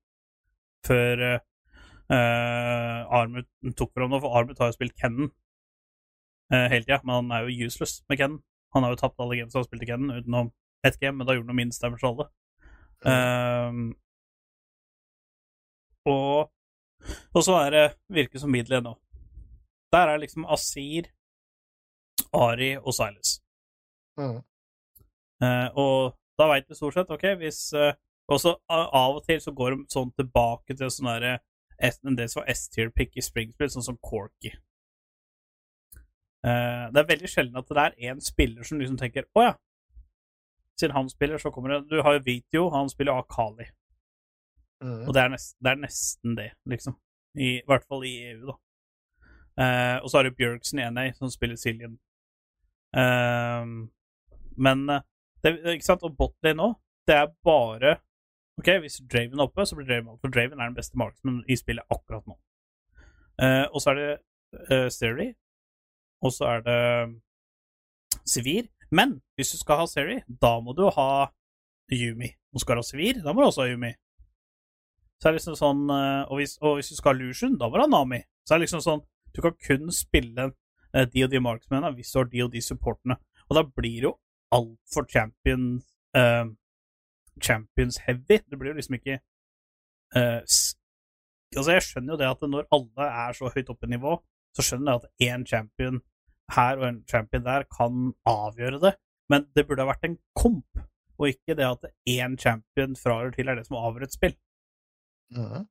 [0.87, 3.47] Før uh, Armut
[3.77, 5.35] tok for ham nå, for Armut har jo spilt Kennen uh,
[6.49, 8.39] hele tida, men han er jo useless med Kennen.
[8.73, 10.51] Han har jo tapt alle games han i Kennen, utenom
[10.87, 12.29] ett game, men da gjorde han noe minst damage alle.
[12.99, 13.93] Um,
[16.09, 16.49] og,
[17.33, 18.95] og så er det virker som middelet nå.
[19.93, 21.09] Der er liksom Asir,
[22.33, 23.39] Ari og Silas.
[24.19, 24.39] Mm.
[25.43, 27.93] Uh, og da veit vi stort sett, OK, hvis uh,
[28.29, 31.37] også av og til så går de sånn tilbake til sånn derre
[31.79, 34.51] del som var S-tier-pick i springspill, sånn som Corky.
[36.47, 39.55] Eh, det er veldig sjelden at det er én spiller som liksom tenker Å ja,
[40.79, 43.67] siden han spiller, så kommer det Du har jo Vitio, han spiller Akali.
[44.83, 45.07] Mm.
[45.07, 46.95] Og det er, nesten, det er nesten det, liksom.
[47.35, 48.55] I, I hvert fall i EU, da.
[49.59, 51.97] Eh, og så har du Bjørksen i NA, som spiller Siljen.
[52.97, 53.89] Ehm,
[54.57, 55.03] men eh,
[55.43, 56.71] det, ikke sant, og Botley nå,
[57.07, 57.97] det er bare
[58.59, 61.43] OK, hvis Draven er oppe, så blir Draven oppe, for Draven er den beste marksman
[61.47, 62.35] i spillet akkurat nå.
[63.43, 64.09] Eh, og så er det
[64.71, 65.29] uh, Seri,
[66.21, 66.79] og så er det
[68.27, 68.67] Sivir.
[68.91, 71.29] Men hvis du skal ha Seri, da må du ha
[71.93, 72.31] Yumi.
[72.53, 73.91] Og skal du ha Sivir, da må du også ha Yumi.
[75.19, 77.67] Så er det liksom sånn eh, og hvis, og hvis du skal ha Lucian, da
[77.67, 78.21] må du ha Nami.
[78.47, 79.05] Så er det liksom sånn
[79.35, 80.47] Du kan kun spille
[80.95, 83.19] eh, de og de marksmennene hvis du har de og de supportene.
[83.49, 84.15] Og da blir det jo
[84.55, 85.85] altfor champions,
[86.17, 86.47] uh,
[87.41, 88.39] champions heavy.
[88.41, 89.19] Det blir jo liksom ikke
[90.15, 90.41] uh,
[91.57, 94.11] Altså, jeg skjønner jo det at når alle er så høyt oppe i nivå,
[94.59, 96.01] så skjønner jeg at én champion
[96.51, 98.93] her og en champion der kan avgjøre det,
[99.29, 100.81] men det burde ha vært en komp,
[101.19, 104.35] og ikke det at én champion fra eller til er det som avgjør et spill.
[105.35, 105.67] Mm.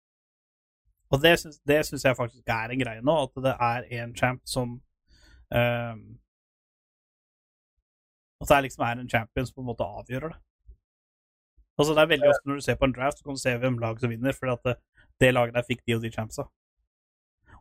[1.10, 4.14] Og det syns, det syns jeg faktisk er en greie nå, at det er en
[4.16, 4.76] champ som
[5.50, 6.02] um,
[8.38, 10.36] At det liksom er en champion som på en måte avgjør det.
[11.78, 13.56] Altså Det er veldig ofte når du ser på en draft, så kan du se
[13.58, 14.76] hvem lag som vinner, fordi at det,
[15.20, 16.46] det laget der fikk de og de champsa.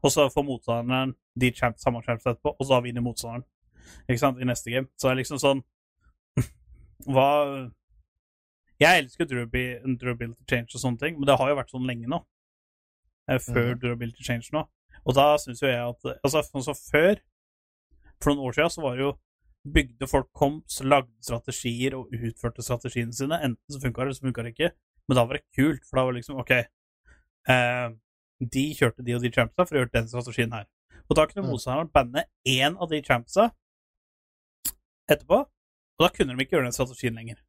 [0.03, 3.45] Og så får motstanderen de champs, samme champs etterpå, og så vinner motstanderen
[4.07, 4.89] ikke sant, i neste game.
[4.97, 5.61] Så det er liksom sånn
[7.13, 7.29] Hva
[8.81, 12.19] Jeg elsker durability, change og sånne ting, men det har jo vært sånn lenge nå.
[13.31, 13.79] Eh, Før mm.
[13.83, 14.65] durability change nå.
[15.07, 17.21] Og da syns jo jeg at Altså, altså før,
[18.21, 19.15] for noen år siden, så var det jo
[19.67, 23.35] Bygde folk komps, lagde strategier og utførte strategiene sine.
[23.43, 24.69] Enten så funka det, eller så funka det ikke.
[25.09, 27.89] Men da var det kult, for da var det liksom OK eh,
[28.39, 30.67] De kjørte de og de champsa for å gjøre den strategien her.
[31.09, 31.51] Og da kunne Mm.
[31.51, 33.51] motstanderen banne én av de champsa
[35.09, 37.41] etterpå, og da kunne de ikke gjøre den strategien lenger.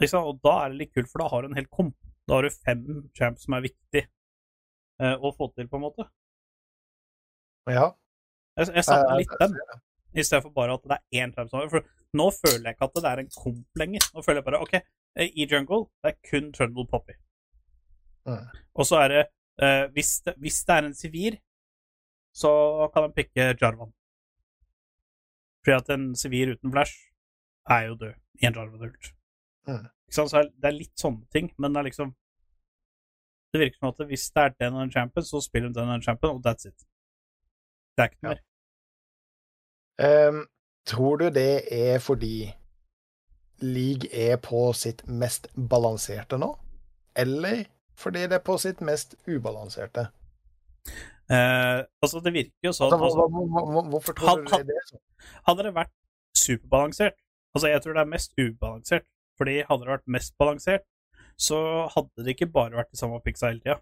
[0.00, 1.96] Og da er det litt kult, for da har du en hel komp.
[2.26, 4.02] Da har du fem champs som er viktig
[5.00, 6.06] eh, å få til, på en måte.
[7.68, 7.90] Ja.
[8.56, 9.56] Jeg, jeg savner litt den,
[10.16, 11.84] i stedet for bare at det er én champ som har For
[12.16, 14.06] nå føler jeg ikke at det er en komp lenger.
[14.14, 14.78] Nå føler jeg bare OK,
[15.20, 17.14] i jungle det er kun Trundle Poppy.
[18.26, 19.22] Og så er det
[19.62, 21.38] eh, hvis, det hvis det er en sivir,
[22.34, 22.50] så
[22.94, 23.92] kan de pikke Jarvan.
[25.64, 26.92] Fordi at en sivir uten flash
[27.68, 29.10] er jo død i en Jarvan-ult.
[29.68, 29.86] Mm.
[30.10, 32.14] Så det er litt sånne ting, men det er liksom
[33.52, 35.88] Det virker som at hvis det er den og en champion, så spiller de den
[35.88, 36.84] og en champion, og that's it.
[37.96, 38.36] Det er ikke noe Ja.
[38.38, 38.44] mer.
[40.06, 40.46] Ehm,
[40.86, 42.52] tror du det er fordi
[43.60, 46.52] league er på sitt mest balanserte nå?
[47.16, 47.64] Eller
[48.00, 50.08] fordi det er på sitt mest ubalanserte?
[51.30, 55.02] Eh, altså, det virker jo sånn Altså, altså, hvorfor tror du det sånn?
[55.46, 55.92] Hadde det vært
[56.34, 57.18] superbalansert
[57.54, 59.06] Altså, jeg tror det er mest ubalansert.
[59.38, 60.82] Fordi hadde det vært mest balansert,
[61.40, 61.58] så
[61.94, 63.78] hadde det ikke bare vært de samme piksa hele tida.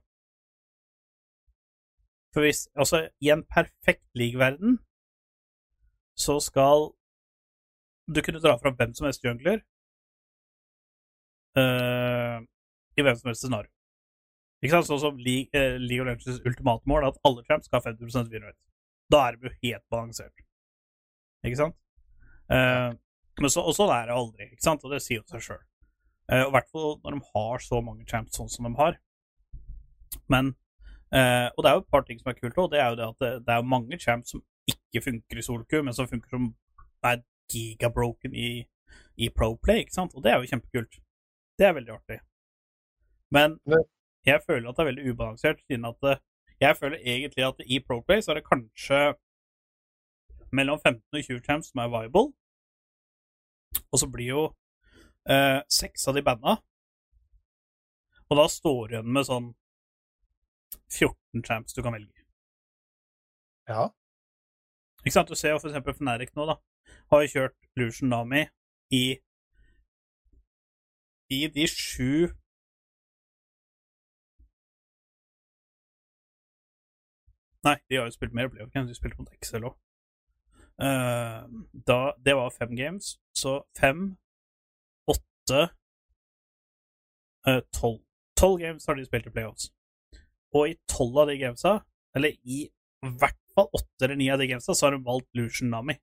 [2.33, 4.79] For hvis Altså, i en perfekt league-verden
[6.19, 6.91] så skal
[8.15, 9.61] du kunne dra fram hvem som helst jungler
[11.59, 12.39] uh,
[12.99, 13.71] i hvem som helst scenario.
[14.63, 14.89] Ikke sant?
[14.89, 18.55] Sånn som League, eh, League of Legends ultimate mål, at alle champs skal ha 50%
[19.11, 20.45] Da er det jo helt balansert.
[21.47, 21.77] Ikke sant?
[22.51, 22.93] Eh,
[23.39, 24.85] men så, og sånn er det aldri, ikke sant?
[24.85, 25.65] og det sier jo seg sjøl.
[26.29, 28.99] og I hvert fall når de har så mange champs sånn som de har.
[30.29, 30.55] Men
[31.13, 32.71] eh, Og det er jo et par ting som er kult òg.
[32.73, 35.85] Det er jo det at det, det er mange champs som ikke funker i solo-queue,
[35.85, 36.51] men som funker som
[37.07, 38.67] er gigabroken i,
[39.17, 40.17] i pro-play, ikke sant?
[40.19, 40.99] Og det er jo kjempekult.
[41.59, 42.19] Det er veldig artig.
[43.33, 43.57] Men-
[44.29, 46.19] jeg føler at det er veldig ubalansert, siden at det,
[46.61, 49.01] jeg føler egentlig at i pro-play så er det kanskje
[50.53, 52.33] mellom 15 og 20 champs som er viable.
[53.93, 54.45] Og så blir jo
[55.29, 56.57] eh, seks av de banna.
[58.29, 59.53] Og da står du igjen med sånn
[60.93, 62.25] 14 champs du kan velge.
[63.69, 63.89] Ja.
[65.05, 65.31] Ikke sant?
[65.31, 66.59] Du ser jo for eksempel Fnatic nå, da.
[67.13, 68.47] Har jo kjørt Lucian Nami
[68.93, 69.21] i
[71.29, 72.31] I de sju
[77.67, 78.91] Nei, de har jo spilt mer playoff games.
[78.91, 79.77] De spilte mot Excel òg.
[80.79, 84.13] da, det var fem games, så fem,
[85.11, 85.63] åtte
[87.49, 88.01] eh, Tolv.
[88.39, 89.73] Tolv games har de spilt i playoffs.
[90.55, 91.81] Og i tolv av de gamesa,
[92.17, 92.69] eller i
[93.03, 95.99] hvert fall åtte eller ni av de gamesa, så har de valgt Lucian Nami.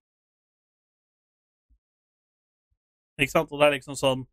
[3.15, 3.51] Ikke sant?
[3.51, 4.23] Og det er liksom sånn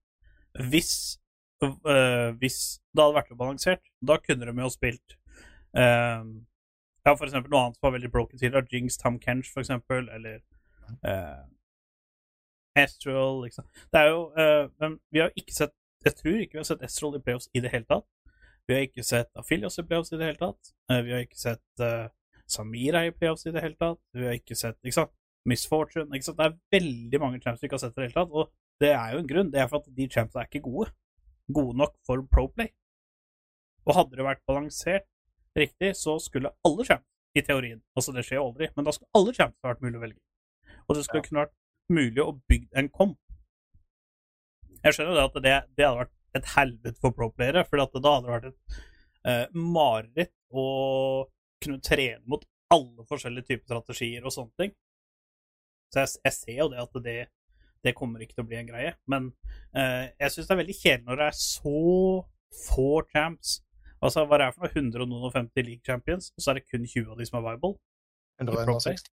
[0.73, 1.21] Hvis
[1.63, 2.57] øh, Hvis
[2.91, 5.15] det hadde vært balansert, da kunne de jo spilt
[5.79, 6.25] øh,
[7.07, 8.69] Ja, for eksempel noe annet som var veldig broken tidligere.
[8.71, 10.39] Jinx, Tom Kench, for eksempel, eller
[11.03, 11.43] uh,
[12.79, 13.67] Astral, liksom.
[13.93, 15.75] Det er jo uh, Men vi har ikke sett
[16.05, 18.07] Jeg tror ikke vi har sett Astral i playoffs i det hele tatt.
[18.67, 20.73] Vi har ikke sett Affilios i playoffs i det hele tatt.
[20.91, 22.07] Uh, vi har ikke sett uh,
[22.51, 24.01] Samira i playoffs i det hele tatt.
[24.15, 25.15] Vi har ikke sett ikke sant?
[25.49, 26.11] Misfortune.
[26.15, 26.39] Ikke sant?
[26.39, 28.35] Det er veldig mange champs vi ikke har sett i det hele tatt.
[28.35, 29.51] Og det er jo en grunn.
[29.53, 30.91] Det er for at de champsene er ikke gode.
[31.55, 32.71] Gode nok for Proplay.
[33.87, 35.09] Og hadde det vært balansert
[35.59, 39.09] riktig, så skulle alle champs, i teorien Altså, det skjer jo aldri, men da skulle
[39.17, 40.21] alle champs vært mulig å velge.
[40.89, 41.29] Og det skulle Ja.
[41.29, 41.55] kunne vært
[41.93, 43.19] mulig å bygge en komp.
[44.83, 47.87] Jeg skjønner jo det at det, det hadde vært et helvete for pro-playere, for da
[47.87, 48.79] hadde det vært et
[49.25, 50.67] eh, mareritt å
[51.63, 54.73] kunne trene mot alle forskjellige typer strategier og sånne ting.
[55.93, 57.17] Så jeg, jeg ser jo det at det,
[57.85, 58.95] det kommer ikke til å bli en greie.
[59.13, 59.33] Men
[59.77, 61.77] eh, jeg syns det er veldig kjedelig når det er så
[62.67, 63.59] få champs.
[64.03, 65.31] Altså, hva er det for noe?
[65.31, 67.77] 150 league champions, og så er det kun 20 av de som er viable.
[68.43, 69.13] 160.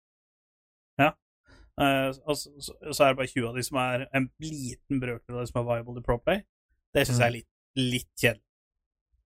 [1.81, 5.01] Eh, og så, så, så er det bare 20 av de som er en liten
[5.01, 6.43] brøkdel av de som er viable i Proplay.
[6.97, 8.45] Det syns jeg er litt, litt kjedelig.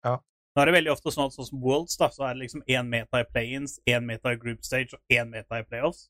[0.06, 0.14] Ja.
[0.54, 2.62] Nå er det veldig ofte sånn at sånn som Worlds, da, så er det liksom
[2.70, 6.06] én meta i play-ins, én meta i group stage og én meta i playoffs.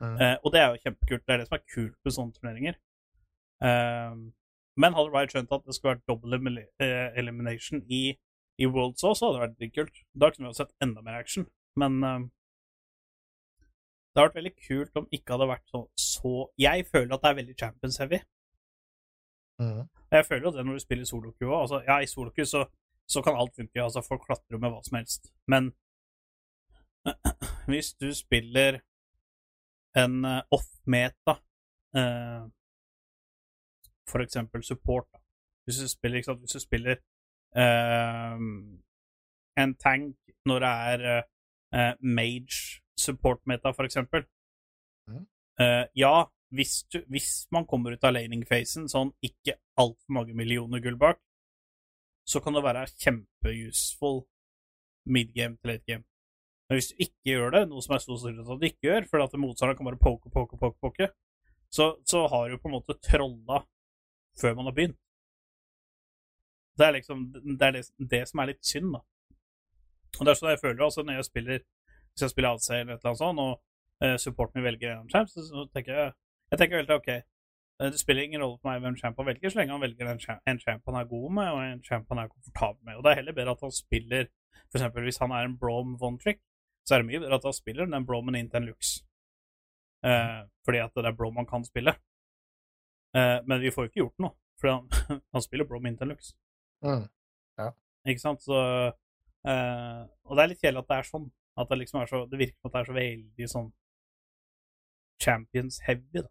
[0.00, 0.16] Mm.
[0.16, 1.24] Uh, og det er jo kjempekult.
[1.26, 2.78] Det er det som er kult med sånne turneringer.
[3.62, 4.18] Uh,
[4.80, 6.64] men hadde Riot skjønt at det skulle vært double
[7.20, 8.02] elimination i,
[8.60, 10.02] i Worlds også, hadde det vært kult.
[10.12, 11.46] Da kunne vi jo sett enda mer action.
[11.80, 12.18] Men uh,
[14.10, 17.30] det hadde vært veldig kult om ikke hadde vært så, så Jeg føler at det
[17.30, 18.20] er veldig champions-heavy.
[19.60, 19.82] Mm.
[20.10, 21.60] Jeg føler jo det når du spiller soloku òg.
[21.62, 22.64] Altså, ja, i soloku så,
[23.08, 23.82] så kan alt funke.
[23.82, 25.30] Altså, folk klatrer med hva som helst.
[25.46, 25.72] Men
[27.70, 28.80] hvis du spiller
[29.96, 31.36] en eh, off-meta,
[31.96, 32.42] eh,
[34.10, 35.22] for eksempel support, da.
[35.64, 37.00] Hvis du spiller, ikke sant, hvis du spiller
[39.60, 40.16] en tank
[40.48, 41.22] når det er eh,
[41.74, 44.24] eh, mage support-meta, for eksempel.
[45.60, 46.14] Eh, ja,
[46.48, 51.20] hvis, du, hvis man kommer ut av laning-fasen sånn ikke altfor mange millioner gull bak,
[52.28, 54.22] så kan det være kjempeuseful
[55.10, 56.04] midgame til late game.
[56.68, 59.06] Men hvis du ikke gjør det, noe som er stor sannsynlighet at du ikke gjør,
[59.10, 61.08] fordi at motstanderen kan bare poke, poke, poke, poke,
[61.70, 63.64] så, så har du på en måte trolla
[64.38, 65.00] før man har begynt.
[66.80, 69.02] Det er liksom det, er det, det som er litt synd, da.
[70.18, 72.96] Og det er sånn jeg føler altså når jeg spiller hvis jeg spiller AC eller
[72.96, 76.08] et eller annet sånt, og uh, supporten min velger en champ, så, så tenker jeg
[76.50, 79.52] jeg tenker veldig ok, eh, det spiller ingen rolle for meg hvem champ han velger,
[79.52, 82.10] så lenge han velger en champ, en champ han er god med, og en champ
[82.10, 82.96] han er komfortabel med.
[82.98, 84.26] Og det er heller bedre at han spiller
[84.74, 86.40] eksempel hvis han er en Brom one trick,
[86.86, 88.96] så er det mye bedre at han spiller den Bromen inn til en Lux.
[90.06, 91.94] Uh, fordi at det er Brom han kan spille.
[93.14, 96.08] Uh, men vi får jo ikke gjort noe, for han, han spiller Brom inn til
[96.08, 96.34] en Lux.
[96.84, 97.06] Mm.
[98.08, 98.42] Ikke sant?
[98.42, 101.28] Så, uh, og det er litt kjedelig at det er sånn.
[101.60, 103.70] At det liksom er så Det virker som at det er så veldig sånn
[105.20, 106.28] champions heavy, da.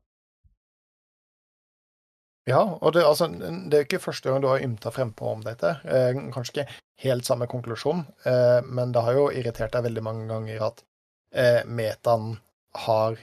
[2.49, 5.75] Ja, og det, altså, det er ikke første gang du har ymta frempå om dette.
[5.85, 10.25] Eh, kanskje ikke helt samme konklusjon, eh, men det har jo irritert deg veldig mange
[10.31, 10.81] ganger at
[11.29, 12.39] eh, metaen
[12.87, 13.19] har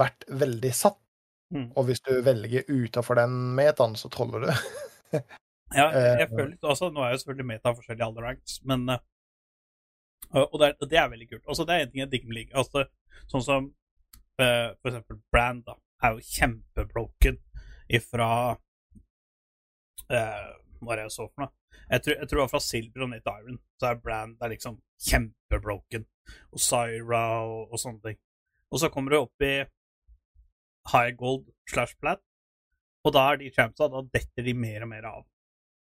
[0.00, 0.96] vært veldig satt.
[1.52, 1.68] Mm.
[1.76, 4.50] Og hvis du velger utafor den metaen, så troller du.
[5.76, 8.88] Ja, jeg, Eh, føler litt altså, Nå er jo selvfølgelig meta forskjellig alle ranks, men
[8.94, 9.02] eh,
[10.32, 11.44] Og det er, det er veldig kult.
[11.48, 12.56] Altså, det er en ting jeg digger med ligaen.
[12.62, 12.84] Altså,
[13.32, 13.68] sånn som
[14.40, 17.38] eh, for eksempel Brand da, er jo kjempebroken
[17.88, 18.30] ifra
[20.12, 21.52] uh, Hva er det jeg så for noe?
[21.88, 23.58] Jeg tror, jeg tror det var fra Silver og Nate Iron.
[23.80, 24.76] Så er Brand er liksom
[25.08, 26.04] kjempebroken.
[26.52, 28.18] Og Syra og, og sånne ting.
[28.68, 29.54] Og så kommer du opp i
[30.92, 32.20] high gold slash plat,
[33.04, 35.24] og da er de champsa, da detter de mer og mer av.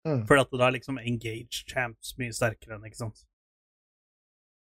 [0.06, 0.24] Mm.
[0.26, 3.20] For at da er liksom engage champs mye sterkere enn, ikke sant.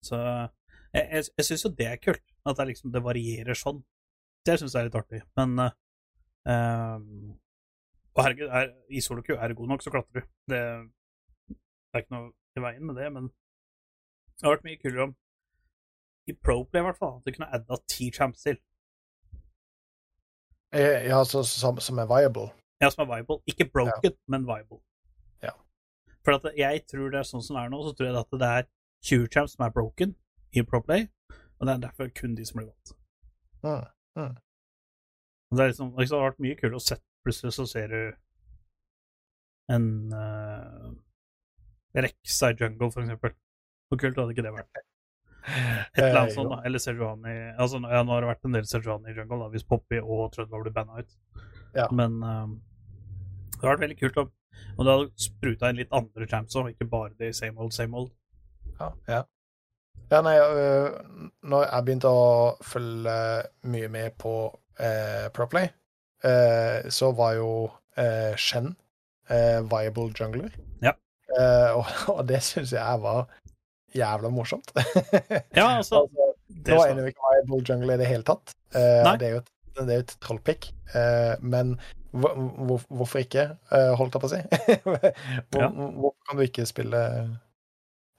[0.04, 3.80] Så jeg, jeg, jeg syns jo det er kult, at det, liksom, det varierer sånn.
[4.46, 5.22] Det syns jeg er litt artig.
[5.40, 5.72] Men uh,
[6.48, 7.32] um,
[8.16, 10.30] Og herregud, er, i soloku er du god nok, så klatrer du.
[10.52, 10.60] Det,
[11.52, 15.16] det er ikke noe i veien med det, men det har vært mye kulere om
[16.28, 18.58] i Proplay i hvert fall, at du kunne adda ti champs til.
[20.72, 22.50] Eh, Ja, så, som, som er viable.
[22.80, 23.40] Ja, som er viable.
[23.50, 24.80] Ikke broken, men viable.
[26.24, 28.38] For at jeg tror det er sånn som det er nå, så tror jeg at
[28.42, 28.68] det er
[29.08, 30.14] 20 champs som er broken
[30.52, 31.06] i Proplay,
[31.58, 32.96] og det er derfor kun de som blir valgt.
[33.64, 33.86] Ah,
[35.50, 36.98] Og Det er liksom, det har vært mye kult å se.
[37.24, 38.02] Plutselig så ser du
[39.70, 40.90] en uh,
[41.96, 43.34] Rexa i Jungle, for eksempel.
[43.90, 44.80] Hvor kult hadde ikke det vært?
[45.50, 46.60] Et eller annet sånt, da.
[46.68, 49.66] Eller Sejuani altså, ja, Nå har det vært en del Sejuani i Jungle, da, hvis
[49.66, 51.16] Poppy og Trøndelag blir banna ut.
[51.76, 51.86] Ja.
[51.94, 52.58] Men um,
[53.56, 54.30] det har vært veldig kult om
[54.76, 57.96] Og det hadde spruta inn litt andre champs òg, ikke bare de same old, same
[57.96, 58.10] old.
[58.80, 59.20] Ja, ja.
[60.12, 62.24] ja nei, uh, når jeg begynte å
[62.64, 63.18] følge
[63.72, 65.68] mye med på uh, Proplay,
[66.24, 68.72] uh, så var jo uh, Shen
[69.30, 70.56] uh, viable jungler.
[70.82, 70.96] Ja.
[71.38, 71.86] Eh, og,
[72.16, 73.26] og det syns jeg var
[73.94, 74.72] jævla morsomt.
[75.58, 76.06] Ja, altså,
[76.50, 78.52] Altså, det er det jo ikke viable jungle i det hele tatt.
[78.74, 80.70] Eh, det er jo et, det er jo et trollpick.
[80.94, 81.76] Eh, men
[82.10, 84.40] hvor, hvor, hvorfor ikke, eh, holdt jeg på å si?
[84.84, 84.98] hvor,
[85.62, 85.68] Ja.
[85.70, 87.04] Hvorfor kan du ikke spille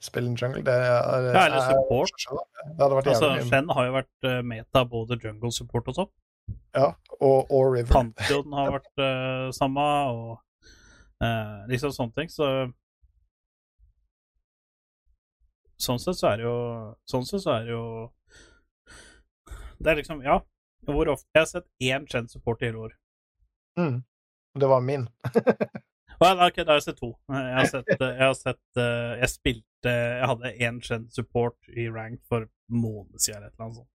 [0.02, 0.64] Spille en jungle?
[0.66, 2.24] Det er, Ja, eller er- support.
[2.26, 3.28] Det hadde vært altså.
[3.46, 6.08] Shen har jo vært eh, meta både jungle support og sånn.
[6.74, 6.88] Ja,
[7.20, 7.92] og, og River.
[7.92, 10.40] Pantheon har vært uh, samme, og
[11.22, 12.32] uh, liksom sånne ting.
[12.32, 12.48] Så
[15.82, 16.56] sånn sett så er det jo
[17.10, 17.84] Sånn sett så er det jo
[19.82, 20.40] Det er liksom Ja.
[20.86, 22.96] Hvor ofte Jeg har sett én kjent support i hele år.
[23.78, 24.02] Mm.
[24.60, 25.08] Det var min.
[26.22, 27.08] Well, ok, da har jeg sett to.
[27.32, 31.72] Jeg har sett, eh, jeg, har sett eh, jeg spilte Jeg hadde én kjent support
[31.72, 33.88] i rank for måned siden, eller et eller annet sånt.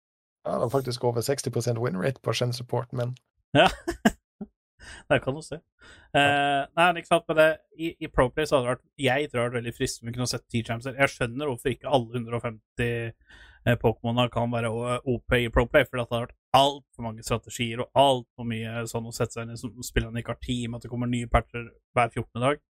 [0.45, 3.13] Ja, det var faktisk over 60 win rate på kjent support, men
[3.53, 3.67] Ja.
[5.09, 5.59] det kan du se.
[6.15, 7.47] Uh, nei, ikke sant, men det,
[7.77, 10.17] i, i Proplay så hadde det vært Jeg tror det hadde vært veldig fristende vi
[10.17, 10.97] kunne sett ti champser.
[10.97, 13.13] Jeg skjønner hvorfor ikke alle 150
[13.67, 14.71] eh, Pokémonene kan være
[15.03, 19.13] OP i Proplay, for det har vært altfor mange strategier og altfor mye sånn å
[19.15, 21.67] sette seg inn i som spillerne ikke har tid med at det kommer nye patcher
[21.95, 22.43] hver 14.
[22.43, 22.61] dag.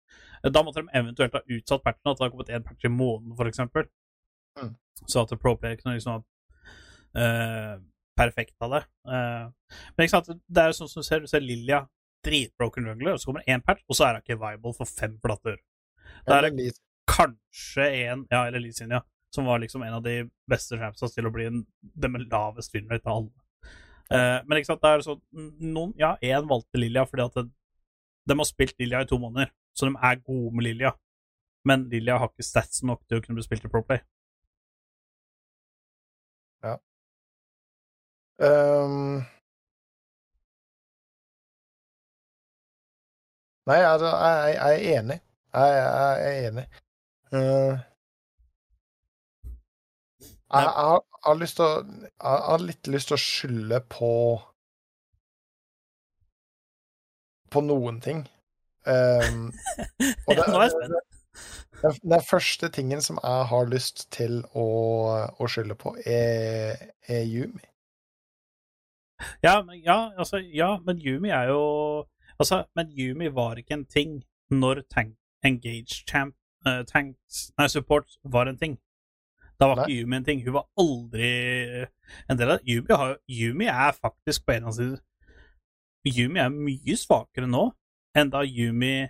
[0.42, 2.92] Eh, Da måtte de eventuelt ha utsatt patchen, at det har kommet én patch i
[2.92, 3.90] måneden, eksempel.
[4.60, 4.76] Mm.
[5.06, 6.22] Så at Proplay kunne liksom ha
[7.18, 7.80] uh,
[8.16, 8.84] perfekt av det.
[9.08, 9.50] Uh,
[9.96, 11.84] men ikke sant, det er sånn som du ser, du ser Lilja,
[12.24, 14.88] dritbroken jungler, og så kommer det én patch, og så er hun ikke viable for
[14.88, 15.58] fem flatter.
[16.24, 16.78] Det er
[17.10, 19.02] kanskje en Ja, eller Lee Sin, ja.
[19.34, 20.20] Som var liksom en av de
[20.50, 23.32] beste champsa til å bli en, den med lavest winrate av alle.
[24.12, 25.20] Uh, men ikke sant, det er sånn
[25.64, 27.46] noen, Ja, én valgte Lilja fordi at det,
[28.28, 30.92] de har spilt Lilja i to måneder, så de er gode med Lilja.
[31.66, 34.04] Men Lilja har ikke stats nok til å kunne bli spilt i Proplay.
[38.38, 39.22] Um...
[43.66, 45.20] Nei, altså, jeg, jeg er enig.
[45.54, 46.64] Jeg, jeg er enig.
[47.32, 47.78] Eh,
[50.54, 54.12] jeg, jeg, har, jeg har å Jeg har litt lyst til å skylde på
[57.54, 58.24] På noen ting.
[58.84, 59.52] Um,
[60.26, 60.96] og jeg spent.
[61.82, 64.66] den, den første tingen som jeg har lyst til å,
[65.38, 67.62] å skylde på, er, er Yumi.
[69.44, 71.62] Ja, men, ja, altså, ja, men Yumi er jo
[72.34, 75.14] Altså, men Yumi var ikke en ting når tank,
[75.46, 76.34] Engage Champ
[76.66, 78.78] uh, Tanks Nei, Support var en ting.
[79.60, 79.84] Da var Nei.
[79.86, 80.42] ikke Yumi en ting.
[80.44, 81.30] Hun var aldri
[82.28, 82.72] en del av det.
[82.72, 85.00] Yumi, har, Yumi er faktisk på en av sine
[86.04, 87.68] Yumi er mye svakere nå
[88.18, 89.08] enn da Yumi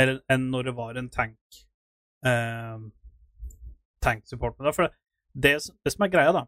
[0.00, 1.58] Eller enn når det var en tank
[2.24, 2.78] eh,
[4.00, 4.56] Tank-support.
[4.72, 4.88] For
[5.34, 6.46] det, det som er greia, da,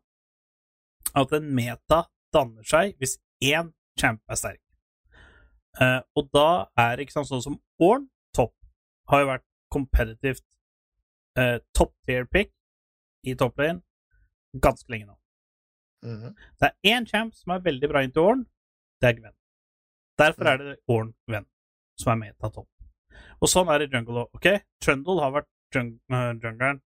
[1.21, 1.99] at en meta
[2.33, 4.63] danner seg hvis én champ er sterk.
[5.81, 6.47] Eh, og da
[6.81, 8.55] er det ikke sant, sånn som Orn topp
[9.13, 10.45] har jo vært competitivt
[11.39, 12.53] uh, top tier pick
[13.25, 13.83] i topplane
[14.61, 15.17] ganske lenge nå.
[16.05, 16.35] Mhm.
[16.61, 18.47] Det er én champ som er veldig bra inn til Orn,
[19.01, 19.35] det er Gwen.
[20.19, 21.47] Derfor er det Orn Gwen
[21.99, 22.69] som er med til topp.
[23.43, 24.31] Og sånn er det i jungle òg.
[24.35, 24.49] Ok,
[24.81, 26.81] Trundle har vært jung uh, jungleren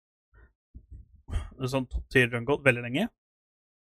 [1.66, 3.08] sånn top tier jungle veldig lenge.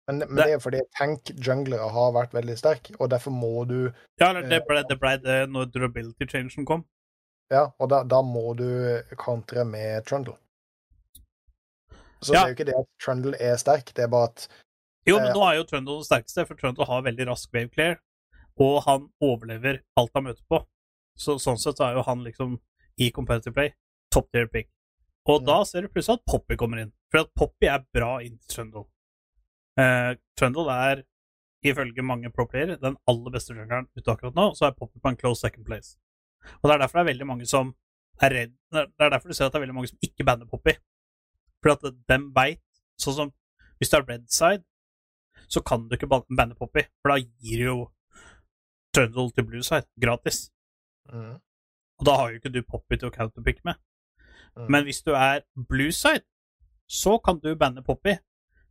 [0.09, 3.93] Men, men Det- det er fordi tank-junglere har vært veldig sterke, og derfor må du
[4.19, 6.85] Ja, eller det ble det, ble det når durability changen kom.
[7.51, 10.37] Ja, og da, da må du kontre med Trundle.
[12.23, 12.45] Så Ja.
[12.45, 14.49] det er jo ikke det at Trundle er sterk, det er bare at
[15.07, 17.71] Jo, men Eh, nå er jo Trundle den sterkeste, for Trundle har veldig rask wave
[17.73, 18.01] clear,
[18.61, 20.67] og han overlever alt han møter på.
[21.17, 22.61] Så sånn sett så er jo han liksom
[22.99, 23.73] i competitive play
[24.13, 24.69] top tier pick.
[25.27, 25.47] Og Mm.
[25.47, 28.57] da ser du plutselig at Poppy kommer inn, for at Poppy er bra inn til
[28.57, 28.85] Trundle.
[29.79, 31.03] Eh, Trundle er
[31.65, 35.17] ifølge mange pro-player den aller beste jungleren ute akkurat nå, så er Poppy på en
[35.17, 35.97] close second place.
[36.63, 37.75] Og det er derfor det er veldig mange som
[38.21, 40.47] er redd Det er derfor du ser at det er veldig mange som ikke banner
[40.47, 40.77] Poppy.
[41.61, 42.63] For at dem veit
[43.01, 43.31] Sånn som
[43.81, 44.65] hvis det er red side,
[45.49, 47.77] så kan du ikke banne Poppy, for da gir du jo
[48.95, 50.51] Trundle til blue side gratis.
[51.09, 51.39] mm,
[51.99, 53.81] Og da har jo ikke du Poppy til å counterpick med.
[54.57, 54.67] mm.
[54.69, 56.27] Men hvis du er blue side,
[56.87, 58.19] så kan du banne Poppy.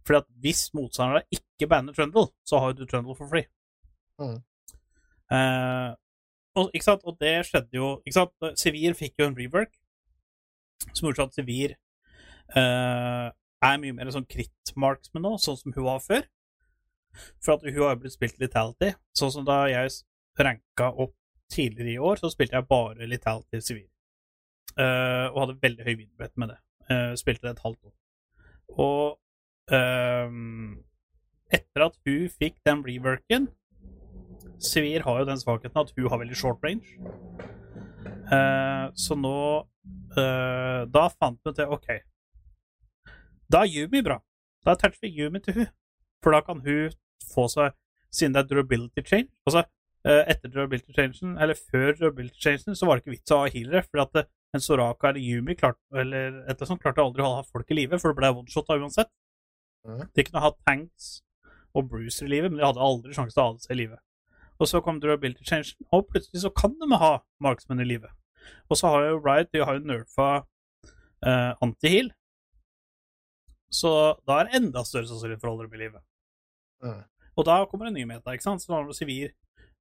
[0.06, 3.48] For at hvis motstanderen ikke banner Trundle, så har du Trundle for free.
[4.20, 4.44] Mm.
[5.32, 5.96] Eh,
[6.56, 6.72] og,
[7.04, 8.60] og det skjedde jo ikke sant?
[8.60, 9.74] Sivir fikk jo en rework
[10.94, 11.76] som gjorde at Sivir
[12.58, 13.28] eh,
[13.70, 16.26] er mye mer sånn crit-marksman nå, sånn som hun var før.
[17.44, 18.94] For at hun har blitt spilt Litality.
[19.18, 19.92] Sånn som da jeg
[20.40, 21.16] ranka opp
[21.52, 23.88] tidligere i år, så spilte jeg bare Litality Sivir.
[24.78, 26.60] Uh, og hadde veldig høy vinnerbrett med det.
[26.90, 27.96] Uh, spilte det et halvt år.
[28.80, 29.18] Og
[31.54, 33.44] etter at hun fikk den reworken
[34.60, 36.98] Sivir har jo den svakheten at hun har veldig short range.
[38.30, 39.38] Uh, så nå
[40.18, 41.88] uh, Da fant vi ut det OK.
[43.52, 44.20] Da er Yumi bra.
[44.66, 45.70] Da toucher vi Yumi til hun.
[46.24, 46.96] For da kan hun
[47.34, 47.76] få seg
[48.12, 49.62] Siden det er durability change Altså,
[50.08, 53.52] eh, etter durability changen, eller før durability changen, så var det ikke vits å ha
[53.54, 57.22] healere, for at eh, en Soraka eller Yumi klarte, eller et eller sånt, klarte aldri
[57.22, 59.12] å ha folk i live, for det ble one-shot uansett.
[60.18, 61.20] De kunne ha tanks
[61.78, 63.82] og Brucer i livet, men de hadde aldri sjanse til å ha det seg i
[63.84, 64.02] livet.
[64.60, 67.12] Og så kom durability changen, og plutselig så kan de ha
[67.46, 68.12] marksmenn i livet.
[68.70, 72.10] Og så har jo Riot de har jo nerfa uh, anti-heal.
[73.70, 73.92] Så
[74.28, 76.02] da er det enda større sannsynlighet for å holde dem i live.
[76.84, 77.04] Mm.
[77.38, 78.64] Og da kommer en ny meta, ikke sant?
[78.64, 79.30] Så Sivir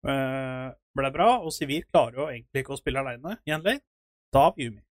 [0.07, 0.67] øh,
[0.99, 3.83] ble bra, og Sivir klarer jo egentlig ikke å spille aleine i en lane,
[4.35, 4.83] da har vi Yumi.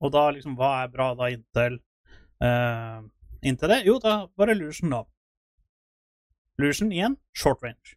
[0.00, 1.80] Og da liksom, hva er bra da inntil
[2.44, 3.08] øh,
[3.40, 3.78] Inntil det?
[3.88, 5.00] Jo, da var det Lucian da.
[6.60, 7.96] Lucian igjen, short range.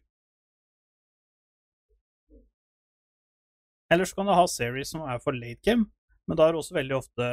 [3.92, 5.90] Eller så kan du ha series som er for late game,
[6.24, 7.28] men da er det også veldig ofte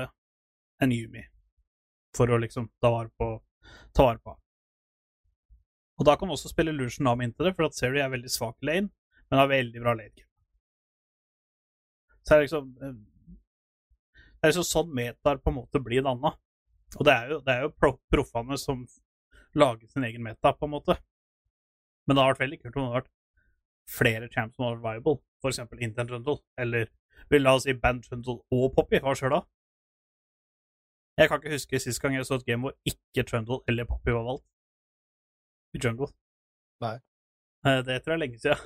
[0.83, 1.23] en Yumi.
[2.17, 3.33] For å liksom ta vare på
[3.95, 4.35] ta vare på.
[5.99, 8.31] Og da kan du også spille Lucian Nam inntil det, for at Seri er veldig
[8.31, 8.89] svak lane,
[9.29, 10.25] men har veldig bra lane.
[12.21, 12.97] Så det er liksom eh,
[14.15, 16.33] Det er liksom sånn metaer på en måte blir danna.
[16.97, 18.81] Og det er jo, det jo proffene som
[19.53, 20.95] lager sin egen meta, på en måte.
[22.07, 23.11] Men det har vært veldig kult om det hadde vært
[23.91, 25.21] flere champs som hadde vært viable,
[25.51, 26.89] eksempel Intent Trundle, eller
[27.29, 28.99] vil la oss si Band Trundle og Poppy.
[29.03, 29.43] Hva skjer da?
[31.17, 34.11] Jeg kan ikke huske sist gang jeg så et game hvor ikke Trundle eller Poppy
[34.15, 34.45] var valgt
[35.75, 36.07] i jungle.
[36.81, 36.95] Nei.
[37.65, 38.61] Eh, Det tror jeg er lenge siden.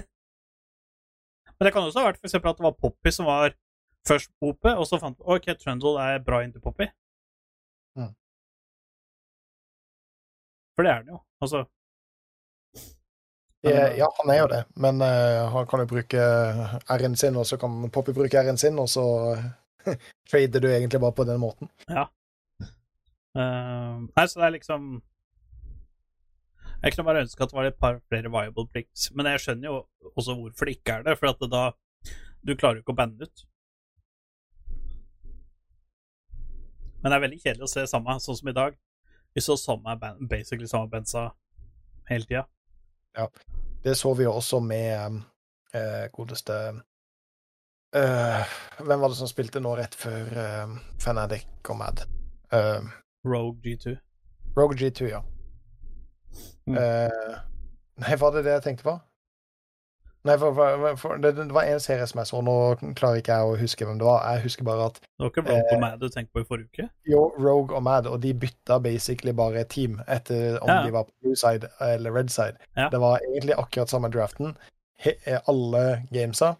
[1.56, 3.52] Men det kan også ha vært for at det var Poppy som var
[4.08, 6.86] først på OP, og så fant vi ok, Trundle er bra inntil Poppy.
[8.00, 8.14] Mm.
[10.74, 11.20] For det er den jo.
[11.44, 11.66] Altså
[13.62, 16.20] Eh, Ja, han er jo det, men uh, han kan jo bruke
[16.96, 19.02] R-en sin, og så kan Poppy bruke R-en sin, og så
[20.30, 21.70] trader du egentlig bare på den måten.
[21.88, 22.08] Ja
[23.30, 24.86] Nei, så det er liksom
[26.82, 29.68] Jeg kunne bare ønske at det var et par flere viable plikts, men jeg skjønner
[29.68, 29.76] jo
[30.16, 31.64] også hvorfor det ikke er det, for at det da
[32.42, 33.42] Du klarer jo ikke å banne ut.
[37.02, 38.78] Men det er veldig kjedelig å se samme, sånn som i dag.
[39.36, 39.92] Vi så samme,
[40.28, 41.26] basically samme bensa
[42.08, 42.46] hele tida.
[43.84, 45.20] Det så vi jo også med
[45.76, 46.56] eh, godeste
[47.96, 48.44] eh,
[48.78, 52.02] Hvem var det som spilte nå rett før uh, Fanatic og Mad?
[52.52, 52.86] Uh,
[53.26, 53.96] Rogue G2.
[54.56, 55.20] Rogue G2, ja.
[56.66, 56.76] Mm.
[56.78, 57.38] Eh,
[58.02, 58.94] nei, var det det jeg tenkte på?
[60.28, 62.54] Nei, for, for, for det, det var en serie som jeg så, nå
[62.98, 64.24] klarer ikke jeg å huske hvem det var.
[64.34, 66.68] Jeg husker bare at Det var ikke Rogue og Mad du tenkte på i forrige
[66.68, 66.88] uke?
[67.08, 70.82] jo, Rogue og Mad, og de bytta basically bare team etter om Ja.
[70.84, 72.60] de var på blue side eller red side.
[72.76, 72.88] Ja.
[72.92, 74.56] Det var egentlig akkurat samme draften.
[75.00, 76.54] He, eh, alle gamesa.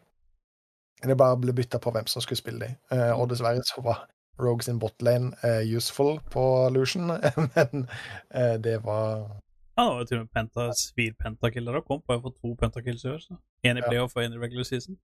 [1.02, 2.96] Det bare ble bytta på hvem som skulle spille de.
[2.96, 4.04] Eh, og dessverre så var
[4.40, 7.06] Rogue sin botlane uh, useful på Lucian,
[7.54, 7.86] men
[8.34, 9.36] uh, det var
[9.76, 12.02] Ja, det var jo til og med penta, svir pentakiller og kom.
[12.08, 13.22] Bare fått to pentakills i år.
[13.64, 14.98] En i playoff og én i regular season.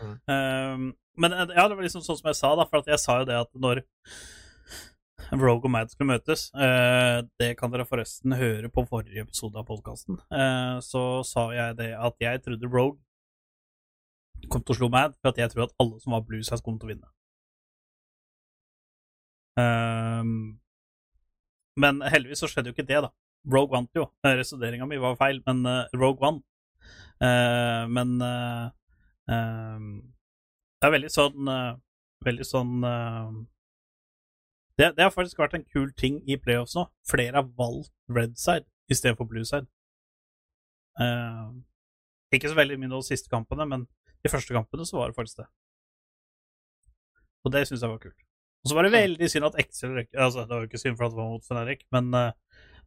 [0.00, 0.12] Mm.
[0.30, 0.84] Um,
[1.18, 3.40] men ja, det var liksom sånn som jeg sa, da, for jeg sa jo det
[3.40, 3.82] at når
[5.34, 6.46] Rogue og Mad skulle møtes
[7.38, 10.16] Det kan dere forresten høre på forrige episode av podkasten.
[10.82, 12.98] så sa jeg det at jeg trodde Rogue
[14.48, 16.64] kom til å slå Mad, for at jeg tror at alle som var Blues House,
[16.64, 17.10] kom til å vinne.
[19.60, 20.60] Um,
[21.80, 23.10] men heldigvis så skjedde jo ikke det, da.
[23.50, 24.06] Rogue vant jo.
[24.24, 26.44] Resonneringa mi var feil, men uh, Rogue vant.
[27.20, 28.70] Uh, men uh,
[29.28, 29.92] um,
[30.80, 31.72] det er veldig sånn eh,
[32.24, 33.32] Veldig sånn eh,
[34.80, 36.86] det, det har faktisk vært en kul ting i playoffs nå.
[37.04, 39.68] Flere har valgt red side istedenfor blue side.
[41.04, 41.50] Eh,
[42.32, 43.84] ikke så veldig mye de siste kampene, men
[44.24, 45.48] de første kampene så var det faktisk det.
[47.44, 48.18] Og det syns jeg var kult.
[48.60, 50.98] Og så var det veldig synd at Excel røyk Altså, det var jo ikke synd
[50.98, 52.32] for at det var mot Fenerik, men uh,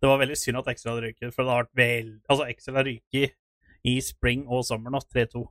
[0.01, 2.77] det var veldig synd at Excel hadde røyket, for det har vært vel Altså, Excel
[2.77, 3.37] har ryket
[3.83, 5.41] i spring og sommer nå, 3-2.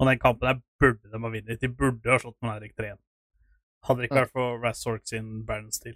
[0.00, 1.60] Og den kampen der burde de ha vunnet.
[1.60, 2.96] De burde ha slått Fenerik 3-1.
[3.86, 5.94] Hadde det ikke vært for Razork sin Baron-stil.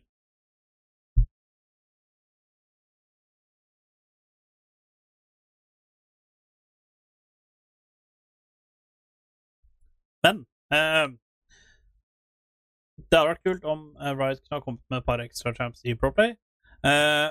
[10.25, 11.07] Men eh,
[12.99, 15.85] det hadde vært kult om eh, Riot kunne ha kommet med et par ekstra champs
[15.85, 16.37] i Proplay.
[16.87, 17.29] Eh,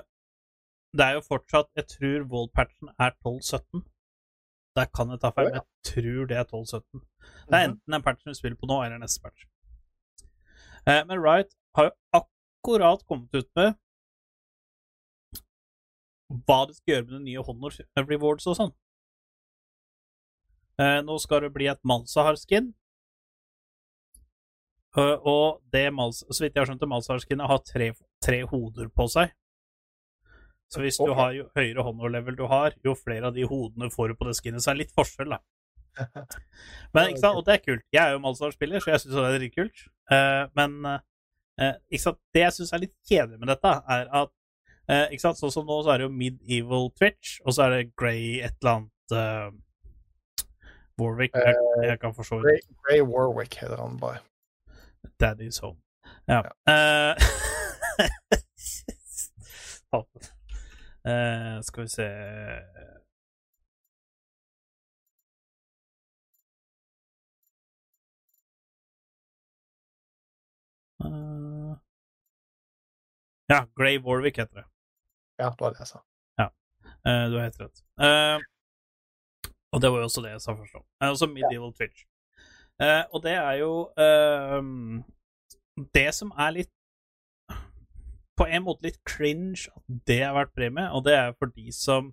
[0.93, 3.83] det er jo fortsatt Jeg tror Wall-patchen er 12-17.
[4.77, 7.01] Der kan jeg ta feil, men jeg tror det er 12-17.
[7.49, 9.45] Det er enten den patchen vi spiller på nå, eller neste patch.
[10.89, 13.73] Eh, men Riot har jo akkurat kommet ut med
[16.47, 17.75] hva de skal gjøre med de nye Honor
[18.09, 18.73] rewards og sånn.
[20.81, 22.71] Eh, nå skal det bli et Malzahar-skin.
[24.97, 29.07] Eh, og det så vidt jeg har skjønt, det Malzahar-skinnet har tre, tre hoder på
[29.09, 29.33] seg.
[30.73, 34.09] Så hvis du har jo høyere honor-level du har, jo flere av de hodene får
[34.09, 34.63] du på det skinnet.
[34.63, 35.41] Så det er litt forskjell, da.
[36.93, 37.37] Men, ikke sant?
[37.37, 37.83] Og det er kult.
[37.93, 39.83] Jeg er jo Malsar-spiller, så jeg syns det er dritkult.
[40.11, 42.17] Uh, men uh, ikke sant?
[42.35, 44.31] det jeg syns er litt kjedelig med dette, er at
[44.89, 45.39] uh, ikke sant?
[45.39, 48.57] Sånn som nå, så er det jo Medieval Twitch, og så er det Grey et
[48.61, 49.61] eller annet
[50.99, 51.37] Warwick.
[51.37, 51.55] Jeg,
[51.85, 54.21] jeg kan for så vidt Grey Warwick heter han bare.
[55.19, 55.79] Daddy's Home.
[56.25, 56.43] Ja.
[56.65, 57.15] ja.
[61.05, 62.05] Uh, skal vi se
[71.03, 71.77] uh,
[73.47, 74.65] Ja, Grey Warwick heter det.
[75.37, 76.03] Ja, det var det jeg sa.
[77.05, 77.83] Eh, du har helt rett.
[79.71, 80.75] Og det var jo også det jeg sa først.
[80.75, 82.05] Eh, også Medieval Twitch.
[82.83, 84.63] Eh, og det er jo uh,
[85.95, 86.71] Det som er litt
[88.35, 91.71] På en måte litt cringe at det har vært premie, og det er for de
[91.75, 92.09] som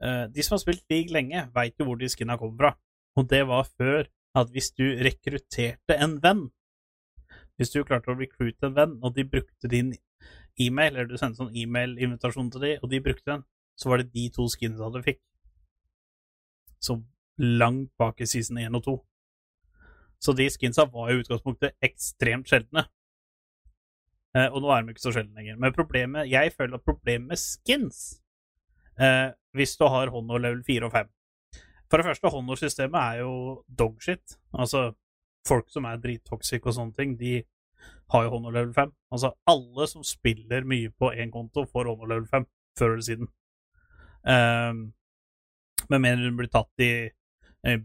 [0.00, 2.70] uh, De som har spilt League lenge, veit jo hvor de skinna kommer fra.
[3.18, 6.46] Og det var før at hvis du rekrutterte en venn
[7.56, 9.94] Hvis du klarte å recruite en venn, og de brukte din
[10.60, 13.44] e-mail, eller du sendte sånn e-mail-invitasjon til de, og de brukte den,
[13.76, 15.20] så var det de to skinsa du fikk.
[16.84, 16.98] Så
[17.40, 18.96] langt bak i season 1 og 2.
[20.22, 22.86] Så de skinsa var i utgangspunktet ekstremt sjeldne.
[24.36, 25.58] Eh, og nå er de ikke så sjeldne lenger.
[25.62, 28.20] Men problemet, jeg føler at problemet med skins
[29.00, 31.12] eh, Hvis du har Honor level 4 og 5
[31.90, 34.38] For det første, Honor-systemet er jo dogshit.
[34.52, 34.90] Altså,
[35.48, 37.38] folk som er drittoxic og sånne ting, de
[38.12, 38.92] har jo Honor level 5.
[39.14, 42.48] Altså, alle som spiller mye på én konto, får Honor level 5
[42.78, 43.30] før eller siden.
[44.26, 44.80] Um,
[45.88, 46.90] med mindre du blir tatt i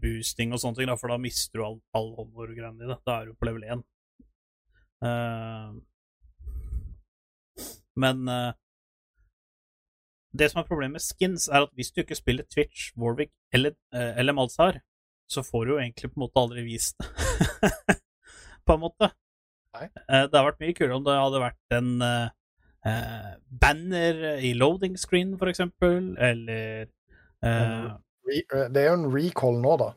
[0.00, 2.98] boosting og sånne ting, da, for da mister du all, all Honor-greiene dine.
[3.06, 3.82] Da er du på level 1.
[5.02, 5.72] Uh,
[7.98, 8.52] men uh,
[10.32, 13.74] det som er problemet med skins, er at hvis du ikke spiller Twitch, Warwick eller,
[13.94, 14.78] uh, eller Malzar,
[15.32, 17.08] så får du jo egentlig på en måte aldri vist det.
[18.66, 19.10] på en måte.
[19.80, 22.32] Eh, det hadde vært mye kulere om det hadde vært en eh,
[22.90, 23.30] eh,
[23.64, 27.92] banner i loading screen, for eksempel, eller eh, eh,
[28.26, 29.90] det er jo en recall nå, da.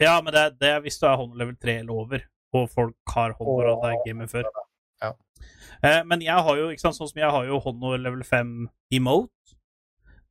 [0.00, 2.24] Ja, men det, er- det er hvis du er hånd level 3 eller over,
[2.54, 4.48] og folk har håndover og det er gamet før.
[5.02, 5.12] Ja.
[5.82, 8.52] Eh, men jeg har jo, ikke sant, sånn som jeg har jo håndover level 5
[8.98, 9.56] emote,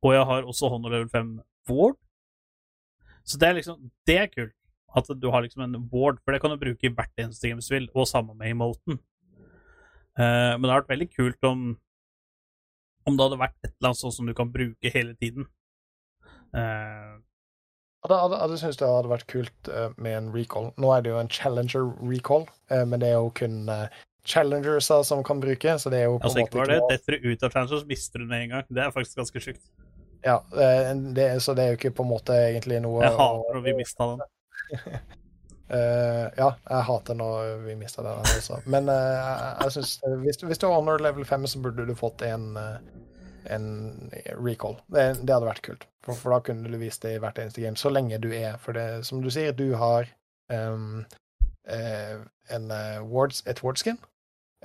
[0.04, 1.30] og jeg har også håndover level 5
[1.72, 1.98] ward.
[3.28, 4.54] Så det er liksom, det er kult.
[4.96, 7.60] At du har liksom en ward, for det kan du bruke i hvert eneste game
[7.60, 8.96] du vil, og sammen med emoten.
[10.18, 11.68] Eh, men det har vært veldig kult om
[13.08, 15.46] om det hadde vært et eller annet sånn som du kan bruke hele tiden.
[16.52, 17.14] Eh,
[18.08, 20.70] Hadde syntes det hadde vært kult eh, med en recall.
[20.80, 23.86] Nå er det jo en challenger recall, eh, men det er jo kun uh,
[24.28, 26.96] challengersa som kan bruke, så det er jo på altså, en ikke måte bare det,
[26.96, 28.66] detter du ut av Challengers mister du den med en gang.
[28.68, 29.64] Det er faktisk ganske sjukt.
[30.22, 33.54] Ja, eh, det, så det er jo ikke på en måte egentlig noe Jeg hater
[33.54, 34.24] når vi mista den.
[35.68, 38.58] Uh, ja, jeg hater når vi mister den også.
[38.66, 41.94] Men uh, jeg, jeg eh, hvis, hvis du har honor level 5, så burde du
[41.98, 42.80] fått en, eh,
[43.54, 44.76] en recall.
[44.86, 45.86] Det, det hadde vært kult.
[46.04, 48.56] For, for da kunne du vist det i hvert eneste game, så lenge du er.
[48.62, 50.08] For det, som du sier, du har
[50.52, 51.02] um,
[51.68, 52.16] uh,
[52.54, 53.98] en, eh, wards, et wardskin.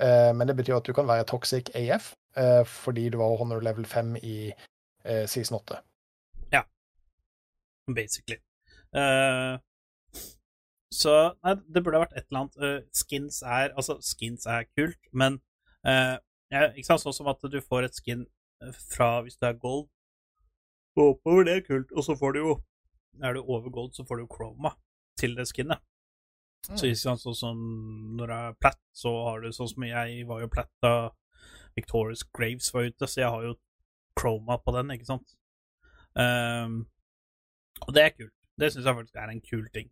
[0.02, 3.60] uh, men det betyr at du kan være toxic AF uh, fordi du var honor
[3.60, 5.80] level 5 i uh, season 8.
[6.52, 6.62] Ja,
[7.94, 8.40] basically.
[8.94, 9.58] Uh,
[10.94, 15.00] så nei, det burde vært et eller annet eh, Skins er Altså, skins er kult,
[15.12, 15.40] men
[15.88, 16.16] uh,
[16.52, 18.30] ja, ikke sant, sånn som at du får et skin eh,
[18.72, 19.88] fra hvis det er gold
[20.96, 22.54] og oppover, det er kult, og så får du jo
[23.22, 24.72] Er du over gold, så får du jo chroma
[25.18, 25.78] til det skinnet.
[26.64, 27.58] Så ikke sant, sånn som
[28.18, 30.94] når det er platt, så har du sånn som jeg var jo platt da
[31.76, 33.54] Victorious Graves var ute, så jeg har jo
[34.18, 35.36] chroma på den, ikke sant.
[36.14, 36.80] Um,
[37.86, 38.34] og det er kult.
[38.58, 39.90] Det syns jeg faktisk er en kul ting.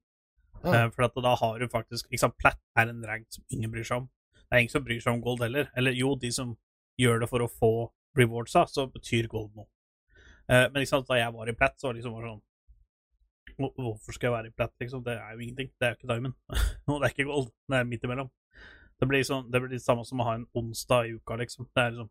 [0.62, 0.68] Mm.
[0.70, 3.86] Uh, for at da har du faktisk sant, Platt er en rank som ingen bryr
[3.86, 4.10] seg om.
[4.38, 5.70] Det er ingen som bryr seg om gold heller.
[5.76, 6.54] Eller jo, de som
[7.00, 7.72] gjør det for å få
[8.18, 9.68] rewardsa, så betyr gold noe.
[10.48, 12.42] Eh, men liksom, da jeg var i Platt, så var det liksom sånn
[13.58, 15.02] Hvorfor skal jeg være i Platt, liksom?
[15.04, 15.68] Det er jo ingenting.
[15.78, 16.34] Det er jo ikke diamond.
[16.88, 17.50] Og det er ikke gold.
[17.68, 18.30] Det er midt imellom.
[19.02, 21.68] Det blir, sånn, det blir det samme som å ha en onsdag i uka, liksom.
[21.74, 22.10] Det er liksom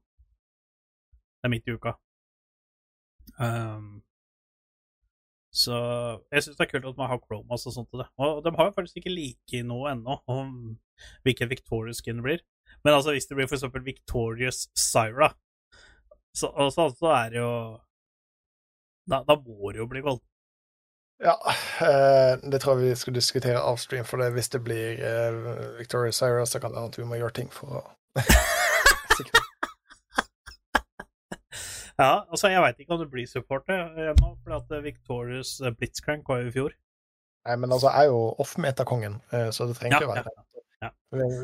[1.41, 1.95] Det er midt i uka.
[3.41, 4.01] Um,
[5.51, 5.75] så
[6.31, 8.07] jeg syns det er kult at man har chromas og sånt til det.
[8.21, 10.51] Og de har jo faktisk ikke like noe ennå om
[11.25, 12.43] hvilken Victorious skin det blir.
[12.85, 15.33] Men altså, hvis det blir for eksempel Victorious Syra,
[16.37, 17.53] så, og så, så er det jo
[19.11, 20.21] da, da må det jo bli gold.
[21.21, 21.35] Ja,
[21.85, 25.33] eh, det tror jeg vi skal diskutere avstream, for det, hvis det blir eh,
[25.77, 27.83] Victoria Cyrus, så kan det hende at vi må gjøre ting for å
[32.01, 36.25] Ja, altså, jeg veit ikke om det blir supporter ennå, for at Victorious eh, Blitzcrank
[36.29, 36.71] var jo i fjor.
[37.45, 40.50] Nei, men altså, jeg er jo off-meta-kongen, eh, så det trenger Ja, å være ja,
[40.81, 40.89] ja.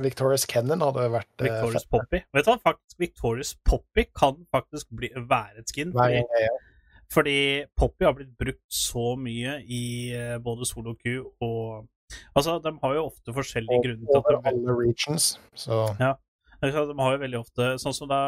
[0.03, 1.91] Victorious Kennan hadde vært eh, Victorious fett.
[1.93, 2.22] Poppy.
[2.35, 5.93] Vet du hva, faktisk Victorious Poppy kan faktisk bli, være et skin.
[5.95, 6.55] Fordi, gang ja.
[7.14, 7.38] fordi
[7.77, 9.84] Poppy har blitt brukt så mye i
[10.15, 14.51] eh, både Solo Q og Altså, de har jo ofte forskjellige grunner til at de
[14.53, 15.26] alle regions,
[15.59, 16.14] så Ja,
[16.64, 18.19] De har jo veldig ofte Sånn som da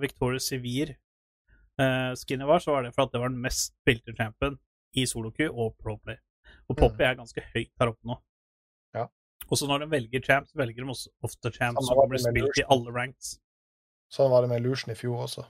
[0.00, 4.16] Victorious Sivir eh, skinnet var, så var det for at det var den mest spilte
[4.16, 4.56] champen
[4.96, 6.16] i soloku og proplay.
[6.70, 8.16] Og Poppy er ganske høyt her oppe nå.
[9.46, 9.50] Ja.
[9.54, 12.64] Og så når de velger champs, velger de også ofte champs som blir spilt spilt
[12.64, 13.36] i alle ranks.
[14.12, 15.46] Sånn var det med Lucian i fjor også.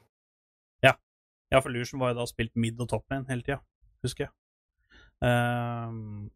[1.53, 3.61] Ja, for Lucian var jo da spilt mid og top lane hele tida,
[4.05, 4.33] husker jeg.
[5.23, 6.27] Um,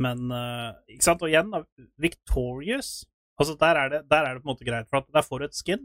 [0.00, 1.60] men uh, Ikke sant, og igjen, da,
[2.00, 3.02] Victorious
[3.40, 5.40] Altså, der er, det, der er det på en måte greit, for at der får
[5.40, 5.84] du et skin.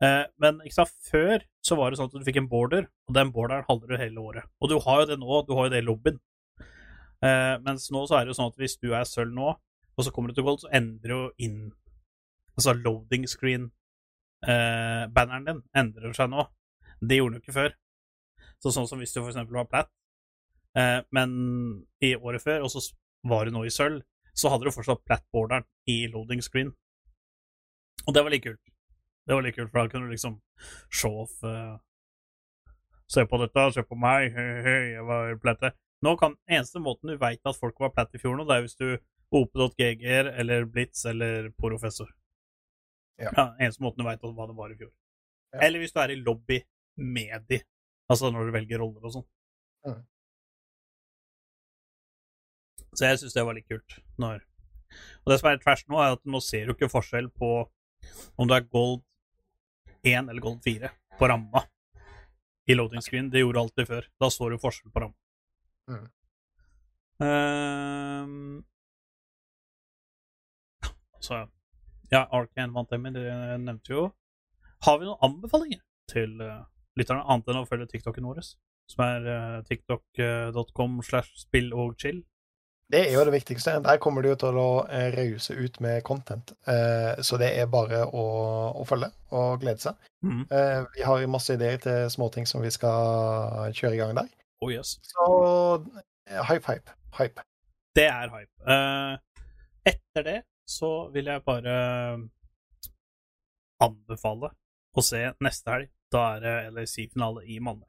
[0.00, 3.16] Uh, men ikke sant, før så var det sånn at du fikk en border, og
[3.16, 4.50] den borderen hadde du hele året.
[4.60, 6.20] Og du har jo det nå, du har jo det i lobbyen.
[7.24, 9.48] Eh, mens nå så er det jo sånn at hvis du er sølv nå,
[9.94, 11.60] og så kommer du til gold, så endrer jo inn
[12.54, 16.46] Altså loading screen-banneren din endrer seg nå.
[17.02, 17.74] Det gjorde den jo ikke før.
[18.62, 19.90] Så sånn som hvis du eksempel var plat,
[20.78, 22.78] uh, men i året før, og så
[23.26, 24.06] var du nå i sølv,
[24.38, 26.70] så hadde du fortsatt plat-borderen i loading screen.
[28.06, 28.62] Og det var litt kult.
[29.26, 30.38] Det var litt kult, for da kunne du liksom
[30.92, 31.76] show off eh,
[33.14, 35.68] Se på dette, se på meg, hei, hei, jeg var platte.
[36.02, 38.64] Nå kan Eneste måten du veit at folk var platt i fjor nå, det er
[38.66, 38.88] hvis du
[39.34, 42.10] OP.GGR eller Blitz eller Professor.
[43.16, 43.30] Ja.
[43.36, 43.44] ja.
[43.58, 44.90] eneste måten du veit hva det var i fjor.
[45.54, 45.62] Ja.
[45.66, 46.60] Eller hvis du er i lobby
[46.98, 47.60] med de.
[48.10, 49.26] Altså når du velger roller og sånn.
[49.86, 50.02] Mm.
[52.94, 53.98] Så jeg syns det var litt kult.
[54.22, 54.44] Når...
[55.24, 57.50] Og det som er tvers nå, er at nå ser du ikke forskjell på
[58.38, 59.00] om du er gold
[60.04, 61.64] 1 eller gold 4 på ramma
[62.70, 63.30] i loading screen.
[63.32, 64.08] Det gjorde du alltid før.
[64.20, 65.18] Da så du forskjell på ramma.
[65.90, 66.04] Mm.
[67.24, 68.64] Ehm,
[71.20, 71.40] så
[72.10, 73.26] ja, Arcane vant Emmy, det
[73.64, 74.04] nevnte jo.
[74.84, 75.80] Har vi noen anbefalinger
[76.10, 76.66] til uh,
[76.98, 78.42] lytterne, annet enn å følge TikToken vår,
[78.92, 82.20] som er uh, tiktok.com slash spill og chill?
[82.92, 83.78] Det er jo det viktigste.
[83.82, 86.52] Der kommer du til å eh, rause ut med content.
[86.68, 88.24] Eh, så det er bare å,
[88.76, 90.10] å følge og glede seg.
[90.24, 94.28] Eh, vi har masse ideer til småting som vi skal kjøre i gang der.
[94.62, 94.98] Oh yes.
[95.02, 95.24] Så
[96.30, 97.44] eh, hype, hype, hype.
[97.94, 98.54] Det er hype.
[98.66, 99.18] Uh,
[99.86, 101.74] etter det så vil jeg bare
[103.84, 104.50] anbefale
[104.94, 105.90] å se neste helg.
[106.14, 107.86] Da er det LAC-finale i Malmö.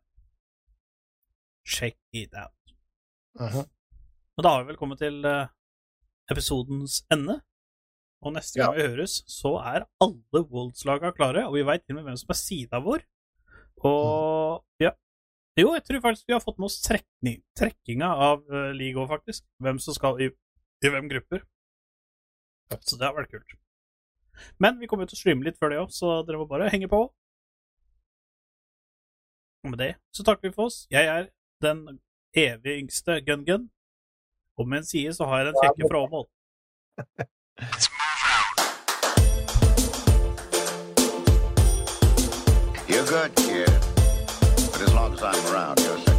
[1.66, 2.76] Check it out.
[3.40, 3.66] Mhm.
[4.36, 5.48] Men da har vi vel kommet til eh,
[6.32, 7.40] episodens ende.
[8.26, 12.02] Og neste gang vi høres, så er alle Wolds-laga klare, og vi veit til og
[12.02, 13.06] med hvem som er sida vår.
[13.86, 14.92] Og ja.
[15.56, 19.46] Jo, jeg tror faktisk vi har fått med oss trekning, trekkinga av uh, ligaen, faktisk.
[19.64, 20.28] Hvem som skal i,
[20.84, 21.46] i hvem grupper.
[22.82, 23.56] Så det har vært kult.
[24.60, 26.68] Men vi kommer jo til å streame litt før det òg, så dere må bare
[26.74, 27.00] henge på.
[29.64, 30.84] Og med det så takker vi for oss.
[30.92, 31.32] Jeg er
[31.64, 32.02] den
[32.36, 33.70] evig yngste Gun-Gun.
[34.60, 36.28] Og med en side så har jeg den kjekke fra Åmål.
[42.92, 43.75] You're good, kid.
[45.26, 46.15] time around, you're